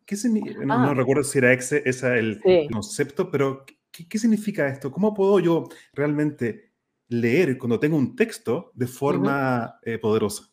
no, 0.66 0.74
ah. 0.74 0.94
recuerdo 0.94 1.24
si 1.24 1.38
era 1.38 1.54
ese, 1.54 1.84
el 1.86 2.42
concepto, 2.70 3.32
pero 3.32 3.66
¿qué, 3.92 4.20
significa 4.20 4.68
esto? 4.68 4.92
¿Cómo 4.92 5.14
puedo 5.14 5.40
yo 5.40 5.70
realmente 5.94 6.74
leer 7.08 7.58
cuando 7.58 7.80
tengo 7.80 7.96
un 7.96 8.18
texto 8.18 8.74
de 8.76 8.88
forma 8.88 9.80
eh, 9.84 10.00
poderosa? 10.00 10.51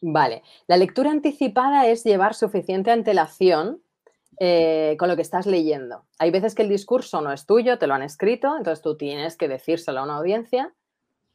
Vale, 0.00 0.42
la 0.66 0.76
lectura 0.76 1.10
anticipada 1.10 1.86
es 1.86 2.04
llevar 2.04 2.34
suficiente 2.34 2.90
antelación 2.90 3.82
eh, 4.38 4.96
con 4.98 5.08
lo 5.08 5.16
que 5.16 5.22
estás 5.22 5.44
leyendo. 5.44 6.06
Hay 6.18 6.30
veces 6.30 6.54
que 6.54 6.62
el 6.62 6.70
discurso 6.70 7.20
no 7.20 7.30
es 7.32 7.44
tuyo, 7.44 7.78
te 7.78 7.86
lo 7.86 7.92
han 7.92 8.02
escrito, 8.02 8.56
entonces 8.56 8.82
tú 8.82 8.96
tienes 8.96 9.36
que 9.36 9.48
decírselo 9.48 10.00
a 10.00 10.04
una 10.04 10.16
audiencia 10.16 10.74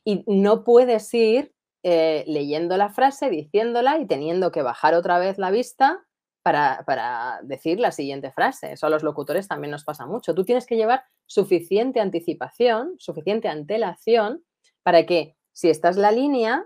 y 0.04 0.24
no 0.26 0.64
puedes 0.64 1.14
ir 1.14 1.54
eh, 1.84 2.24
leyendo 2.26 2.78
la 2.78 2.90
frase, 2.90 3.30
diciéndola 3.30 4.00
y 4.00 4.08
teniendo 4.08 4.52
que 4.52 4.64
bajar 4.64 4.96
otra 4.96 5.20
vez 5.20 5.38
la 5.38 5.52
vista 5.52 6.04
para, 6.42 6.84
para, 6.88 7.42
decir 7.44 7.80
la 7.80 7.92
siguiente 7.92 8.32
frase. 8.32 8.72
Eso 8.72 8.88
a 8.88 8.90
los 8.90 9.04
locutores 9.04 9.48
también 9.48 9.70
nos 9.70 9.84
pasa 9.84 10.08
mucho. 10.08 10.34
Tú 10.34 10.44
tienes 10.44 10.66
que 10.66 10.78
llevar 10.78 11.04
suficiente 11.28 12.00
anticipación, 12.00 12.96
suficiente 12.98 13.48
antelación 13.48 14.44
para 14.82 15.06
que 15.06 15.36
si 15.54 15.70
esta 15.70 15.90
es 15.90 15.98
la 15.98 16.12
línea, 16.12 16.66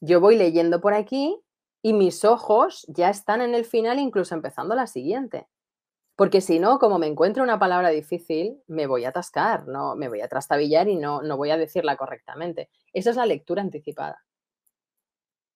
yo 0.00 0.20
voy 0.20 0.36
leyendo 0.36 0.80
por 0.80 0.94
aquí 0.94 1.38
y 1.82 1.92
mis 1.92 2.24
ojos 2.24 2.84
ya 2.88 3.10
están 3.10 3.40
en 3.40 3.54
el 3.54 3.64
final, 3.64 3.98
incluso 3.98 4.34
empezando 4.34 4.74
la 4.74 4.86
siguiente. 4.86 5.46
Porque 6.16 6.40
si 6.40 6.58
no, 6.58 6.80
como 6.80 6.98
me 6.98 7.06
encuentro 7.06 7.44
una 7.44 7.60
palabra 7.60 7.90
difícil, 7.90 8.60
me 8.66 8.88
voy 8.88 9.04
a 9.04 9.10
atascar, 9.10 9.68
no, 9.68 9.94
me 9.94 10.08
voy 10.08 10.20
a 10.20 10.28
trastabillar 10.28 10.88
y 10.88 10.96
no, 10.96 11.22
no 11.22 11.36
voy 11.36 11.50
a 11.50 11.56
decirla 11.56 11.96
correctamente. 11.96 12.70
Esa 12.92 13.10
es 13.10 13.16
la 13.16 13.26
lectura 13.26 13.62
anticipada. 13.62 14.24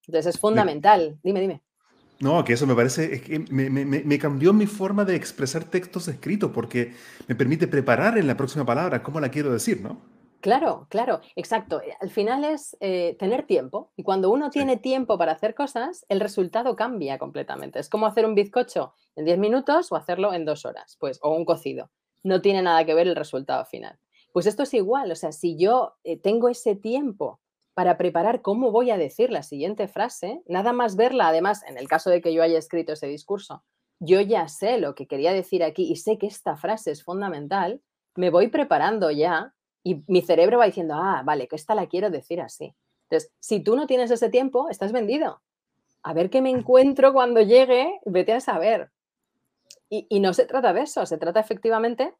Entonces 0.07 0.34
es 0.34 0.40
fundamental. 0.40 1.18
Dime, 1.22 1.40
dime. 1.40 1.62
No, 2.20 2.45
que 2.45 2.53
eso 2.53 2.68
me 2.68 2.76
parece, 2.76 3.14
es 3.14 3.22
que 3.22 3.40
me, 3.51 3.68
me, 3.68 3.84
me, 3.84 4.18
cambió 4.20 4.53
mi 4.53 4.68
forma 4.68 5.05
de 5.05 5.16
expresar 5.16 5.64
textos 5.64 6.07
escritos 6.07 6.53
porque 6.53 6.95
me 7.26 7.34
permite 7.34 7.66
preparar 7.66 8.16
en 8.16 8.28
la 8.28 8.36
próxima 8.36 8.64
palabra 8.64 9.03
cómo 9.03 9.18
la 9.18 9.30
quiero 9.32 9.53
decir, 9.53 9.80
¿no? 9.80 10.01
Claro, 10.43 10.88
claro, 10.90 11.20
exacto. 11.36 11.80
Eh, 11.80 11.97
al 12.01 12.11
final 12.11 12.45
es 12.45 12.76
eh, 12.80 13.14
tener 13.16 13.47
tiempo 13.47 13.93
y 13.95 14.03
cuando 14.03 14.28
uno 14.32 14.51
tiene 14.51 14.76
tiempo 14.76 15.16
para 15.16 15.30
hacer 15.30 15.55
cosas, 15.55 16.05
el 16.09 16.18
resultado 16.18 16.74
cambia 16.74 17.16
completamente. 17.16 17.78
Es 17.78 17.88
como 17.88 18.07
hacer 18.07 18.26
un 18.26 18.34
bizcocho 18.34 18.93
en 19.14 19.24
10 19.24 19.38
minutos 19.38 19.93
o 19.93 19.97
hacerlo 19.97 20.34
en 20.34 20.45
dos 20.45 20.64
horas, 20.64 20.97
pues, 20.99 21.20
o 21.22 21.30
un 21.32 21.45
cocido. 21.45 21.93
No 22.24 22.43
tiene 22.43 22.61
nada 22.61 22.84
que 22.84 22.93
ver 22.93 23.07
el 23.07 23.14
resultado 23.14 23.64
final. 23.66 24.01
Pues 24.32 24.47
esto 24.47 24.64
es 24.64 24.74
igual, 24.74 25.12
o 25.12 25.14
sea, 25.14 25.30
si 25.30 25.57
yo 25.57 25.95
eh, 26.03 26.18
tengo 26.18 26.49
ese 26.49 26.74
tiempo 26.74 27.40
para 27.74 27.97
preparar 27.97 28.43
cómo 28.43 28.72
voy 28.72 28.90
a 28.90 28.99
decir 28.99 29.30
la 29.30 29.45
siguiente 29.45 29.86
frase, 29.86 30.43
nada 30.47 30.72
más 30.72 30.97
verla, 30.97 31.28
además, 31.28 31.62
en 31.68 31.78
el 31.78 31.86
caso 31.86 32.11
de 32.11 32.20
que 32.20 32.34
yo 32.34 32.43
haya 32.43 32.59
escrito 32.59 32.95
ese 32.95 33.07
discurso, 33.07 33.62
yo 34.01 34.20
ya 34.20 34.49
sé 34.49 34.78
lo 34.78 34.97
que 34.97 35.07
quería 35.07 35.32
decir 35.32 35.62
aquí 35.62 35.84
y 35.84 35.97
sé 35.97 36.18
que 36.18 36.26
esta 36.26 36.57
frase 36.57 36.90
es 36.90 37.05
fundamental, 37.05 37.80
me 38.16 38.30
voy 38.30 38.49
preparando 38.49 39.12
ya 39.12 39.55
y 39.85 40.03
mi 40.07 40.22
cerebro 40.22 40.59
va 40.59 40.66
diciendo, 40.66 40.95
ah, 40.97 41.22
vale, 41.24 41.49
que 41.49 41.57
esta 41.57 41.74
la 41.74 41.87
quiero 41.87 42.11
decir 42.11 42.41
así. 42.41 42.74
Entonces, 43.05 43.33
si 43.41 43.61
tú 43.61 43.76
no 43.76 43.87
tienes 43.87 44.11
ese 44.11 44.30
tiempo, 44.30 44.68
estás 44.70 44.93
vendido. 44.93 45.43
A 46.03 46.14
ver 46.14 46.30
qué 46.30 46.41
me 46.41 46.51
encuentro 46.51 47.12
cuando 47.12 47.41
llegue, 47.41 48.01
vete 48.05 48.33
a 48.33 48.41
saber. 48.41 48.91
Y, 49.89 50.20
no 50.20 50.33
se 50.33 50.47
trata 50.47 50.72
de 50.72 50.83
eso, 50.83 51.05
se 51.05 51.18
trata 51.18 51.41
efectivamente 51.41 52.14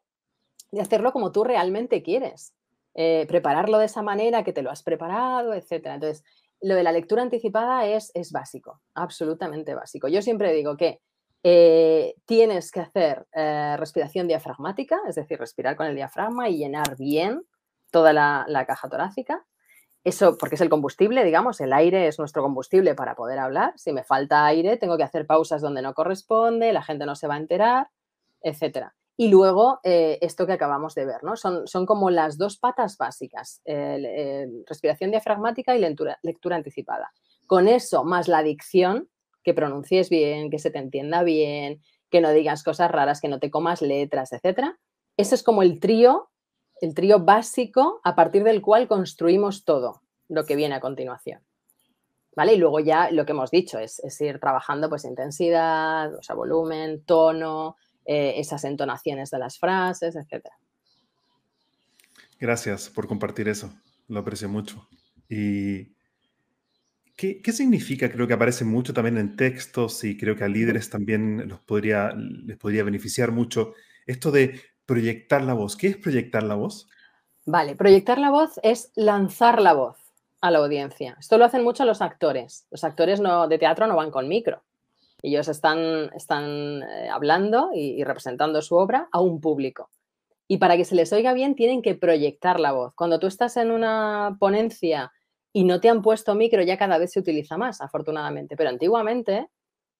de 0.71 0.81
hacerlo 0.83 1.13
como 1.13 1.33
tú 1.33 1.43
realmente 1.43 2.03
quieres. 2.03 2.55
Eh, 2.95 3.25
prepararlo 3.27 3.79
de 3.79 3.87
esa 3.87 4.03
manera 4.03 4.45
que 4.45 4.53
te 4.53 4.61
lo 4.61 4.71
has 4.71 4.83
preparado, 4.83 5.55
etc. 5.55 5.87
Entonces, 5.87 6.23
lo 6.61 6.75
de 6.75 6.83
la 6.83 6.93
lectura 6.93 7.23
anticipada 7.23 7.87
es, 7.87 8.11
es 8.13 8.31
básico, 8.31 8.83
absolutamente 8.93 9.75
básico. 9.75 10.09
Yo 10.09 10.21
siempre 10.21 10.53
digo 10.53 10.77
que 10.77 11.01
eh, 11.43 12.15
tienes 12.27 12.71
que 12.71 12.81
hacer 12.81 13.27
eh, 13.33 13.77
respiración 13.79 14.29
diafragmática, 14.29 15.01
es 15.09 15.15
decir, 15.15 15.39
respirar 15.39 15.75
con 15.75 15.87
el 15.87 15.97
diafragma 15.97 16.51
y 16.51 16.59
llenar 16.59 16.97
bien 16.97 17.43
toda 17.93 18.13
la, 18.13 18.65
caja 18.67 18.89
torácica. 18.89 19.45
Eso 20.03 20.37
porque 20.37 20.57
es 20.57 20.61
el 20.61 20.69
combustible, 20.69 21.23
digamos, 21.23 21.61
el 21.61 21.73
aire 21.73 22.09
es 22.09 22.19
nuestro 22.19 22.43
combustible 22.43 22.97
para 22.97 23.15
poder 23.15 23.39
hablar. 23.39 23.75
Si 23.77 23.93
me 23.93 24.03
falta 24.03 24.45
aire, 24.47 24.77
tengo 24.77 24.97
que 24.97 25.05
hacer 25.05 25.27
pausas 25.27 25.63
donde 25.63 25.81
no 25.81 25.95
corresponde, 25.95 26.73
la 26.73 26.83
gente 26.83 27.07
no 27.07 27.15
se 27.15 27.29
va 27.29 27.35
a 27.35 27.39
enterar, 27.39 27.89
etc. 28.41 28.89
Y 29.17 29.29
luego, 29.29 29.79
eh, 29.85 30.19
esto 30.21 30.45
que 30.45 30.55
acabamos 30.55 30.97
de 30.97 31.05
ver, 31.07 31.23
¿no? 31.23 31.37
Son, 31.37 31.69
son 31.69 31.87
como 31.87 32.11
las 32.11 32.37
dos 32.37 32.59
patas 32.59 32.97
básicas, 32.97 33.63
respiración 34.67 35.13
diafragmática 35.13 35.77
y 35.77 35.79
lectura, 35.79 36.19
anticipada. 36.57 37.13
Con 37.47 37.69
eso, 37.69 38.03
más 38.03 38.27
la 38.27 38.43
dicción, 38.43 39.09
que 39.45 39.55
pronuncies 39.55 40.09
bien, 40.09 40.51
que 40.51 40.59
se 40.59 40.73
te 40.73 40.79
entienda 40.79 41.23
bien, 41.23 41.81
que 42.11 42.21
no 42.21 42.31
digas 42.33 42.65
cosas 42.65 42.91
raras, 42.91 43.21
que 43.21 43.29
no 43.29 43.39
te 43.39 43.51
comas 43.51 43.83
letras, 43.83 44.33
etc. 44.33 44.71
Ese 45.17 45.37
es 45.37 45.45
como 45.45 45.63
el 45.63 45.79
trío 45.79 46.32
el 46.83 46.95
trío 46.95 47.21
básico 47.21 48.01
a 48.03 48.17
partir 48.17 48.43
del 48.43 48.61
cual 48.61 48.89
construimos 48.89 49.65
todo 49.65 50.03
lo 50.29 50.45
que 50.45 50.57
viene 50.57 50.75
a 50.75 50.81
continuación. 50.81 51.41
¿Vale? 52.35 52.55
Y 52.55 52.57
luego 52.57 52.81
ya 52.81 53.11
lo 53.13 53.25
que 53.25 53.33
hemos 53.33 53.53
dicho 53.53 53.79
es, 53.79 54.01
ir 54.21 54.41
trabajando 54.41 54.89
pues 54.89 55.05
intensidad, 55.05 56.13
o 56.13 56.37
volumen, 56.37 57.05
tono, 57.05 57.77
eh, 58.05 58.35
esas 58.37 58.65
entonaciones 58.65 59.31
de 59.31 59.39
las 59.39 59.61
frases, 59.61 60.17
etc. 60.17 60.47
Gracias 62.41 62.91
por 62.91 63.07
compartir 63.07 63.49
eso, 63.49 63.73
lo 64.09 64.19
aprecio 64.19 64.49
mucho. 64.49 64.89
¿Y 65.29 65.95
qué, 67.17 67.41
qué 67.41 67.53
significa? 67.53 68.11
Creo 68.11 68.27
que 68.27 68.35
aparece 68.35 68.65
mucho 68.65 68.93
también 68.93 69.19
en 69.19 69.37
textos 69.37 70.03
y 70.03 70.17
creo 70.17 70.35
que 70.35 70.43
a 70.43 70.49
líderes 70.49 70.91
también 70.91 71.49
los 71.49 71.61
podría, 71.61 72.13
les 72.17 72.57
podría 72.57 72.83
beneficiar 72.83 73.31
mucho 73.31 73.75
esto 74.05 74.33
de 74.33 74.61
proyectar 74.93 75.43
la 75.43 75.55
voz. 75.55 75.75
¿Qué 75.75 75.87
es 75.87 75.97
proyectar 75.97 76.43
la 76.43 76.55
voz? 76.55 76.87
Vale, 77.47 77.75
proyectar 77.77 78.19
la 78.19 78.31
voz 78.31 78.61
es 78.63 78.93
lanzar 78.95 79.63
la 79.63 79.73
voz 79.73 79.97
a 80.43 80.51
la 80.51 80.59
audiencia. 80.59 81.17
Esto 81.19 81.39
lo 81.39 81.47
hacen 81.47 81.65
mucho 81.65 81.87
los 81.87 82.03
actores. 82.03 82.67
Los 82.71 82.85
actores 82.85 83.19
no, 83.19 83.49
de 83.49 83.57
teatro 83.57 83.87
no 83.87 83.97
van 83.97 84.11
con 84.11 84.29
micro. 84.29 84.63
Ellos 85.23 85.49
están, 85.49 86.11
están 86.15 86.83
eh, 86.83 87.09
hablando 87.09 87.71
y, 87.73 88.05
representando 88.05 88.61
su 88.61 88.77
obra 88.77 89.09
a 89.13 89.21
un 89.21 89.41
público. 89.41 89.89
Y 90.47 90.59
para 90.59 90.77
que 90.77 90.85
se 90.85 90.95
les 90.95 91.11
oiga 91.15 91.33
bien 91.33 91.55
tienen 91.55 91.81
que 91.81 91.95
proyectar 91.95 92.61
la 92.61 92.73
voz. 92.73 92.93
Cuando 92.95 93.19
tú 93.19 93.29
estás 93.29 93.57
en 93.57 93.71
una 93.71 94.37
ponencia 94.39 95.11
y 95.55 95.65
no 95.65 95.81
te 95.81 95.89
han 95.89 96.03
puesto 96.03 96.35
micro, 96.35 96.63
ya 96.63 96.77
cada 96.77 96.99
vez 96.99 97.13
se 97.13 97.21
utiliza 97.21 97.57
más, 97.57 97.81
afortunadamente. 97.81 98.57
Pero 98.57 98.69
antiguamente 98.69 99.49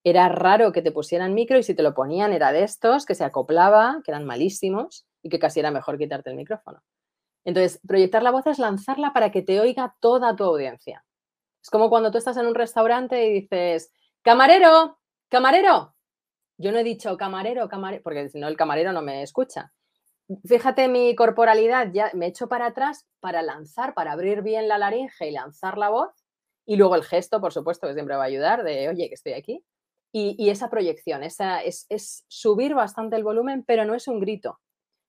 era 0.05 0.29
raro 0.29 0.73
que 0.73 0.83
te 0.83 0.93
pusieran 0.93 1.35
micro 1.35 1.59
y 1.59 1.63
si 1.63 1.75
te 1.75 1.83
lo 1.83 1.95
ponían 1.95 2.33
era 2.33 2.53
de 2.53 2.65
estos 2.65 3.07
que 3.07 3.15
se 3.15 3.25
acoplaba, 3.25 4.01
que 4.05 4.11
eran 4.11 4.25
malísimos 4.25 5.07
y 5.23 5.29
que 5.29 5.39
casi 5.39 5.61
era 5.61 5.71
mejor 5.71 5.99
quitarte 5.99 6.31
el 6.31 6.37
micrófono. 6.37 6.83
Entonces, 7.45 7.81
proyectar 7.87 8.23
la 8.23 8.31
voz 8.31 8.47
es 8.47 8.59
lanzarla 8.59 9.13
para 9.13 9.31
que 9.31 9.43
te 9.43 9.61
oiga 9.61 9.95
toda 10.01 10.37
tu 10.37 10.45
audiencia. 10.45 11.05
Es 11.63 11.71
como 11.71 11.89
cuando 11.89 12.11
tú 12.11 12.19
estás 12.19 12.37
en 12.37 12.47
un 12.47 12.55
restaurante 12.55 13.27
y 13.27 13.41
dices, 13.43 13.93
camarero, 14.23 14.99
camarero. 15.29 15.95
Yo 16.59 16.73
no 16.73 16.79
he 16.79 16.85
dicho 16.85 17.17
camarero, 17.17 17.69
camarero, 17.69 18.03
porque 18.03 18.29
si 18.29 18.39
no 18.39 18.49
el 18.49 18.57
camarero 18.57 18.93
no 18.93 19.03
me 19.03 19.23
escucha. 19.23 19.73
Fíjate 20.47 20.89
mi 20.89 21.15
corporalidad, 21.15 21.89
ya 21.93 22.11
me 22.15 22.27
echo 22.27 22.49
para 22.49 22.67
atrás 22.67 23.07
para 23.21 23.43
lanzar, 23.43 23.95
para 23.95 24.13
abrir 24.13 24.43
bien 24.43 24.69
la 24.69 24.79
laringe 24.79 25.29
y 25.29 25.33
lanzar 25.33 25.79
la 25.79 25.91
voz. 25.91 26.11
Y 26.65 26.77
luego 26.77 26.95
el 26.95 27.03
gesto, 27.03 27.41
por 27.41 27.53
supuesto, 27.53 27.87
que 27.87 27.95
siempre 27.95 28.17
va 28.17 28.23
a 28.23 28.27
ayudar, 28.27 28.63
de, 28.63 28.89
oye, 28.89 29.09
que 29.09 29.15
estoy 29.15 29.33
aquí. 29.33 29.65
Y, 30.15 30.51
esa 30.51 30.69
proyección, 30.69 31.23
esa, 31.23 31.63
es, 31.63 31.87
subir 32.29 32.75
bastante 32.75 33.17
el 33.17 33.25
volumen, 33.25 33.65
pero 33.67 33.87
no 33.87 33.95
es 33.95 34.09
un 34.09 34.21
grito. 34.21 34.61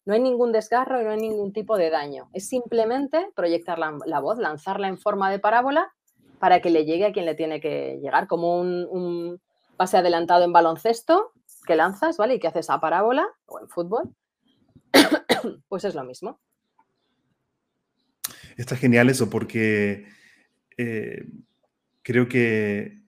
No 0.05 0.13
hay 0.13 0.21
ningún 0.21 0.53
desgarro 0.53 1.01
y 1.01 1.03
no 1.03 1.11
hay 1.11 1.17
ningún 1.17 1.51
tipo 1.51 1.77
de 1.77 1.89
daño. 1.89 2.29
Es 2.31 2.47
simplemente 2.47 3.27
proyectar 3.35 3.79
la, 3.79 4.19
voz, 4.21 4.37
lanzarla 4.37 4.87
en 4.87 4.97
forma 4.97 5.29
de 5.29 5.39
parábola 5.39 5.93
para 6.39 6.61
que 6.61 6.69
le 6.69 6.85
llegue 6.85 7.05
a 7.05 7.11
quien 7.11 7.25
le 7.25 7.35
tiene 7.35 7.59
que 7.59 7.99
llegar, 8.01 8.27
como 8.27 8.59
un, 8.59 9.41
pase 9.75 9.97
adelantado 9.97 10.45
en 10.45 10.53
baloncesto 10.53 11.33
que 11.65 11.75
lanzas, 11.75 12.17
¿vale? 12.17 12.35
Y 12.35 12.39
que 12.39 12.47
haces 12.47 12.69
a 12.69 12.79
parábola 12.79 13.27
o 13.45 13.59
en 13.59 13.67
fútbol. 13.67 14.15
pues 15.67 15.83
es 15.83 15.95
lo 15.95 16.05
mismo. 16.05 16.39
Está 18.55 18.77
genial 18.77 19.09
eso 19.09 19.29
porque 19.29 20.07
eh, 20.77 21.25
creo 22.03 22.27
que 22.27 23.02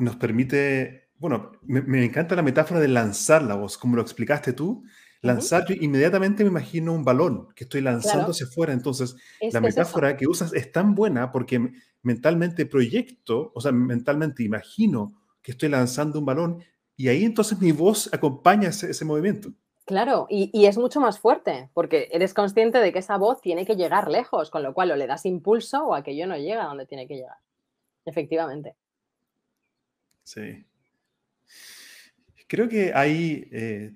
nos 0.00 0.16
permite, 0.16 1.10
bueno, 1.18 1.52
me, 1.62 2.04
encanta 2.04 2.34
la 2.34 2.42
metáfora 2.42 2.80
de 2.80 2.88
lanzar 2.88 3.42
la 3.42 3.54
voz, 3.54 3.78
como 3.78 3.96
lo 3.96 4.02
explicaste 4.02 4.52
tú. 4.52 4.82
Lanzar, 5.22 5.66
yo 5.68 5.74
inmediatamente 5.78 6.44
me 6.44 6.50
imagino 6.50 6.94
un 6.94 7.04
balón 7.04 7.48
que 7.54 7.64
estoy 7.64 7.82
lanzando 7.82 8.30
hacia 8.30 8.46
afuera. 8.46 8.72
Entonces, 8.72 9.16
la 9.52 9.60
metáfora 9.60 10.16
que 10.16 10.26
usas 10.26 10.54
es 10.54 10.72
tan 10.72 10.94
buena 10.94 11.30
porque 11.30 11.72
mentalmente 12.02 12.64
proyecto, 12.64 13.52
o 13.54 13.60
sea, 13.60 13.70
mentalmente 13.70 14.42
imagino 14.42 15.12
que 15.42 15.52
estoy 15.52 15.68
lanzando 15.68 16.18
un 16.18 16.24
balón 16.24 16.64
y 16.96 17.08
ahí 17.08 17.24
entonces 17.24 17.60
mi 17.60 17.72
voz 17.72 18.12
acompaña 18.12 18.68
ese, 18.68 19.04
movimiento. 19.04 19.50
Claro, 19.86 20.26
y, 20.28 20.50
y, 20.52 20.66
es 20.66 20.76
mucho 20.76 21.00
más 21.00 21.18
fuerte, 21.18 21.70
porque 21.72 22.08
eres 22.12 22.34
consciente 22.34 22.78
de 22.78 22.92
que 22.92 22.98
esa 22.98 23.16
voz 23.16 23.40
tiene 23.40 23.64
que 23.64 23.74
llegar 23.74 24.08
lejos, 24.10 24.50
con 24.50 24.62
lo 24.62 24.74
cual 24.74 24.90
o 24.90 24.96
le 24.96 25.06
das 25.06 25.26
impulso 25.26 25.84
o 25.84 25.94
aquello 25.94 26.26
no 26.26 26.36
llega 26.36 26.64
a 26.64 26.68
donde 26.68 26.86
tiene 26.86 27.08
que 27.08 27.16
llegar. 27.16 27.38
Efectivamente. 28.04 28.76
Sí. 30.30 30.64
Creo 32.46 32.68
que 32.68 32.92
hay, 32.94 33.48
eh, 33.50 33.92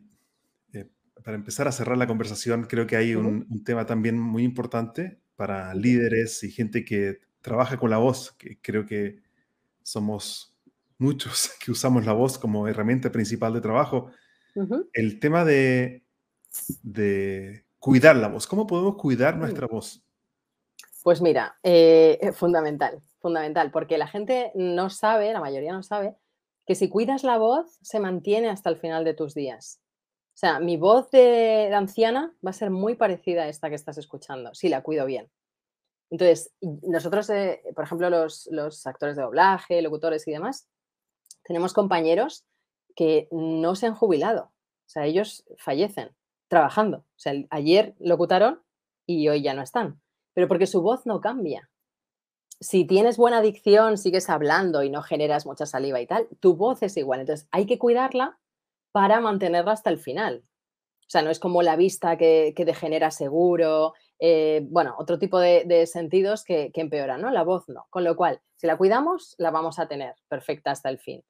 eh, 0.72 0.89
para 1.22 1.37
empezar 1.37 1.68
a 1.68 1.72
cerrar 1.72 1.97
la 1.97 2.09
conversación, 2.09 2.64
creo 2.64 2.89
que 2.89 2.97
hay 2.97 3.14
un, 3.14 3.62
tema 3.64 3.87
también 3.87 4.18
muy 4.18 4.43
importante 4.43 5.20
para 5.37 5.72
líderes 5.74 6.43
y 6.43 6.51
gente 6.51 6.85
que 6.85 7.20
trabaja 7.41 7.76
con 7.76 7.91
la 7.91 7.99
voz, 7.99 8.32
que 8.32 8.59
creo 8.61 8.85
que 8.85 9.22
somos 9.85 10.59
muchos 10.99 11.53
que 11.64 11.70
usamos 11.70 12.05
la 12.05 12.14
voz 12.14 12.37
como 12.37 12.66
herramienta 12.66 13.12
principal 13.12 13.53
de 13.53 13.61
trabajo. 13.61 14.11
El 14.93 15.20
tema 15.20 15.45
de, 15.45 16.05
de, 16.82 17.64
cuidar 17.78 18.16
la 18.16 18.28
voz. 18.28 18.49
¿Cómo 18.49 18.66
podemos 18.66 18.97
cuidar 18.97 19.37
nuestra 19.37 19.68
voz? 19.68 20.05
Pues 21.05 21.20
mira, 21.20 21.59
eh, 21.62 22.32
fundamental, 22.35 23.03
fundamental, 23.20 23.70
porque 23.70 23.99
la 23.99 24.09
gente 24.09 24.51
no 24.55 24.91
sabe, 24.91 25.32
la 25.32 25.41
mayoría 25.41 25.72
no 25.72 25.82
sabe, 25.82 26.16
que 26.66 26.74
si 26.74 26.88
cuidas 26.88 27.24
la 27.24 27.38
voz, 27.38 27.78
se 27.82 28.00
mantiene 28.00 28.48
hasta 28.48 28.70
el 28.70 28.76
final 28.76 29.04
de 29.04 29.14
tus 29.14 29.34
días. 29.34 29.80
O 30.34 30.36
sea, 30.36 30.58
mi 30.58 30.76
voz 30.76 31.10
de, 31.10 31.72
anciana 31.74 32.34
va 32.44 32.50
a 32.50 32.54
ser 32.54 32.70
muy 32.70 32.96
parecida 32.96 33.44
a 33.44 33.48
esta 33.48 33.68
que 33.68 33.76
estás 33.76 33.98
escuchando, 33.98 34.54
si 34.54 34.68
la 34.68 34.82
cuido 34.82 35.06
bien. 35.06 35.30
Entonces, 36.10 36.52
nosotros, 36.60 37.28
eh, 37.30 37.62
por 37.74 37.84
ejemplo, 37.84 38.10
los, 38.10 38.48
los, 38.50 38.86
actores 38.86 39.16
de 39.16 39.22
doblaje, 39.22 39.82
locutores 39.82 40.26
y 40.26 40.32
demás, 40.32 40.68
tenemos 41.44 41.72
compañeros 41.72 42.44
que 42.96 43.28
no 43.30 43.74
se 43.74 43.86
han 43.86 43.94
jubilado. 43.94 44.44
O 44.44 44.88
sea, 44.88 45.06
ellos 45.06 45.44
fallecen 45.58 46.10
trabajando. 46.48 46.98
O 46.98 47.18
sea, 47.18 47.32
ayer 47.50 47.94
locutaron 47.98 48.62
y 49.06 49.28
hoy 49.28 49.42
ya 49.42 49.54
no 49.54 49.62
están. 49.62 50.00
Pero 50.34 50.48
porque 50.48 50.66
su 50.66 50.82
voz 50.82 51.06
no 51.06 51.20
cambia 51.20 51.70
si 52.61 52.84
tienes 52.86 53.16
buena 53.16 53.40
dicción, 53.40 53.98
sigues 53.98 54.30
hablando 54.30 54.82
y 54.82 54.90
no 54.90 55.02
generas 55.02 55.46
mucha 55.46 55.66
saliva 55.66 56.00
y 56.00 56.07
tal, 56.07 56.28
tu 56.40 56.57
voz 56.57 56.82
es 56.82 56.96
igual. 56.96 57.20
Entonces, 57.20 57.48
hay 57.50 57.66
que 57.66 57.78
cuidarla 57.78 58.38
para 58.92 59.20
mantenerla 59.20 59.72
hasta 59.72 59.90
el 59.90 59.98
final. 59.98 60.44
O 61.00 61.11
sea, 61.11 61.22
no 61.22 61.30
es 61.30 61.38
como 61.38 61.62
la 61.62 61.76
vista 61.76 62.16
que, 62.16 62.55
que 62.57 62.64
degenera 62.64 63.11
seguro, 63.11 63.92
eh, 64.18 64.66
bueno, 64.70 64.94
otro 64.98 65.18
tipo 65.18 65.38
de, 65.38 65.86
sentidos 65.86 66.44
que, 66.44 66.70
empeoran, 66.74 67.20
¿no? 67.20 67.30
La 67.30 67.42
voz 67.42 67.68
no. 67.68 67.86
Con 67.90 68.05
lo 68.05 68.16
cual, 68.16 68.40
si 68.57 68.66
la 68.66 68.76
cuidamos, 68.76 69.34
la 69.38 69.50
vamos 69.50 69.78
a 69.78 69.86
tener 69.88 70.14
perfecta 70.28 70.70
hasta 70.70 70.88
el 70.88 70.98
fin. 70.98 71.22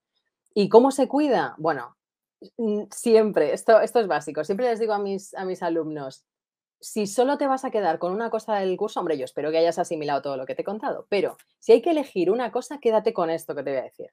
¿Y 0.54 0.68
cómo 0.68 0.90
se 0.90 1.08
cuida? 1.08 1.54
Bueno, 1.58 1.96
mm, 2.56 2.84
siempre, 2.90 3.52
esto, 3.52 3.80
esto 3.80 4.00
es 4.00 4.06
básico, 4.06 4.44
siempre 4.44 4.68
les 4.68 4.78
digo 4.78 4.92
a 4.92 4.98
mis, 4.98 5.34
a 5.34 5.44
mis 5.44 5.62
alumnos, 5.62 6.24
si 6.84 7.06
solo 7.06 7.38
te 7.38 7.46
vas 7.46 7.64
a 7.64 7.70
quedar 7.70 7.98
con 7.98 8.12
una 8.12 8.28
cosa 8.28 8.56
del 8.56 8.76
curso, 8.76 9.00
hombre, 9.00 9.16
yo 9.16 9.24
espero 9.24 9.50
que 9.50 9.56
hayas 9.56 9.78
asimilado 9.78 10.20
todo 10.20 10.36
lo 10.36 10.44
que 10.44 10.54
te 10.54 10.60
he 10.60 10.66
contado, 10.66 11.06
pero 11.08 11.38
si 11.58 11.72
hay 11.72 11.80
que 11.80 11.90
elegir 11.90 12.30
una 12.30 12.52
cosa, 12.52 12.78
quédate 12.78 13.14
con 13.14 13.30
esto 13.30 13.54
que 13.54 13.62
te 13.62 13.70
voy 13.70 13.80
a 13.80 13.84
decir. 13.84 14.10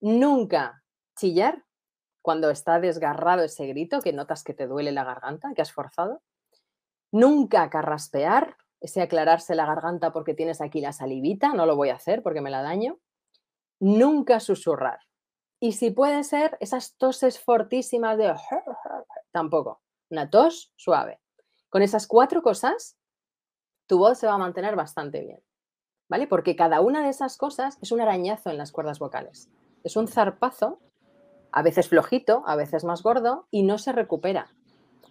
Nunca 0.00 0.82
chillar 1.16 1.64
cuando 2.20 2.50
está 2.50 2.80
desgarrado 2.80 3.44
ese 3.44 3.66
grito, 3.66 4.00
que 4.00 4.12
notas 4.12 4.42
que 4.42 4.52
te 4.52 4.66
duele 4.66 4.90
la 4.90 5.04
garganta, 5.04 5.52
que 5.54 5.62
has 5.62 5.72
forzado. 5.72 6.20
Nunca 7.12 7.70
carraspear, 7.70 8.56
ese 8.80 9.00
aclararse 9.00 9.54
la 9.54 9.66
garganta 9.66 10.12
porque 10.12 10.34
tienes 10.34 10.60
aquí 10.60 10.80
la 10.80 10.92
salivita, 10.92 11.52
no 11.54 11.66
lo 11.66 11.76
voy 11.76 11.90
a 11.90 11.94
hacer 11.94 12.24
porque 12.24 12.40
me 12.40 12.50
la 12.50 12.62
daño. 12.62 12.98
Nunca 13.78 14.40
susurrar. 14.40 14.98
Y 15.60 15.72
si 15.72 15.92
puede 15.92 16.24
ser, 16.24 16.56
esas 16.58 16.96
toses 16.96 17.38
fortísimas 17.38 18.18
de... 18.18 18.34
Tampoco. 19.30 19.80
Una 20.10 20.28
tos 20.30 20.72
suave. 20.74 21.20
Con 21.70 21.82
esas 21.82 22.06
cuatro 22.06 22.42
cosas, 22.42 22.96
tu 23.86 23.98
voz 23.98 24.18
se 24.18 24.26
va 24.26 24.34
a 24.34 24.38
mantener 24.38 24.74
bastante 24.74 25.20
bien, 25.20 25.42
¿vale? 26.08 26.26
Porque 26.26 26.56
cada 26.56 26.80
una 26.80 27.02
de 27.02 27.10
esas 27.10 27.36
cosas 27.36 27.78
es 27.82 27.92
un 27.92 28.00
arañazo 28.00 28.50
en 28.50 28.56
las 28.56 28.72
cuerdas 28.72 28.98
vocales. 28.98 29.50
Es 29.84 29.96
un 29.96 30.08
zarpazo, 30.08 30.80
a 31.52 31.62
veces 31.62 31.88
flojito, 31.88 32.42
a 32.46 32.56
veces 32.56 32.84
más 32.84 33.02
gordo, 33.02 33.46
y 33.50 33.62
no 33.62 33.78
se 33.78 33.92
recupera. 33.92 34.54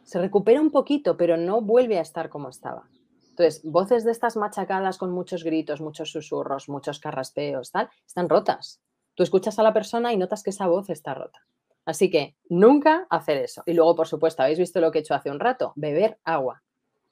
Se 0.04 0.20
recupera 0.20 0.62
un 0.62 0.72
poquito, 0.72 1.16
pero 1.16 1.38
no 1.38 1.62
vuelve 1.62 2.00
a 2.00 2.02
estar 2.02 2.30
como 2.30 2.50
estaba. 2.50 2.90
Entonces, 3.30 3.62
voces 3.64 4.04
de 4.04 4.12
estas 4.12 4.36
machacadas 4.36 4.98
con 4.98 5.12
muchos 5.12 5.44
gritos, 5.44 5.80
muchos 5.80 6.12
susurros, 6.12 6.70
muchos 6.70 7.00
carraspeos, 7.00 7.72
tal, 7.72 7.90
están 8.06 8.30
rotas. 8.30 8.82
Tú 9.14 9.22
escuchas 9.22 9.60
a 9.60 9.64
la 9.64 9.74
persona 9.74 10.12
y 10.12 10.18
notas 10.18 10.42
que 10.42 10.50
esa 10.50 10.66
voz 10.66 10.90
está 10.90 11.14
rota. 11.14 11.46
Así 11.88 12.10
que 12.10 12.36
nunca 12.50 13.08
hacer 13.10 13.38
eso. 13.38 13.64
Y 13.66 13.72
luego, 13.72 13.96
por 13.96 14.10
supuesto, 14.10 14.44
habéis 14.44 14.60
visto 14.60 14.82
lo 14.82 14.92
que 14.92 15.00
he 15.00 15.02
hecho 15.02 15.16
hace 15.16 15.32
un 15.32 15.40
rato, 15.40 15.72
beber 15.78 16.20
agua. 16.26 16.62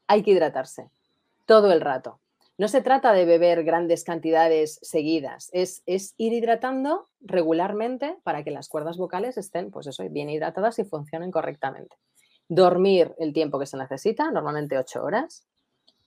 Hay 0.06 0.22
que 0.22 0.32
hidratarse 0.32 0.90
todo 1.46 1.72
el 1.72 1.80
rato. 1.80 2.20
No 2.58 2.68
se 2.68 2.82
trata 2.82 3.14
de 3.14 3.24
beber 3.24 3.64
grandes 3.64 4.04
cantidades 4.04 4.78
seguidas, 4.82 5.50
es, 5.54 5.82
ir 5.86 6.34
hidratando 6.34 7.08
regularmente 7.22 8.18
para 8.24 8.44
que 8.44 8.52
las 8.52 8.68
cuerdas 8.68 8.98
vocales 8.98 9.38
estén, 9.38 9.72
pues 9.72 9.88
eso, 9.88 10.04
bien 10.10 10.30
hidratadas 10.30 10.78
y 10.80 10.84
funcionen 10.84 11.32
correctamente. 11.32 11.96
Dormir 12.50 13.16
el 13.18 13.32
tiempo 13.32 13.58
que 13.60 13.66
se 13.68 13.78
necesita, 13.78 14.30
normalmente 14.30 14.78
ocho 14.78 15.06
horas. 15.06 15.48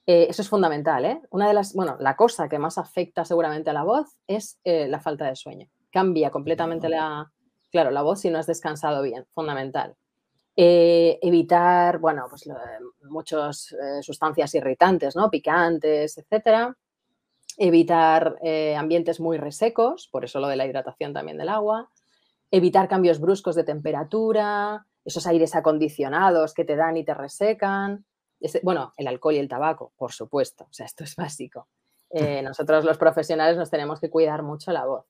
Eh, 0.07 0.27
eso 0.29 0.43
es 0.43 0.49
fundamental, 0.49 1.07
¿eh? 1.07 1.23
Una 1.31 1.49
de 1.49 1.55
las, 1.55 1.73
bueno, 1.73 1.97
la 2.01 2.17
cosa 2.17 2.51
que 2.51 2.59
más 2.59 2.77
afecta 2.77 3.25
seguramente 3.25 3.71
a 3.71 3.75
la 3.75 3.85
voz 3.85 4.09
es 4.27 4.59
eh, 4.65 4.89
la 4.89 5.01
falta 5.01 5.27
de 5.27 5.37
sueño. 5.37 5.69
Cambia 5.91 6.31
completamente 6.31 6.91
la, 6.91 7.31
Claro, 7.71 7.91
la 7.91 8.03
voz 8.03 8.21
si 8.21 8.31
no 8.31 8.39
has 8.39 8.47
descansado 8.47 9.03
bien, 9.03 9.27
fundamental. 9.33 9.97
Eh, 10.57 11.21
evitar, 11.23 11.99
bueno, 11.99 12.27
pues 12.29 12.49
muchas 13.03 13.73
eh, 13.73 14.03
sustancias 14.03 14.53
irritantes, 14.57 15.15
¿no? 15.15 15.31
Picantes, 15.31 16.19
etcétera. 16.19 16.77
Evitar 17.57 18.37
eh, 18.43 18.75
ambientes 18.75 19.21
muy 19.21 19.39
resecos, 19.39 20.09
por 20.11 20.25
eso 20.25 20.41
lo 20.41 20.49
de 20.49 20.57
la 20.57 20.67
hidratación 20.67 21.13
también 21.13 21.39
del 21.39 21.51
agua. 21.51 21.91
Evitar 22.51 22.89
cambios 22.89 23.21
bruscos 23.21 23.55
de 23.55 23.65
temperatura, 23.65 24.85
esos 25.05 25.29
aires 25.29 25.55
acondicionados 25.55 26.55
que 26.55 26.65
te 26.65 26.75
dan 26.75 26.97
y 26.97 27.05
te 27.05 27.15
resecan. 27.15 28.05
bueno, 28.65 28.95
el 28.97 29.07
alcohol 29.07 29.35
y 29.35 29.39
el 29.39 29.49
tabaco, 29.49 29.93
por 29.97 30.13
supuesto, 30.13 30.65
o 30.65 30.73
sea, 30.73 30.87
esto 30.87 31.05
es 31.05 31.15
básico. 31.15 31.69
nosotros 32.43 32.85
los 32.85 32.99
profesionales 32.99 33.57
nos 33.57 33.71
tenemos 33.71 34.01
que 34.01 34.11
cuidar 34.11 34.43
mucho 34.43 34.73
la 34.73 34.87
voz 34.87 35.05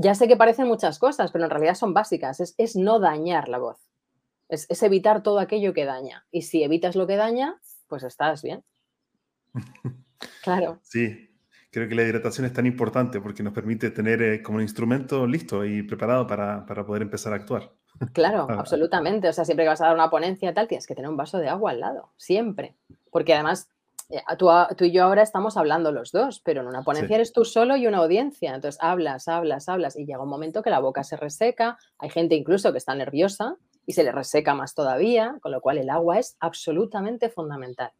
ya 0.00 0.14
sé 0.14 0.28
que 0.28 0.36
parecen 0.36 0.68
muchas 0.68 1.00
cosas, 1.00 1.32
pero 1.32 1.44
en 1.44 1.50
realidad 1.50 1.74
son 1.74 1.92
básicas. 1.92 2.54
Es, 2.56 2.76
no 2.76 3.00
dañar 3.00 3.48
la 3.48 3.58
voz. 3.58 3.78
Es, 4.48 4.82
evitar 4.82 5.24
todo 5.24 5.40
aquello 5.40 5.74
que 5.74 5.84
daña. 5.84 6.24
Y 6.30 6.42
si 6.42 6.62
evitas 6.62 6.94
lo 6.94 7.08
que 7.08 7.16
daña, 7.16 7.60
pues 7.88 8.02
estás 8.04 8.42
bien. 8.42 8.64
Claro. 10.42 10.80
Sí, 10.82 11.30
creo 11.70 11.88
que 11.88 11.94
la 11.94 12.02
hidratación 12.02 12.44
es 12.44 12.52
tan 12.52 12.66
importante 12.66 13.20
porque 13.20 13.44
nos 13.44 13.52
permite 13.52 13.92
tener 13.92 14.20
eh, 14.20 14.42
como 14.42 14.56
un 14.56 14.62
instrumento 14.62 15.28
listo 15.28 15.64
y 15.64 15.84
preparado 15.84 16.26
para, 16.26 16.66
poder 16.66 17.02
empezar 17.02 17.32
a 17.32 17.36
actuar. 17.36 17.72
Claro, 18.12 18.48
absolutamente. 18.50 19.28
O 19.28 19.32
sea, 19.32 19.44
siempre 19.44 19.64
que 19.64 19.68
vas 19.68 19.80
a 19.80 19.86
dar 19.86 19.94
una 19.94 20.10
ponencia 20.10 20.52
tal, 20.52 20.66
tienes 20.66 20.88
que 20.88 20.96
tener 20.96 21.08
un 21.08 21.16
vaso 21.16 21.38
de 21.38 21.48
agua 21.48 21.70
al 21.70 21.78
lado, 21.78 22.12
siempre. 22.16 22.74
Porque 23.12 23.32
además 23.32 23.70
eh, 24.10 24.22
tú, 24.38 24.48
y 24.84 24.92
yo 24.92 25.04
ahora 25.04 25.22
estamos 25.22 25.56
hablando 25.56 25.92
los 25.92 26.12
dos, 26.12 26.40
pero 26.40 26.62
en 26.62 26.68
una 26.68 26.82
ponencia 26.82 27.16
eres 27.16 27.32
tú 27.32 27.44
solo 27.44 27.76
y 27.76 27.86
una 27.86 27.98
audiencia. 27.98 28.54
Entonces 28.54 28.80
hablas, 28.82 29.28
hablas, 29.28 29.68
hablas 29.68 29.96
y 29.96 30.06
llega 30.06 30.22
un 30.22 30.30
momento 30.30 30.62
que 30.62 30.70
la 30.70 30.80
boca 30.80 31.04
se 31.04 31.16
reseca. 31.16 31.78
Hay 31.98 32.10
gente 32.10 32.34
incluso 32.34 32.72
que 32.72 32.78
está 32.78 32.94
nerviosa 32.94 33.56
y 33.84 33.92
se 33.92 34.04
le 34.04 34.12
reseca 34.12 34.54
más 34.54 34.74
todavía, 34.74 35.38
con 35.40 35.52
lo 35.52 35.60
cual 35.60 35.78
el 35.78 35.90
agua 35.90 36.18
es 36.18 36.36
absolutamente 36.40 37.28
fundamental. 37.28 37.90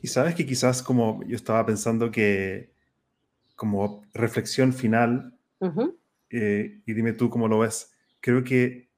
Y 0.00 0.06
sabes 0.06 0.34
que 0.34 0.46
quizás 0.46 0.82
como 0.82 1.22
yo 1.24 1.36
estaba 1.36 1.64
pensando 1.66 2.10
que 2.10 2.72
como 3.56 4.02
reflexión 4.12 4.72
final, 4.72 5.34
eh, 6.30 6.80
y 6.84 6.92
dime 6.94 7.12
tú 7.12 7.30
cómo 7.30 7.46
lo 7.46 7.60
ves, 7.60 7.92
creo 8.20 8.42
que 8.42 8.91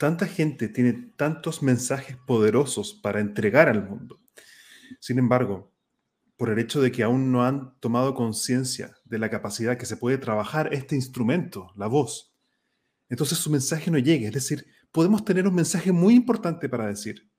tanta 0.00 0.26
gente 0.26 0.70
tiene 0.70 0.94
tantos 1.14 1.62
mensajes 1.62 2.16
poderosos 2.26 2.94
para 2.94 3.20
entregar 3.20 3.68
al 3.68 3.86
mundo. 3.86 4.18
Sin 4.98 5.18
embargo, 5.18 5.74
por 6.38 6.48
el 6.48 6.58
hecho 6.58 6.80
de 6.80 6.90
que 6.90 7.02
aún 7.02 7.30
no 7.30 7.44
han 7.44 7.78
tomado 7.80 8.14
conciencia 8.14 8.96
de 9.04 9.18
la 9.18 9.28
capacidad 9.28 9.76
que 9.76 9.84
se 9.84 9.98
puede 9.98 10.16
trabajar 10.16 10.72
este 10.72 10.96
instrumento, 10.96 11.70
la 11.76 11.86
voz, 11.86 12.34
entonces 13.10 13.36
su 13.36 13.50
mensaje 13.50 13.90
no 13.90 13.98
llega. 13.98 14.28
Es 14.28 14.32
decir, 14.32 14.64
podemos 14.90 15.22
tener 15.22 15.46
un 15.46 15.54
mensaje 15.54 15.92
muy 15.92 16.14
importante 16.14 16.70
para 16.70 16.86
decir, 16.86 17.30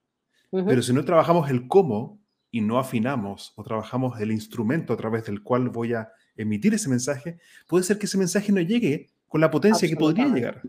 pero 0.51 0.83
si 0.83 0.93
no 0.93 1.03
trabajamos 1.03 1.49
el 1.49 1.67
cómo 1.67 2.21
y 2.51 2.61
no 2.61 2.77
afinamos 2.77 3.53
o 3.55 3.63
trabajamos 3.63 4.21
el 4.21 4.31
instrumento 4.31 4.93
a 4.93 4.97
través 4.97 5.25
del 5.25 5.41
cual 5.41 5.69
voy 5.69 5.93
a 5.93 6.09
emitir 6.35 6.75
ese 6.75 6.89
mensaje, 6.89 7.39
puede 7.67 7.83
ser 7.83 7.97
que 7.97 8.05
ese 8.05 8.19
mensaje 8.19 8.51
no 8.51 8.61
llegue 8.61 9.09
con 9.27 9.41
la 9.41 9.49
potencia 9.49 9.89
que 9.89 9.95
podría 9.95 10.27
llegar. 10.27 10.61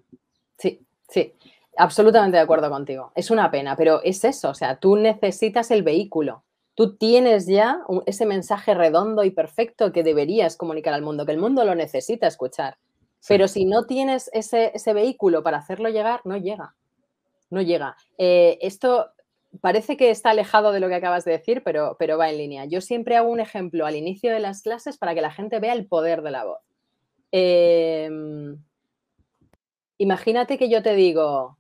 Sí, 0.57 0.87
sí. 1.11 1.35
Absolutamente 1.77 2.37
de 2.37 2.43
acuerdo 2.43 2.71
contigo. 2.71 3.13
Es 3.15 3.31
una 3.31 3.51
pena, 3.51 3.77
pero 3.77 4.03
es 4.03 4.25
eso. 4.25 4.51
O 4.51 4.55
sea, 4.55 4.77
tú 4.77 4.97
necesitas 4.97 5.71
el 5.71 5.83
vehículo. 5.83 6.45
Tú 6.75 6.97
tienes 6.97 7.47
ya 7.47 7.81
ese 8.07 8.27
mensaje 8.27 8.75
redondo 8.75 9.25
y 9.25 9.31
perfecto 9.31 9.93
que 9.93 10.03
deberías 10.03 10.57
comunicar 10.57 10.95
al 10.95 11.03
mundo, 11.03 11.27
que 11.27 11.33
el 11.33 11.39
mundo 11.39 11.65
lo 11.65 11.75
necesita 11.75 12.27
escuchar. 12.27 12.79
Pero 13.29 13.47
si 13.47 13.65
no 13.65 13.87
tienes 13.87 14.31
ese, 14.33 14.93
vehículo 14.93 15.43
para 15.43 15.59
hacerlo 15.59 15.89
llegar, 15.89 16.21
no 16.25 16.37
llega. 16.37 16.75
No 17.51 17.63
llega. 17.63 17.97
Eh, 18.19 18.59
esto 18.63 19.11
parece 19.61 19.97
que 19.97 20.11
está 20.11 20.31
alejado 20.31 20.73
de 20.73 20.81
lo 20.81 20.89
que 20.89 20.95
acabas 20.95 21.25
de 21.25 21.33
decir, 21.33 21.63
pero, 21.63 21.97
pero 21.99 22.19
va 22.19 22.31
en 22.31 22.39
línea. 22.39 22.65
Yo 22.65 22.81
siempre 22.81 23.17
hago 23.17 23.31
un 23.31 23.41
ejemplo 23.41 23.87
al 23.87 23.97
inicio 23.97 24.33
de 24.33 24.41
las 24.41 24.63
clases 24.63 24.97
para 24.97 25.15
que 25.15 25.21
la 25.21 25.31
gente 25.31 25.61
vea 25.61 25.75
el 25.75 25.87
poder 25.87 26.23
de 26.23 26.31
la 26.31 26.45
voz. 26.45 26.61
Em, 27.31 28.59
imagínate 29.99 30.59
que 30.59 30.69
yo 30.69 30.83
te 30.83 30.95
digo, 30.95 31.59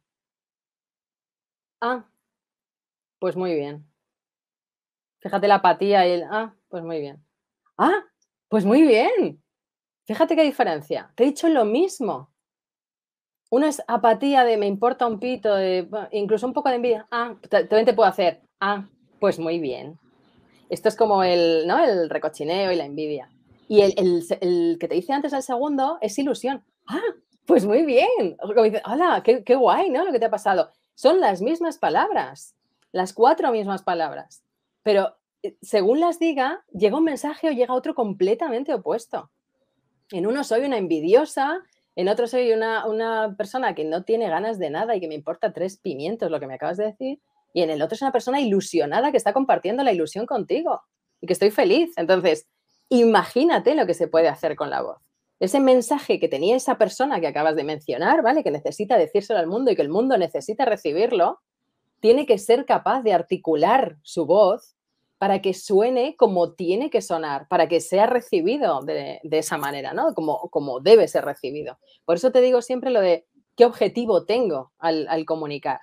Ah, 1.85 2.05
pues 3.18 3.35
muy 3.35 3.55
bien. 3.55 3.85
Fíjate 5.18 5.49
la 5.49 5.57
apatía 5.57 6.07
y 6.07 6.12
el, 6.12 6.22
ah, 6.30 6.55
pues 6.68 6.85
muy 6.85 7.01
bien. 7.01 7.26
Ah, 7.76 8.05
pues 8.49 8.64
muy 8.64 8.83
bien. 8.83 9.43
Fíjate 10.07 10.37
qué 10.37 10.45
diferencia. 10.45 11.12
Te 11.16 11.24
he 11.24 11.26
dicho 11.26 11.49
lo 11.49 11.64
mismo. 11.64 12.30
Uno 13.51 13.66
es 13.66 13.83
apatía 13.89 14.45
de 14.45 14.57
me 14.59 14.68
importa 14.68 15.09
un 15.09 15.18
pito, 15.18 15.57
de, 15.57 15.89
incluso 16.12 16.47
un 16.47 16.53
poco 16.53 16.68
de 16.68 16.76
envidia. 16.76 17.09
Ah, 17.11 17.35
también 17.51 17.85
te 17.85 17.95
puedo 17.95 18.09
hacer. 18.09 18.43
Ah, 18.61 18.89
pues 19.18 19.41
muy 19.41 19.59
bien. 19.59 19.99
Esto 20.70 20.89
es 20.89 20.95
como 20.95 21.24
el, 21.24 21.66
¿no? 21.66 21.83
el 21.83 22.09
recochineo 22.11 22.70
y 22.70 22.76
la 22.76 22.85
envidia. 22.85 23.28
Y 23.66 23.80
el, 23.80 24.78
que 24.78 24.87
te 24.87 24.95
dice 24.95 25.14
antes 25.14 25.33
el 25.33 25.43
segundo 25.43 25.99
es 26.01 26.16
ilusión. 26.16 26.64
Ah, 26.87 27.01
pues 27.45 27.66
muy 27.66 27.85
bien. 27.85 28.37
Como 28.41 28.70
hola, 28.85 29.20
qué, 29.24 29.43
qué 29.43 29.57
guay, 29.57 29.91
¿no? 29.91 30.05
Lo 30.05 30.12
que 30.12 30.20
te 30.20 30.26
ha 30.26 30.30
pasado. 30.30 30.70
Son 30.95 31.20
las 31.20 31.40
mismas 31.40 31.78
palabras, 31.78 32.55
las 32.93 33.12
cuatro 33.12 33.51
mismas 33.51 33.82
palabras. 33.82 34.43
Pero 34.82 35.16
eh, 35.43 35.57
según 35.61 36.01
las 36.01 36.18
diga, 36.18 36.64
llega 36.72 36.99
un 36.99 37.05
mensaje 37.05 37.49
o 37.49 37.53
llega 37.53 37.74
otro 37.74 37.95
completamente 37.95 38.74
opuesto. 38.74 39.30
En 40.11 40.26
uno 40.26 40.45
soy 40.45 40.62
una 40.62 40.76
envidiosa, 40.76 41.62
en 41.97 42.09
otro 42.09 42.26
soy 42.26 42.53
una, 42.53 42.86
una, 42.86 43.34
persona 43.36 43.74
que 43.74 43.84
no 43.84 44.05
tiene 44.05 44.28
ganas 44.28 44.59
de 44.59 44.70
nada 44.70 44.95
y 44.95 45.01
que 45.01 45.09
me 45.09 45.14
importa 45.14 45.53
tres 45.53 45.78
pimientos, 45.78 46.30
lo 46.30 46.40
que 46.40 46.47
me 46.47 46.55
acabas 46.55 46.76
de 46.76 46.84
decir. 46.84 47.20
Y 47.55 47.62
en 47.62 47.70
el 47.70 47.82
otro 47.82 47.95
es 47.95 48.03
una 48.03 48.12
persona 48.12 48.40
ilusionada 48.40 49.11
que 49.11 49.16
está 49.16 49.32
compartiendo 49.32 49.82
la 49.82 49.93
ilusión 49.93 50.26
contigo 50.26 50.82
y 51.20 51.26
que 51.26 51.32
estoy 51.32 51.51
feliz. 51.51 51.93
Entonces, 51.97 52.49
imagínate 52.88 53.74
lo 53.74 53.86
que 53.86 53.95
se 53.95 54.09
puede 54.09 54.28
hacer 54.28 54.57
con 54.57 54.70
la 54.70 54.82
voz. 54.82 54.99
Ese 55.43 55.59
mensaje 55.59 56.20
que 56.20 56.28
tenía 56.28 56.55
esa 56.55 56.78
persona 56.78 57.20
que 57.20 57.26
acabas 57.26 57.57
de 57.57 57.64
mencionar, 57.64 58.22
¿vale? 58.22 58.45
Que 58.45 58.53
necesita 58.53 58.97
decírselo 58.97 59.40
al 59.40 59.49
mundo 59.49 59.72
y 59.72 59.74
que 59.74 59.82
el 59.82 59.88
mundo 59.88 60.16
necesita 60.16 60.64
recibirlo, 60.64 61.40
tiene 61.99 62.26
que 62.26 62.38
ser 62.38 62.64
capaz 62.64 63.03
de 63.03 63.12
articular 63.12 63.97
su 64.05 64.24
voz 64.24 64.76
para 65.18 65.43
que 65.43 65.53
suene 65.53 66.14
como 66.14 66.53
tiene 66.53 66.90
que 66.90 67.03
sonar, 67.03 67.49
para 67.49 67.66
que 67.66 67.80
sea 67.80 68.07
recibido 68.07 68.82
de, 68.82 69.18
esa 69.32 69.59
manera, 69.59 69.93
¿no? 69.93 70.14
Como, 70.14 70.49
como, 70.51 70.78
debe 70.78 71.09
ser 71.09 71.24
recibido. 71.24 71.76
Por 72.05 72.14
eso 72.14 72.30
te 72.30 72.40
digo 72.40 72.62
siempre 72.62 72.90
lo 72.90 73.01
de 73.01 73.26
qué 73.57 73.64
objetivo 73.64 74.24
tengo 74.24 74.70
al, 74.78 75.24
comunicar 75.24 75.80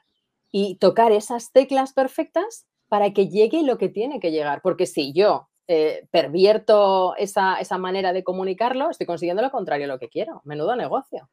y 0.54 0.76
tocar 0.76 1.12
esas 1.12 1.52
teclas 1.52 1.92
perfectas 1.92 2.66
para 2.88 3.12
que 3.12 3.28
llegue 3.28 3.64
lo 3.64 3.78
que 3.78 3.90
tiene 3.90 4.22
que 4.22 4.32
llegar. 4.32 4.62
Porque 4.62 4.86
si 4.86 5.12
yo 5.12 5.49
eh, 5.72 6.08
pervierto 6.10 7.16
esa, 7.18 7.58
esa, 7.60 7.78
manera 7.78 8.12
de 8.12 8.24
comunicarlo, 8.24 8.90
estoy 8.90 9.06
consiguiendo 9.06 9.44
lo 9.44 9.52
contrario 9.52 9.86
a 9.86 9.88
lo 9.88 10.00
que 10.00 10.10
quiero. 10.10 10.42
Menudo 10.44 10.76
negocio. 10.76 11.30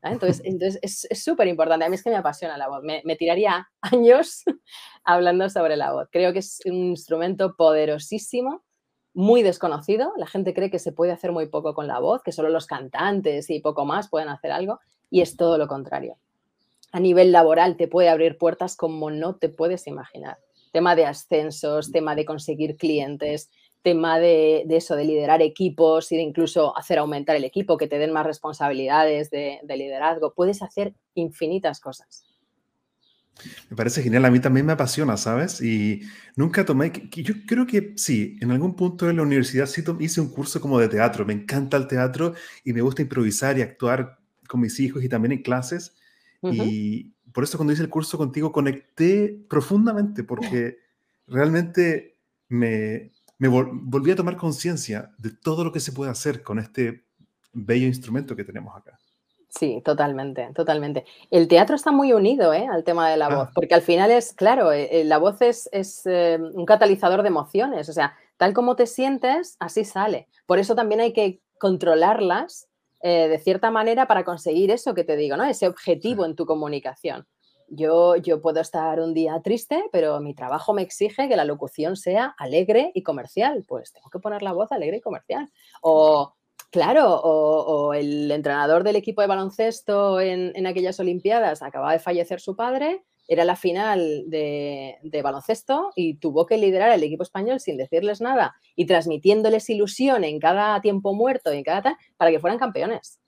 ¿Ah? 0.00 0.12
Entonces, 0.12 0.40
entonces 0.44 0.78
es 1.10 1.24
súper 1.24 1.48
importante. 1.48 1.84
A 1.84 1.88
mí 1.88 1.96
es 1.96 2.04
que 2.04 2.10
me 2.10 2.14
apasiona 2.14 2.56
la 2.56 2.68
voz. 2.68 2.84
Me, 2.84 3.16
tiraría 3.16 3.68
años 3.80 4.44
hablando 5.04 5.50
sobre 5.50 5.76
la 5.76 5.92
voz. 5.92 6.08
Creo 6.12 6.32
que 6.32 6.38
es 6.38 6.60
un 6.66 6.74
instrumento 6.74 7.56
poderosísimo, 7.56 8.62
muy 9.12 9.42
desconocido. 9.42 10.12
La 10.18 10.28
gente 10.28 10.54
cree 10.54 10.70
que 10.70 10.78
se 10.78 10.92
puede 10.92 11.10
hacer 11.10 11.32
muy 11.32 11.48
poco 11.48 11.74
con 11.74 11.88
la 11.88 11.98
voz, 11.98 12.22
que 12.22 12.30
solo 12.30 12.50
los 12.50 12.68
cantantes 12.68 13.50
y 13.50 13.58
poco 13.58 13.84
más 13.84 14.08
pueden 14.08 14.28
hacer 14.28 14.52
algo. 14.52 14.78
Y 15.10 15.20
es 15.20 15.36
todo 15.36 15.58
lo 15.58 15.66
contrario. 15.66 16.16
A 16.92 17.00
nivel 17.00 17.32
laboral 17.32 17.76
te 17.76 17.88
puede 17.88 18.08
abrir 18.08 18.38
puertas 18.38 18.76
como 18.76 19.10
no 19.10 19.34
te 19.34 19.48
puedes 19.48 19.88
imaginar. 19.88 20.38
Tema 20.72 20.96
de 20.96 21.06
ascensos, 21.06 21.92
tema 21.92 22.14
de 22.14 22.24
conseguir 22.24 22.76
clientes, 22.76 23.50
tema 23.82 24.18
de, 24.18 24.66
eso, 24.70 24.96
de 24.96 25.04
liderar 25.04 25.40
equipos 25.42 26.12
y 26.12 26.16
de 26.16 26.22
incluso 26.22 26.76
hacer 26.76 26.98
aumentar 26.98 27.36
el 27.36 27.44
equipo, 27.44 27.76
que 27.76 27.86
te 27.86 27.98
den 27.98 28.12
más 28.12 28.26
responsabilidades 28.26 29.30
de, 29.30 29.60
liderazgo. 29.66 30.34
Puedes 30.34 30.62
hacer 30.62 30.94
infinitas 31.14 31.80
cosas. 31.80 32.24
Me 33.70 33.76
parece 33.76 34.02
genial, 34.02 34.24
a 34.24 34.30
mí 34.32 34.40
también 34.40 34.66
me 34.66 34.72
apasiona, 34.72 35.16
¿sabes? 35.16 35.62
Y 35.62 36.02
nunca 36.34 36.64
tomé, 36.64 36.92
yo 37.12 37.34
creo 37.46 37.68
que 37.68 37.94
sí, 37.96 38.36
en 38.40 38.50
algún 38.50 38.74
punto 38.74 39.08
en 39.08 39.16
la 39.16 39.22
universidad 39.22 39.66
sí 39.66 39.84
hice 40.00 40.20
un 40.20 40.30
curso 40.30 40.60
como 40.60 40.80
de 40.80 40.88
teatro, 40.88 41.24
me 41.24 41.34
encanta 41.34 41.76
el 41.76 41.86
teatro 41.86 42.34
y 42.64 42.72
me 42.72 42.80
gusta 42.80 43.02
improvisar 43.02 43.56
y 43.56 43.62
actuar 43.62 44.18
con 44.48 44.60
mis 44.60 44.80
hijos 44.80 45.04
y 45.04 45.08
también 45.08 45.32
en 45.32 45.42
clases. 45.42 45.94
Y 46.42 47.14
por 47.38 47.44
eso 47.44 47.56
cuando 47.56 47.72
hice 47.72 47.84
el 47.84 47.88
curso 47.88 48.18
contigo 48.18 48.50
conecté 48.50 49.46
profundamente 49.48 50.24
porque 50.24 50.78
realmente 51.28 52.16
me, 52.48 53.12
me 53.38 53.46
volví 53.46 54.10
a 54.10 54.16
tomar 54.16 54.36
conciencia 54.36 55.12
de 55.18 55.30
todo 55.30 55.62
lo 55.62 55.70
que 55.70 55.78
se 55.78 55.92
puede 55.92 56.10
hacer 56.10 56.42
con 56.42 56.58
este 56.58 57.04
bello 57.52 57.86
instrumento 57.86 58.34
que 58.34 58.42
tenemos 58.42 58.76
acá. 58.76 58.98
Sí, 59.50 59.80
totalmente, 59.84 60.50
totalmente. 60.52 61.04
El 61.30 61.46
teatro 61.46 61.76
está 61.76 61.92
muy 61.92 62.12
unido 62.12 62.52
¿eh? 62.52 62.66
al 62.66 62.82
tema 62.82 63.08
de 63.08 63.16
la 63.16 63.28
voz, 63.28 63.46
ah. 63.50 63.52
porque 63.54 63.76
al 63.76 63.82
final 63.82 64.10
es, 64.10 64.32
claro, 64.32 64.72
eh, 64.72 64.88
eh, 64.90 65.04
la 65.04 65.18
voz 65.18 65.40
es, 65.40 65.70
un 66.04 66.66
catalizador 66.66 67.22
de 67.22 67.28
emociones, 67.28 67.88
o 67.88 67.92
sea, 67.92 68.16
tal 68.36 68.52
como 68.52 68.74
te 68.74 68.88
sientes, 68.88 69.56
así 69.60 69.84
sale. 69.84 70.26
Por 70.44 70.58
eso 70.58 70.74
también 70.74 71.00
hay 71.00 71.12
que 71.12 71.40
controlarlas 71.60 72.67
de 73.00 73.38
cierta 73.38 73.70
manera 73.70 74.06
para 74.06 74.24
conseguir 74.24 74.70
eso 74.70 74.94
que 74.94 75.04
te 75.04 75.16
digo, 75.16 75.36
¿no? 75.36 75.44
Ese 75.44 75.68
objetivo 75.68 76.24
en 76.24 76.34
tu 76.34 76.46
comunicación. 76.46 77.26
Yo, 77.70 78.16
yo 78.16 78.40
puedo 78.40 78.60
estar 78.60 78.98
un 79.00 79.12
día 79.12 79.40
triste, 79.42 79.84
pero 79.92 80.20
mi 80.20 80.34
trabajo 80.34 80.72
me 80.72 80.82
exige 80.82 81.28
que 81.28 81.36
la 81.36 81.44
locución 81.44 81.96
sea 81.96 82.34
alegre 82.38 82.92
y 82.94 83.02
comercial. 83.02 83.64
Pues 83.68 83.92
tengo 83.92 84.08
que 84.10 84.20
poner 84.20 84.42
la 84.42 84.52
voz 84.52 84.72
alegre 84.72 84.98
y 84.98 85.00
comercial. 85.00 85.50
O, 85.82 86.34
claro, 86.70 87.14
o, 87.14 87.92
el 87.92 88.30
entrenador 88.30 88.84
del 88.84 88.96
equipo 88.96 89.20
de 89.20 89.28
baloncesto 89.28 90.18
en, 90.20 90.66
aquellas 90.66 90.98
Olimpiadas 90.98 91.62
acababa 91.62 91.92
de 91.92 91.98
fallecer 91.98 92.40
su 92.40 92.56
padre, 92.56 93.04
era 93.28 93.44
la 93.44 93.54
final 93.54 94.24
de, 94.26 95.20
baloncesto 95.22 95.92
y 95.94 96.14
tuvo 96.14 96.46
que 96.46 96.56
liderar 96.56 96.90
el 96.90 97.02
equipo 97.04 97.22
español 97.22 97.60
sin 97.60 97.76
decirles 97.76 98.20
nada 98.20 98.56
y 98.74 98.86
transmitiéndoles 98.86 99.70
ilusión 99.70 100.24
en 100.24 100.40
cada 100.40 100.80
tiempo 100.80 101.14
muerto 101.14 101.52
y 101.52 101.58
en 101.58 101.64
cada 101.64 101.82
tal 101.82 101.96
para 102.16 102.30
que 102.30 102.40
fueran 102.40 102.58
campeones 102.58 103.20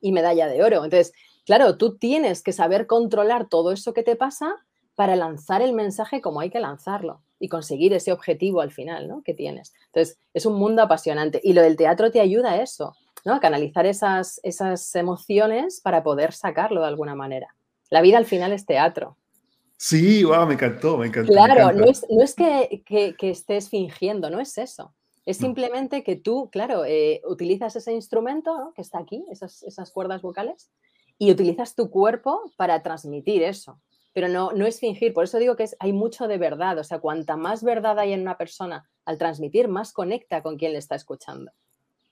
y 0.00 0.10
medalla 0.12 0.48
de 0.48 0.62
oro. 0.64 0.84
Entonces, 0.84 1.12
Claro, 1.50 1.76
tú 1.76 1.96
tienes 1.96 2.42
que 2.44 2.52
saber 2.52 2.86
controlar 2.86 3.48
todo 3.48 3.72
eso 3.72 3.92
que 3.92 4.04
te 4.04 4.14
pasa 4.14 4.54
para 4.94 5.16
lanzar 5.16 5.62
el 5.62 5.72
mensaje 5.72 6.20
como 6.20 6.38
hay 6.38 6.50
que 6.50 6.60
lanzarlo 6.60 7.22
y 7.38 7.48
conseguir 7.48 7.92
ese 7.92 8.12
objetivo 8.12 8.60
al 8.60 8.70
final 8.70 9.08
¿no? 9.08 9.22
que 9.22 9.34
tienes. 9.34 9.72
Entonces, 9.86 10.18
es 10.34 10.46
un 10.46 10.54
mundo 10.54 10.82
apasionante 10.82 11.40
y 11.42 11.54
lo 11.54 11.62
del 11.62 11.76
teatro 11.76 12.12
te 12.12 12.20
ayuda 12.20 12.52
a 12.52 12.62
eso, 12.62 12.94
¿no? 13.24 13.34
a 13.34 13.40
canalizar 13.40 13.84
esas, 13.84 14.38
esas 14.44 14.94
emociones 14.94 15.80
para 15.80 16.04
poder 16.04 16.32
sacarlo 16.32 16.82
de 16.82 16.86
alguna 16.86 17.16
manera. 17.16 17.54
La 17.90 18.00
vida 18.00 18.18
al 18.18 18.24
final 18.24 18.52
es 18.52 18.64
teatro. 18.64 19.16
Sí, 19.76 20.24
wow, 20.24 20.46
me 20.46 20.54
encantó, 20.54 20.96
me 20.98 21.06
encantó. 21.06 21.32
Claro, 21.32 21.72
No, 21.72 21.86
es, 21.86 22.06
no 22.08 22.22
es 22.22 22.34
que, 22.34 22.84
estés 23.20 23.68
fingiendo, 23.68 24.30
no 24.30 24.40
es 24.40 24.56
eso. 24.58 24.94
Es 25.26 25.36
simplemente 25.36 26.02
que 26.02 26.16
tú, 26.16 26.48
claro, 26.50 26.84
eh, 26.84 27.22
utilizas 27.24 27.76
ese 27.76 27.92
instrumento 27.92 28.72
que 28.74 28.82
está 28.82 28.98
aquí, 28.98 29.24
esas, 29.30 29.62
esas 29.62 29.90
cuerdas 29.90 30.22
vocales, 30.22 30.70
y 31.18 31.30
utilizas 31.30 31.74
tu 31.74 31.90
cuerpo 31.90 32.52
para 32.56 32.82
transmitir 32.82 33.42
eso. 33.42 33.80
Pero 34.12 34.28
no, 34.28 34.52
no 34.52 34.66
es 34.66 34.80
fingir, 34.80 35.14
por 35.14 35.24
eso 35.24 35.38
digo 35.38 35.56
que 35.56 35.62
es, 35.62 35.76
hay 35.78 35.92
mucho 35.92 36.26
de 36.28 36.38
verdad, 36.38 36.78
o 36.78 36.84
sea, 36.84 36.98
cuanta 36.98 37.36
más 37.36 37.62
verdad 37.62 37.98
hay 37.98 38.12
en 38.12 38.22
una 38.22 38.36
persona 38.36 38.88
al 39.04 39.18
transmitir, 39.18 39.68
más 39.68 39.92
conecta 39.92 40.42
con 40.42 40.56
quien 40.56 40.72
le 40.72 40.78
está 40.78 40.94
escuchando. 40.94 41.52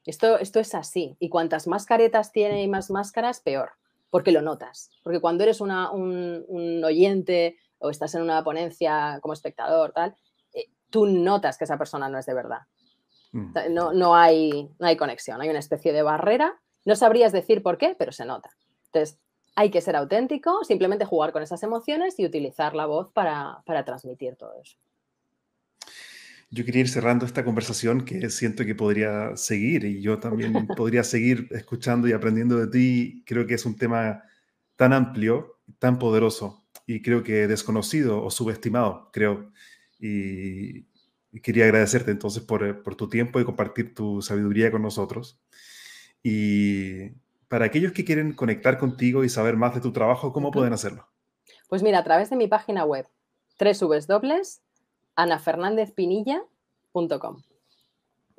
Esto, 0.07 0.39
esto 0.39 0.61
es 0.61 0.75
así, 0.75 1.17
y 1.19 1.29
cuantas 1.29 1.67
más 1.67 1.87
caretas 1.87 2.33
tiene 2.33 2.63
y 2.63 2.69
más 2.69 2.91
máscaras, 2.91 3.41
peor, 3.41 3.73
porque 4.11 4.33
lo 4.33 4.43
notas. 4.43 4.91
Porque 5.03 5.21
cuando 5.21 5.45
eres 5.45 5.61
un, 5.61 6.83
oyente 6.85 7.57
o 7.79 7.91
estás 7.91 8.15
en 8.15 8.23
una 8.23 8.43
ponencia 8.43 9.19
como 9.21 9.35
espectador, 9.35 9.93
tal, 9.93 10.15
eh, 10.53 10.67
tú 10.91 11.07
notas 11.07 11.59
que 11.59 11.65
esa 11.65 11.79
persona 11.79 12.09
no 12.09 12.19
es 12.19 12.27
de 12.27 12.35
verdad. 12.35 12.61
Mm. 13.33 13.55
No, 13.71 13.93
no, 13.93 14.17
hay, 14.17 14.71
no 14.79 14.87
hay 14.87 14.97
conexión, 14.97 15.41
hay 15.41 15.49
una 15.49 15.59
especie 15.59 15.93
de 15.93 16.03
barrera. 16.03 16.61
No 16.85 16.97
sabrías 16.97 17.33
decir 17.33 17.63
por 17.63 17.79
qué, 17.79 17.95
pero 17.99 18.13
se 18.13 18.25
nota. 18.25 18.51
Entonces, 18.87 19.21
hay 19.59 19.71
que 19.71 19.81
ser 19.81 19.97
auténtico, 19.97 20.63
simplemente 20.63 21.05
jugar 21.05 21.33
con 21.33 21.43
esas 21.43 21.65
emociones 21.65 22.17
y 22.21 22.25
utilizar 22.25 22.77
la 22.77 22.87
voz 22.87 23.11
para, 23.13 23.65
transmitir 23.85 24.37
todo 24.37 24.53
eso. 24.63 24.79
Yo 26.51 26.65
quería 26.65 26.81
ir 26.81 26.89
cerrando 26.89 27.27
esta 27.27 27.45
conversación 27.45 28.05
que 28.05 28.31
siento 28.31 28.65
que 28.65 28.75
podría 28.75 29.37
seguir 29.37 29.85
y 29.85 30.01
yo 30.01 30.19
también 30.19 30.53
podría 30.77 31.05
seguir 31.05 31.49
escuchando 31.51 32.09
y 32.09 32.13
aprendiendo 32.13 32.59
de 32.59 32.67
ti. 32.69 33.23
Creo 33.27 33.47
que 33.47 33.55
es 33.55 33.67
un 33.67 33.77
tema 33.77 34.23
tan 34.77 34.93
amplio, 34.93 35.59
tan 35.79 35.99
poderoso 35.99 36.65
y 36.87 37.03
creo 37.03 37.23
que 37.23 37.47
desconocido 37.47 38.25
o 38.25 38.31
subestimado, 38.31 39.11
creo. 39.13 39.53
Y, 40.01 40.87
quería 41.43 41.65
agradecerte 41.65 42.11
entonces 42.11 42.43
por, 42.43 42.83
por, 42.83 42.97
tu 42.97 43.09
tiempo 43.09 43.39
y 43.39 43.45
compartir 43.45 43.95
tu 43.95 44.23
sabiduría 44.23 44.71
con 44.71 44.83
nosotros. 44.83 45.39
Y 46.23 47.11
para 47.49 47.67
aquellos 47.67 47.93
que 47.93 48.05
quieren 48.05 48.33
conectar 48.33 48.79
contigo 48.79 49.23
y 49.23 49.29
saber 49.29 49.57
más 49.57 49.75
de 49.75 49.81
tu 49.81 49.93
trabajo, 49.93 50.33
¿cómo 50.33 50.51
pueden 50.51 50.73
hacerlo? 50.73 51.07
Pues 51.69 51.83
mira, 51.83 51.99
a 51.99 52.05
través 52.05 52.31
de 52.31 52.37
mi 52.37 52.49
página 52.49 52.85
web, 52.85 53.07
www.anafernandezpinilla.com. 55.19 57.43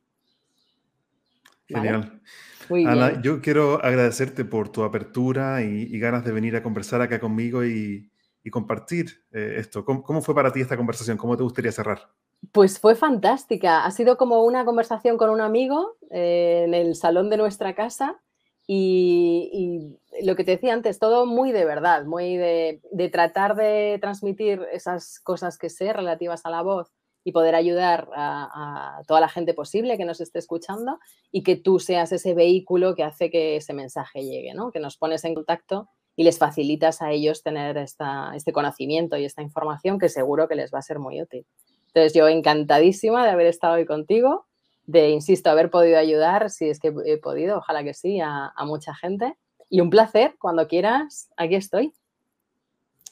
Genial. 1.67 2.21
Ana, 2.69 3.21
yo 3.21 3.41
quiero 3.41 3.83
agradecerte 3.83 4.45
por 4.45 4.69
tu 4.69 4.83
apertura 4.83 5.63
y, 5.63 5.99
ganas 5.99 6.23
de 6.23 6.31
venir 6.31 6.55
a 6.55 6.63
conversar 6.63 7.01
acá 7.01 7.19
conmigo 7.19 7.65
y, 7.65 8.09
compartir 8.51 9.23
eh, 9.31 9.55
esto. 9.57 9.85
¿Cómo, 9.85 10.21
fue 10.21 10.35
para 10.35 10.51
ti 10.51 10.61
esta 10.61 10.77
conversación? 10.77 11.17
¿Cómo 11.17 11.37
te 11.37 11.43
gustaría 11.43 11.71
cerrar? 11.71 12.09
Pues 12.51 12.79
fue 12.79 12.95
fantástica. 12.95 13.85
Ha 13.85 13.91
sido 13.91 14.17
como 14.17 14.43
una 14.43 14.65
conversación 14.65 15.17
con 15.17 15.29
un 15.29 15.41
amigo 15.41 15.95
eh, 16.11 16.63
en 16.65 16.73
el 16.73 16.95
salón 16.95 17.29
de 17.29 17.37
nuestra 17.37 17.73
casa 17.73 18.21
y, 18.67 19.97
lo 20.21 20.35
que 20.35 20.43
te 20.43 20.51
decía 20.51 20.73
antes, 20.73 20.99
todo 20.99 21.25
muy 21.25 21.51
de 21.51 21.65
verdad, 21.65 22.05
muy 22.05 22.37
de, 22.37 22.81
tratar 23.11 23.55
de 23.55 23.97
transmitir 23.99 24.61
esas 24.71 25.19
cosas 25.19 25.57
que 25.57 25.69
sé 25.69 25.91
relativas 25.91 26.45
a 26.45 26.49
la 26.49 26.61
voz 26.61 26.91
y 27.25 27.31
poder 27.31 27.55
ayudar 27.55 28.09
a, 28.15 29.01
toda 29.07 29.19
la 29.21 29.29
gente 29.29 29.53
posible 29.53 29.97
que 29.97 30.05
nos 30.05 30.21
esté 30.21 30.39
escuchando 30.39 30.99
y 31.31 31.43
que 31.43 31.55
tú 31.55 31.79
seas 31.79 32.11
ese 32.11 32.33
vehículo 32.33 32.95
que 32.95 33.03
hace 33.03 33.29
que 33.31 33.57
ese 33.57 33.73
mensaje 33.73 34.23
llegue, 34.23 34.53
¿no? 34.53 34.71
que 34.71 34.79
nos 34.79 34.97
pones 34.97 35.23
en 35.25 35.33
contacto 35.33 35.89
y 36.15 36.23
les 36.23 36.37
facilitas 36.37 37.01
a 37.01 37.11
ellos 37.11 37.41
tener 37.41 37.77
este 37.77 38.53
conocimiento 38.53 39.17
y 39.17 39.25
esta 39.25 39.41
información 39.41 39.97
que 39.97 40.09
seguro 40.09 40.47
que 40.47 40.55
les 40.55 40.71
va 40.71 40.79
a 40.79 40.83
ser 40.83 40.99
muy 40.99 41.21
útil. 41.21 41.45
Entonces 41.93 42.13
yo 42.13 42.27
encantadísima 42.27 43.23
de 43.23 43.29
haber 43.29 43.45
estado 43.45 43.75
hoy 43.75 43.85
contigo, 43.85 44.47
de, 44.85 45.09
insisto, 45.09 45.51
haber 45.51 45.69
podido 45.69 45.97
ayudar, 45.97 46.49
si 46.49 46.67
es 46.67 46.79
que 46.79 46.91
he 47.05 47.17
podido, 47.17 47.59
ojalá 47.59 47.83
que 47.83 47.93
sí, 47.93 48.19
a, 48.19 48.51
mucha 48.65 48.95
gente. 48.95 49.35
Y 49.69 49.79
un 49.79 49.91
placer, 49.91 50.35
cuando 50.39 50.67
quieras, 50.67 51.29
aquí 51.37 51.55
estoy. 51.55 51.93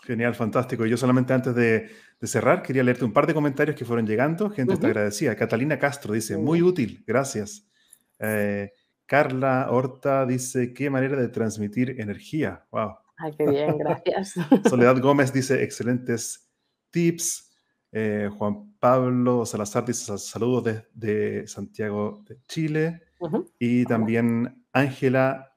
Genial, 0.01 0.33
fantástico. 0.33 0.85
Yo 0.85 0.97
solamente 0.97 1.31
antes 1.31 1.53
de, 1.53 1.89
cerrar 2.23 2.63
quería 2.63 2.83
leerte 2.83 3.05
un 3.05 3.13
par 3.13 3.27
de 3.27 3.35
comentarios 3.35 3.77
que 3.77 3.85
fueron 3.85 4.07
llegando. 4.07 4.49
Gente 4.49 4.75
te 4.77 4.87
agradecía. 4.87 5.35
Catalina 5.35 5.77
Castro 5.77 6.13
dice, 6.13 6.37
muy 6.37 6.63
útil, 6.63 7.03
gracias. 7.05 7.67
Eh, 8.17 8.71
Carla 9.05 9.67
Horta 9.69 10.25
dice, 10.25 10.73
qué 10.73 10.89
manera 10.89 11.21
de 11.21 11.29
transmitir 11.29 11.99
energía. 12.01 12.65
Wow. 12.71 12.95
Ay, 13.17 13.33
qué 13.37 13.47
bien, 13.47 13.77
gracias. 13.77 14.33
Soledad 14.67 14.99
Gómez 14.99 15.31
dice, 15.31 15.61
excelentes 15.61 16.49
tips. 16.89 17.50
Eh, 17.91 18.29
Juan 18.37 18.73
Pablo 18.79 19.45
Salazar 19.45 19.85
dice 19.85 20.17
saludos 20.17 20.63
desde 20.93 21.47
Santiago 21.47 22.23
de 22.27 22.37
Chile. 22.47 23.01
Y 23.59 23.85
también 23.85 24.65
Ángela 24.73 25.55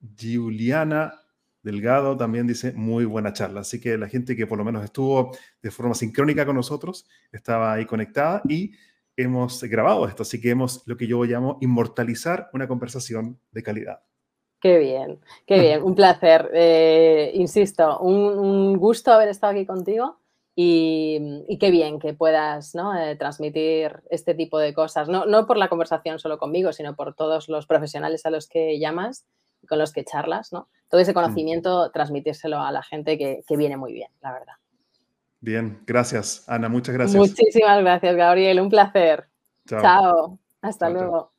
Giuliana 0.00 1.14
Delgado 1.62 2.16
también 2.16 2.46
dice 2.46 2.72
muy 2.72 3.04
buena 3.04 3.32
charla. 3.32 3.60
Así 3.60 3.80
que 3.80 3.96
la 3.96 4.08
gente 4.08 4.34
que 4.34 4.46
por 4.46 4.58
lo 4.58 4.64
menos 4.64 4.84
estuvo 4.84 5.30
de 5.62 5.70
forma 5.70 5.94
sincrónica 5.94 6.44
con 6.44 6.56
nosotros 6.56 7.06
estaba 7.32 7.72
ahí 7.72 7.86
conectada 7.86 8.42
y 8.48 8.72
hemos 9.16 9.62
grabado 9.62 10.06
esto. 10.08 10.22
Así 10.22 10.40
que 10.40 10.50
hemos 10.50 10.82
lo 10.86 10.96
que 10.96 11.06
yo 11.06 11.24
llamo 11.24 11.58
inmortalizar 11.60 12.50
una 12.52 12.66
conversación 12.66 13.38
de 13.52 13.62
calidad. 13.62 14.02
Qué 14.60 14.78
bien, 14.78 15.20
qué 15.46 15.60
bien, 15.60 15.82
un 15.84 15.94
placer. 15.94 16.50
Eh, 16.52 17.30
insisto, 17.34 18.00
un 18.00 18.76
gusto 18.76 19.12
haber 19.12 19.28
estado 19.28 19.52
aquí 19.52 19.64
contigo 19.64 20.18
y, 20.56 21.58
qué 21.58 21.70
bien 21.70 21.98
que 21.98 22.14
puedas 22.14 22.74
eh, 22.74 23.16
transmitir 23.18 24.02
este 24.10 24.34
tipo 24.34 24.58
de 24.58 24.72
cosas, 24.72 25.08
no, 25.08 25.26
no, 25.26 25.46
por 25.46 25.56
la 25.56 25.68
conversación 25.68 26.18
solo 26.18 26.38
conmigo, 26.38 26.72
sino 26.72 26.94
por 26.94 27.14
todos 27.14 27.48
los 27.48 27.66
profesionales 27.66 28.24
a 28.24 28.30
los 28.30 28.48
que 28.48 28.78
llamas 28.78 29.26
y 29.62 29.66
con 29.66 29.78
los 29.78 29.92
que 29.92 30.04
charlas, 30.04 30.52
¿no? 30.52 30.68
Todo 30.88 31.00
ese 31.00 31.10
mm. 31.10 31.14
conocimiento, 31.14 31.90
transmitírselo 31.90 32.60
a 32.60 32.70
la 32.70 32.82
gente 32.82 33.18
que, 33.18 33.42
viene 33.56 33.76
muy 33.76 33.92
bien, 33.92 34.10
la 34.20 34.32
verdad. 34.32 34.54
Bien, 35.40 35.82
gracias, 35.86 36.44
Ana, 36.48 36.68
muchas 36.68 36.94
gracias. 36.94 37.16
Muchísimas 37.16 37.80
gracias, 37.80 38.14
Gabriel, 38.16 38.60
un 38.60 38.70
placer. 38.70 39.28
Chao. 39.66 40.38
Hasta 40.60 40.88
luego. 40.88 41.32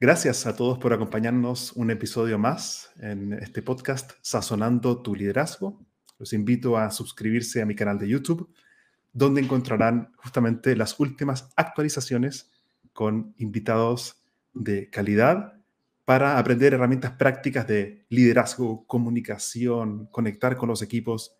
Gracias 0.00 0.46
a 0.46 0.54
todos 0.54 0.78
por 0.78 0.92
acompañarnos 0.92 1.72
un 1.72 1.90
episodio 1.90 2.38
más 2.38 2.90
en 3.00 3.32
este 3.32 3.62
podcast 3.62 4.12
Sazonando 4.20 5.00
tu 5.00 5.14
liderazgo. 5.14 5.80
Los 6.24 6.32
invito 6.32 6.78
a 6.78 6.90
suscribirse 6.90 7.60
a 7.60 7.66
mi 7.66 7.74
canal 7.74 7.98
de 7.98 8.08
YouTube, 8.08 8.48
donde 9.12 9.42
encontrarán 9.42 10.10
justamente 10.16 10.74
las 10.74 10.98
últimas 10.98 11.50
actualizaciones 11.54 12.50
con 12.94 13.34
invitados 13.36 14.24
de 14.54 14.88
calidad 14.88 15.52
para 16.06 16.38
aprender 16.38 16.72
herramientas 16.72 17.12
prácticas 17.12 17.66
de 17.66 18.06
liderazgo, 18.08 18.86
comunicación, 18.86 20.06
conectar 20.06 20.56
con 20.56 20.70
los 20.70 20.80
equipos 20.80 21.36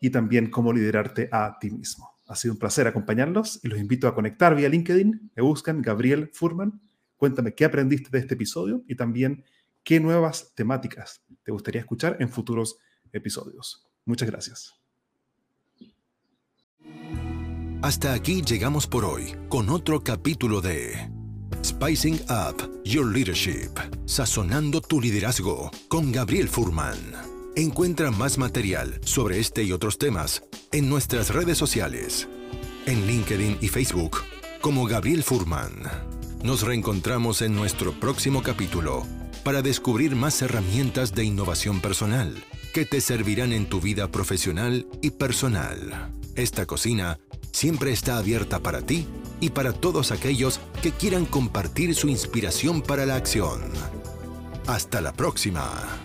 y 0.00 0.08
también 0.08 0.48
cómo 0.48 0.72
liderarte 0.72 1.28
a 1.30 1.58
ti 1.60 1.70
mismo. 1.70 2.10
Ha 2.28 2.34
sido 2.34 2.54
un 2.54 2.58
placer 2.58 2.86
acompañarlos 2.86 3.60
y 3.62 3.68
los 3.68 3.78
invito 3.78 4.08
a 4.08 4.14
conectar 4.14 4.56
vía 4.56 4.70
LinkedIn. 4.70 5.32
Me 5.36 5.42
buscan 5.42 5.82
Gabriel 5.82 6.30
Furman. 6.32 6.80
Cuéntame 7.18 7.54
qué 7.54 7.66
aprendiste 7.66 8.08
de 8.10 8.20
este 8.20 8.32
episodio 8.36 8.82
y 8.88 8.94
también 8.94 9.44
qué 9.84 10.00
nuevas 10.00 10.54
temáticas 10.54 11.22
te 11.42 11.52
gustaría 11.52 11.82
escuchar 11.82 12.16
en 12.20 12.30
futuros 12.30 12.78
episodios. 13.12 13.87
Muchas 14.08 14.30
gracias. 14.30 14.74
Hasta 17.82 18.14
aquí 18.14 18.40
llegamos 18.40 18.86
por 18.86 19.04
hoy 19.04 19.36
con 19.50 19.68
otro 19.68 20.02
capítulo 20.02 20.62
de 20.62 21.10
Spicing 21.62 22.18
Up 22.30 22.82
Your 22.84 23.06
Leadership, 23.12 23.70
sazonando 24.06 24.80
tu 24.80 25.02
liderazgo 25.02 25.70
con 25.88 26.10
Gabriel 26.10 26.48
Furman. 26.48 26.96
Encuentra 27.54 28.10
más 28.10 28.38
material 28.38 28.98
sobre 29.04 29.40
este 29.40 29.62
y 29.62 29.72
otros 29.72 29.98
temas 29.98 30.42
en 30.72 30.88
nuestras 30.88 31.28
redes 31.28 31.58
sociales, 31.58 32.28
en 32.86 33.06
LinkedIn 33.06 33.58
y 33.60 33.68
Facebook 33.68 34.22
como 34.62 34.86
Gabriel 34.86 35.22
Furman. 35.22 35.82
Nos 36.42 36.62
reencontramos 36.62 37.42
en 37.42 37.54
nuestro 37.54 37.92
próximo 38.00 38.42
capítulo 38.42 39.06
para 39.44 39.60
descubrir 39.60 40.16
más 40.16 40.40
herramientas 40.40 41.14
de 41.14 41.24
innovación 41.24 41.80
personal 41.82 42.34
que 42.72 42.84
te 42.84 43.00
servirán 43.00 43.52
en 43.52 43.66
tu 43.66 43.80
vida 43.80 44.10
profesional 44.10 44.86
y 45.02 45.10
personal. 45.10 46.10
Esta 46.34 46.66
cocina 46.66 47.18
siempre 47.52 47.92
está 47.92 48.18
abierta 48.18 48.60
para 48.60 48.82
ti 48.82 49.06
y 49.40 49.50
para 49.50 49.72
todos 49.72 50.12
aquellos 50.12 50.60
que 50.82 50.92
quieran 50.92 51.24
compartir 51.24 51.94
su 51.94 52.08
inspiración 52.08 52.82
para 52.82 53.06
la 53.06 53.16
acción. 53.16 53.62
Hasta 54.66 55.00
la 55.00 55.12
próxima. 55.12 55.98